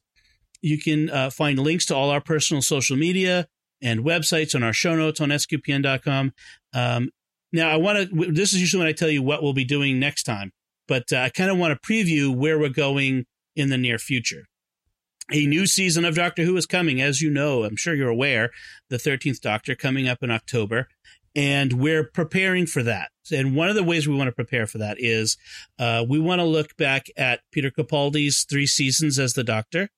You 0.63 0.79
can 0.79 1.11
uh, 1.11 1.31
find 1.31 1.59
links 1.59 1.87
to 1.87 1.95
all 1.95 2.11
our 2.11 2.21
personal 2.21 2.63
social 2.63 2.97
media 2.97 3.47
and 3.83 4.01
websites 4.01 4.55
on 4.55 4.63
our 4.63 4.73
show 4.73 4.95
notes 4.95 5.21
on 5.21 5.29
sqpn.com. 5.29 6.33
Um, 6.73 7.11
now, 7.53 7.69
I 7.69 7.77
want 7.77 8.11
to, 8.11 8.33
this 8.33 8.55
is 8.55 8.61
usually 8.61 8.81
when 8.81 8.89
I 8.89 8.93
tell 8.93 9.11
you 9.11 9.23
what 9.23 9.43
we'll 9.43 9.53
be 9.53 9.65
doing 9.65 9.99
next 9.99 10.23
time, 10.23 10.53
but 10.89 11.13
uh, 11.13 11.19
I 11.19 11.29
kind 11.29 11.51
of 11.51 11.59
want 11.59 11.79
to 11.79 11.87
preview 11.87 12.35
where 12.35 12.59
we're 12.59 12.71
going 12.71 13.27
in 13.55 13.69
the 13.69 13.77
near 13.77 13.99
future. 13.99 14.47
A 15.31 15.47
new 15.47 15.67
season 15.67 16.05
of 16.05 16.15
Doctor 16.15 16.45
Who 16.45 16.57
is 16.57 16.67
coming, 16.67 17.01
as 17.01 17.21
you 17.21 17.31
know. 17.31 17.65
I'm 17.65 17.77
sure 17.77 17.95
you're 17.95 18.09
aware. 18.09 18.51
The 18.89 18.97
13th 18.97 19.41
Doctor 19.41 19.75
coming 19.75 20.09
up 20.09 20.23
in 20.23 20.31
October, 20.31 20.89
and 21.35 21.75
we're 21.75 22.05
preparing 22.05 22.67
for 22.67 22.83
that. 22.83 23.11
And 23.33 23.55
one 23.55 23.69
of 23.69 23.75
the 23.75 23.85
ways 23.85 24.09
we 24.09 24.17
want 24.17 24.29
to 24.29 24.35
prepare 24.35 24.67
for 24.67 24.79
that 24.79 24.97
is 24.99 25.37
uh, 25.79 26.05
we 26.09 26.19
want 26.19 26.41
to 26.41 26.45
look 26.45 26.77
back 26.77 27.07
at 27.17 27.41
Peter 27.53 27.71
Capaldi's 27.71 28.45
three 28.45 28.67
seasons 28.67 29.19
as 29.19 29.35
the 29.35 29.45
Doctor. 29.45 29.89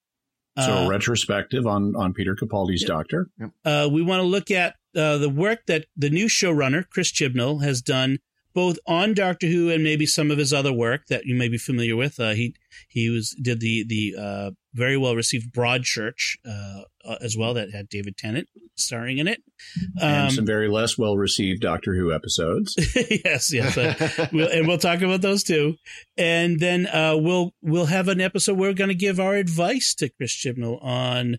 So 0.58 0.72
Uh, 0.72 0.86
a 0.86 0.88
retrospective 0.88 1.66
on 1.66 1.96
on 1.96 2.12
Peter 2.14 2.34
Capaldi's 2.36 2.82
Yeah. 2.82 2.88
Doctor. 2.88 3.28
uh, 3.64 3.88
we 3.90 4.02
want 4.02 4.20
to 4.20 4.26
look 4.26 4.50
at 4.50 4.76
uh, 4.96 5.18
the 5.18 5.28
work 5.28 5.66
that 5.66 5.86
the 5.96 6.10
new 6.10 6.26
showrunner 6.26 6.88
Chris 6.88 7.10
Chibnall 7.10 7.62
has 7.64 7.82
done 7.82 8.18
both 8.54 8.78
on 8.86 9.14
Doctor 9.14 9.46
Who 9.48 9.68
and 9.70 9.82
maybe 9.82 10.06
some 10.06 10.30
of 10.30 10.38
his 10.38 10.52
other 10.52 10.72
work 10.72 11.06
that 11.08 11.24
you 11.26 11.34
may 11.34 11.48
be 11.48 11.58
familiar 11.58 11.96
with. 11.96 12.20
Uh, 12.20 12.30
he 12.34 12.54
he 12.88 13.10
was 13.10 13.36
did 13.42 13.60
the 13.60 13.84
the 13.86 14.14
uh, 14.20 14.50
very 14.72 14.96
well 14.96 15.14
received 15.16 15.52
Broadchurch 15.52 16.36
uh, 16.48 16.82
uh, 17.04 17.16
as 17.20 17.36
well 17.36 17.54
that 17.54 17.72
had 17.72 17.88
David 17.88 18.16
Tennant 18.16 18.48
starring 18.76 19.18
in 19.18 19.28
it. 19.28 19.42
and 20.00 20.24
Um, 20.26 20.30
some 20.30 20.46
very 20.46 20.68
less 20.68 20.96
well 20.98 21.16
received 21.16 21.62
Doctor 21.62 21.94
Who 21.94 22.12
episodes. 22.12 22.74
yes, 23.24 23.52
yes, 23.52 23.76
we'll, 24.32 24.48
and 24.48 24.66
we'll 24.68 24.78
talk 24.78 25.00
about 25.02 25.20
those 25.20 25.42
too. 25.44 25.74
And 26.16 26.60
then 26.60 26.86
uh, 26.86 27.16
we'll 27.18 27.52
we'll 27.62 27.86
have 27.86 28.08
an 28.08 28.20
episode 28.20 28.56
where 28.58 28.70
we're 28.70 28.74
going 28.74 28.88
to 28.88 28.94
give 28.94 29.18
our 29.20 29.34
advice 29.34 29.94
to 29.96 30.08
Chris 30.10 30.32
Chibnall 30.32 30.82
on 30.82 31.36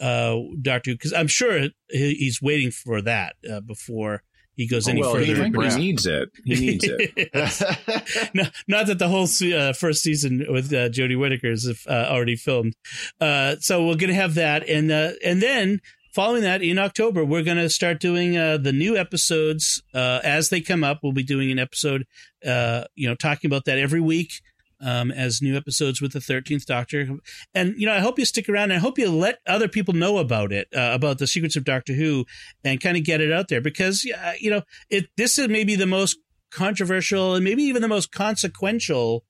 uh, 0.00 0.36
Doctor 0.62 0.90
Who 0.90 0.94
because 0.96 1.12
I'm 1.12 1.28
sure 1.28 1.68
he- 1.90 2.14
he's 2.14 2.40
waiting 2.42 2.70
for 2.70 3.00
that 3.02 3.36
uh, 3.50 3.60
before 3.60 4.22
he 4.56 4.66
goes 4.68 4.88
any 4.88 5.02
Oh, 5.02 5.06
well, 5.06 5.14
further. 5.14 5.26
he, 5.26 5.70
he 5.70 5.76
needs 5.76 6.06
it. 6.06 6.30
He 6.44 6.54
needs 6.60 6.84
it. 6.88 8.30
no, 8.34 8.44
not 8.68 8.86
that 8.86 8.98
the 8.98 9.08
whole 9.08 9.26
uh, 9.52 9.72
first 9.72 10.02
season 10.02 10.44
with 10.48 10.72
uh, 10.72 10.88
Jodie 10.88 11.18
Whittaker 11.18 11.50
is 11.52 11.68
uh, 11.88 11.90
already 12.10 12.36
filmed. 12.36 12.74
Uh, 13.20 13.56
so 13.60 13.86
we're 13.86 13.96
going 13.96 14.08
to 14.08 14.14
have 14.14 14.34
that, 14.34 14.68
and 14.68 14.90
uh, 14.90 15.12
and 15.24 15.42
then 15.42 15.80
following 16.14 16.42
that 16.42 16.62
in 16.62 16.78
October, 16.78 17.24
we're 17.24 17.42
going 17.42 17.56
to 17.56 17.68
start 17.68 17.98
doing 18.00 18.36
uh, 18.36 18.56
the 18.56 18.72
new 18.72 18.96
episodes 18.96 19.82
uh, 19.94 20.20
as 20.22 20.48
they 20.48 20.60
come 20.60 20.84
up. 20.84 21.00
We'll 21.02 21.12
be 21.12 21.24
doing 21.24 21.50
an 21.50 21.58
episode, 21.58 22.04
uh, 22.46 22.84
you 22.94 23.08
know, 23.08 23.14
talking 23.16 23.48
about 23.48 23.64
that 23.64 23.78
every 23.78 24.00
week. 24.00 24.40
Um, 24.84 25.10
as 25.10 25.40
new 25.40 25.56
episodes 25.56 26.02
with 26.02 26.12
the 26.12 26.18
13th 26.18 26.66
Doctor. 26.66 27.08
And, 27.54 27.74
you 27.78 27.86
know, 27.86 27.94
I 27.94 28.00
hope 28.00 28.18
you 28.18 28.26
stick 28.26 28.50
around 28.50 28.64
and 28.64 28.74
I 28.74 28.78
hope 28.78 28.98
you 28.98 29.10
let 29.10 29.38
other 29.46 29.66
people 29.66 29.94
know 29.94 30.18
about 30.18 30.52
it, 30.52 30.68
uh, 30.76 30.90
about 30.92 31.16
the 31.16 31.26
secrets 31.26 31.56
of 31.56 31.64
Doctor 31.64 31.94
Who 31.94 32.26
and 32.64 32.80
kind 32.82 32.98
of 32.98 33.02
get 33.02 33.22
it 33.22 33.32
out 33.32 33.48
there 33.48 33.62
because, 33.62 34.06
uh, 34.22 34.32
you 34.38 34.50
know, 34.50 34.60
it, 34.90 35.06
this 35.16 35.38
is 35.38 35.48
maybe 35.48 35.74
the 35.74 35.86
most 35.86 36.18
controversial 36.50 37.34
and 37.34 37.42
maybe 37.42 37.62
even 37.62 37.80
the 37.80 37.88
most 37.88 38.12
consequential 38.12 39.24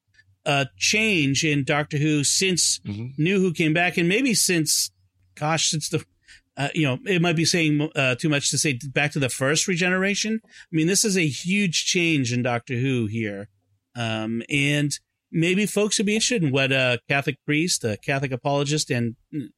uh, 0.44 0.64
change 0.76 1.44
in 1.44 1.62
Doctor 1.64 1.98
Who 1.98 2.24
since 2.24 2.80
Mhm. 2.80 3.12
New 3.16 3.38
Who 3.40 3.52
came 3.52 3.72
back, 3.72 3.96
and 3.96 4.08
maybe 4.08 4.34
since, 4.34 4.90
gosh, 5.36 5.70
since 5.70 5.88
the, 5.88 6.04
uh, 6.56 6.68
you 6.74 6.82
know, 6.82 6.98
it 7.06 7.22
might 7.22 7.36
be 7.36 7.44
saying 7.44 7.88
uh, 7.94 8.14
too 8.16 8.28
much 8.28 8.50
to 8.50 8.58
say 8.58 8.78
back 8.92 9.12
to 9.12 9.18
the 9.18 9.28
first 9.30 9.66
regeneration. 9.68 10.40
I 10.44 10.48
mean, 10.72 10.86
this 10.86 11.04
is 11.04 11.16
a 11.16 11.26
huge 11.26 11.86
change 11.86 12.32
in 12.32 12.42
Doctor 12.42 12.74
Who 12.74 13.06
here, 13.06 13.48
um, 13.96 14.42
and 14.50 14.98
maybe 15.34 15.66
folks 15.66 15.98
would 15.98 16.06
be 16.06 16.14
interested 16.14 16.44
in 16.44 16.52
what 16.52 16.72
a 16.72 17.00
Catholic 17.08 17.36
priest, 17.44 17.84
a 17.84 17.98
Catholic 17.98 18.32
apologist, 18.32 18.90
and 18.90 19.16
mm, 19.34 19.48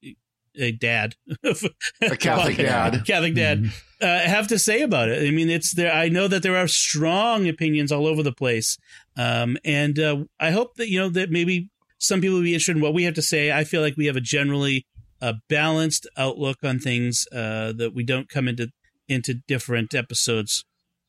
a 0.59 0.73
dad, 0.73 1.15
A 1.45 2.17
Catholic 2.17 2.57
dad. 2.57 3.05
Catholic 3.07 3.35
dad, 3.35 3.67
uh, 4.01 4.21
have 4.21 4.49
to 4.49 4.59
say 4.59 4.81
about 4.81 5.11
it. 5.11 5.29
I 5.29 5.31
mean, 5.31 5.51
it's 5.51 5.75
there. 5.75 5.93
I 5.93 6.09
know 6.09 6.29
that 6.29 6.43
there 6.43 6.57
are 6.57 6.67
strong 6.67 7.47
opinions 7.47 7.93
all 7.93 8.07
over 8.07 8.23
the 8.23 8.33
place, 8.33 8.79
um, 9.17 9.59
and 9.65 9.99
uh, 9.99 10.25
I 10.41 10.51
hope 10.51 10.77
that 10.77 10.89
you 10.89 10.99
know 10.99 11.11
that 11.11 11.31
maybe 11.31 11.71
some 11.99 12.21
people 12.21 12.37
will 12.37 12.43
be 12.43 12.55
interested 12.55 12.77
in 12.77 12.83
what 12.83 12.95
we 12.95 13.05
have 13.05 13.15
to 13.15 13.23
say. 13.23 13.53
I 13.53 13.65
feel 13.65 13.83
like 13.83 13.97
we 13.97 14.07
have 14.07 14.17
a 14.17 14.21
generally 14.21 14.87
uh, 15.21 15.35
balanced 15.49 16.07
outlook 16.17 16.59
on 16.65 16.79
things 16.79 17.27
uh, 17.33 17.73
that 17.77 17.93
we 17.95 18.03
don't 18.03 18.29
come 18.29 18.49
into 18.49 18.69
into 19.09 19.35
different 19.35 19.95
episodes 19.95 20.65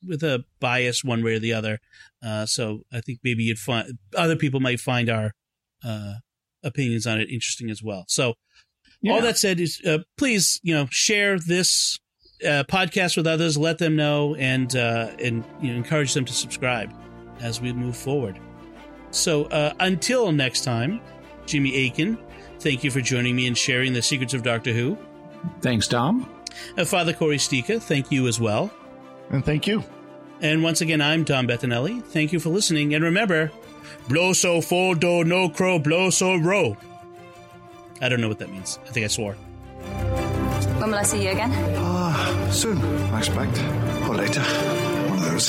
with 0.06 0.24
a 0.24 0.43
bias 0.60 1.04
one 1.04 1.24
way 1.24 1.36
or 1.36 1.39
the 1.39 1.54
other. 1.54 1.80
Uh, 2.24 2.45
so 2.45 2.82
I 2.91 3.02
think 3.02 3.20
maybe 3.24 3.43
you'd 3.43 3.60
find 3.60 3.98
other 4.16 4.36
people 4.36 4.60
might 4.60 4.80
find 4.80 5.10
our 5.10 5.34
uh, 5.84 6.16
opinions 6.64 7.06
on 7.08 7.20
it 7.20 7.30
interesting 7.30 7.70
as 7.70 7.82
well. 7.84 8.06
So 8.08 8.36
all 9.10 9.22
that 9.22 9.38
said 9.38 9.60
is 9.60 9.82
uh, 9.86 10.00
please 10.18 10.60
you 10.64 10.74
know 10.74 10.88
share 10.89 11.39
this 11.39 12.00
uh, 12.43 12.64
podcast 12.68 13.18
with 13.18 13.28
others 13.28 13.58
let 13.58 13.78
them 13.78 13.95
know 13.95 14.36
and 14.36 14.76
uh, 14.76 15.12
and 15.24 15.43
you 15.62 15.72
know, 15.72 15.78
encourage 15.78 16.14
them 16.14 16.26
to 16.26 16.34
subscribe 16.34 16.91
as 17.39 17.62
we 17.62 17.72
move 17.74 17.95
forward 17.95 18.39
so 19.12 19.45
uh, 19.45 19.74
until 19.80 20.32
next 20.32 20.64
time 20.64 21.00
jimmy 21.45 21.88
akin 21.88 22.18
thank 22.60 22.84
you 22.84 22.91
for 22.91 23.02
joining 23.02 23.36
me 23.36 23.48
and 23.48 23.58
sharing 23.58 23.93
the 23.93 24.02
secrets 24.02 24.34
of 24.34 24.43
doctor 24.43 24.74
who 24.74 24.98
Thanks, 25.62 25.88
Dom. 25.88 26.30
uh, 26.78 26.86
father 26.86 27.14
cory 27.14 27.38
sticha 27.38 27.82
thank 27.82 28.12
you 28.12 28.28
as 28.28 28.39
well 28.39 28.72
And 29.30 29.43
thank 29.45 29.67
you. 29.67 29.84
and 30.39 30.61
once 30.63 30.82
again 30.82 31.01
i'm 31.01 31.23
dom 31.23 31.47
bettinelli 31.47 31.93
thank 32.15 32.32
you 32.32 32.39
for 32.39 32.49
listening 32.49 32.93
and 32.93 33.03
remember 33.03 33.51
blow 34.07 34.34
so 34.34 34.61
full 34.61 34.93
do 34.93 35.23
no 35.23 35.49
crow 35.49 35.80
blow 35.80 36.11
so 36.11 36.36
row 36.36 36.78
i 38.01 38.07
don't 38.09 38.21
know 38.21 38.28
what 38.28 38.38
that 38.38 38.51
means 38.51 38.78
i 38.86 38.91
think 38.91 39.03
i 39.03 39.07
swore 39.07 39.36
When 40.80 40.91
will 40.91 40.99
I 40.99 41.03
see 41.03 41.23
you 41.23 41.32
again? 41.32 41.51
Ah, 41.78 42.47
soon, 42.51 42.78
I 43.11 43.17
expect. 43.17 43.57
Or 44.07 44.15
later. 44.15 44.41
One 45.09 45.17
of 45.17 45.25
those. 45.32 45.47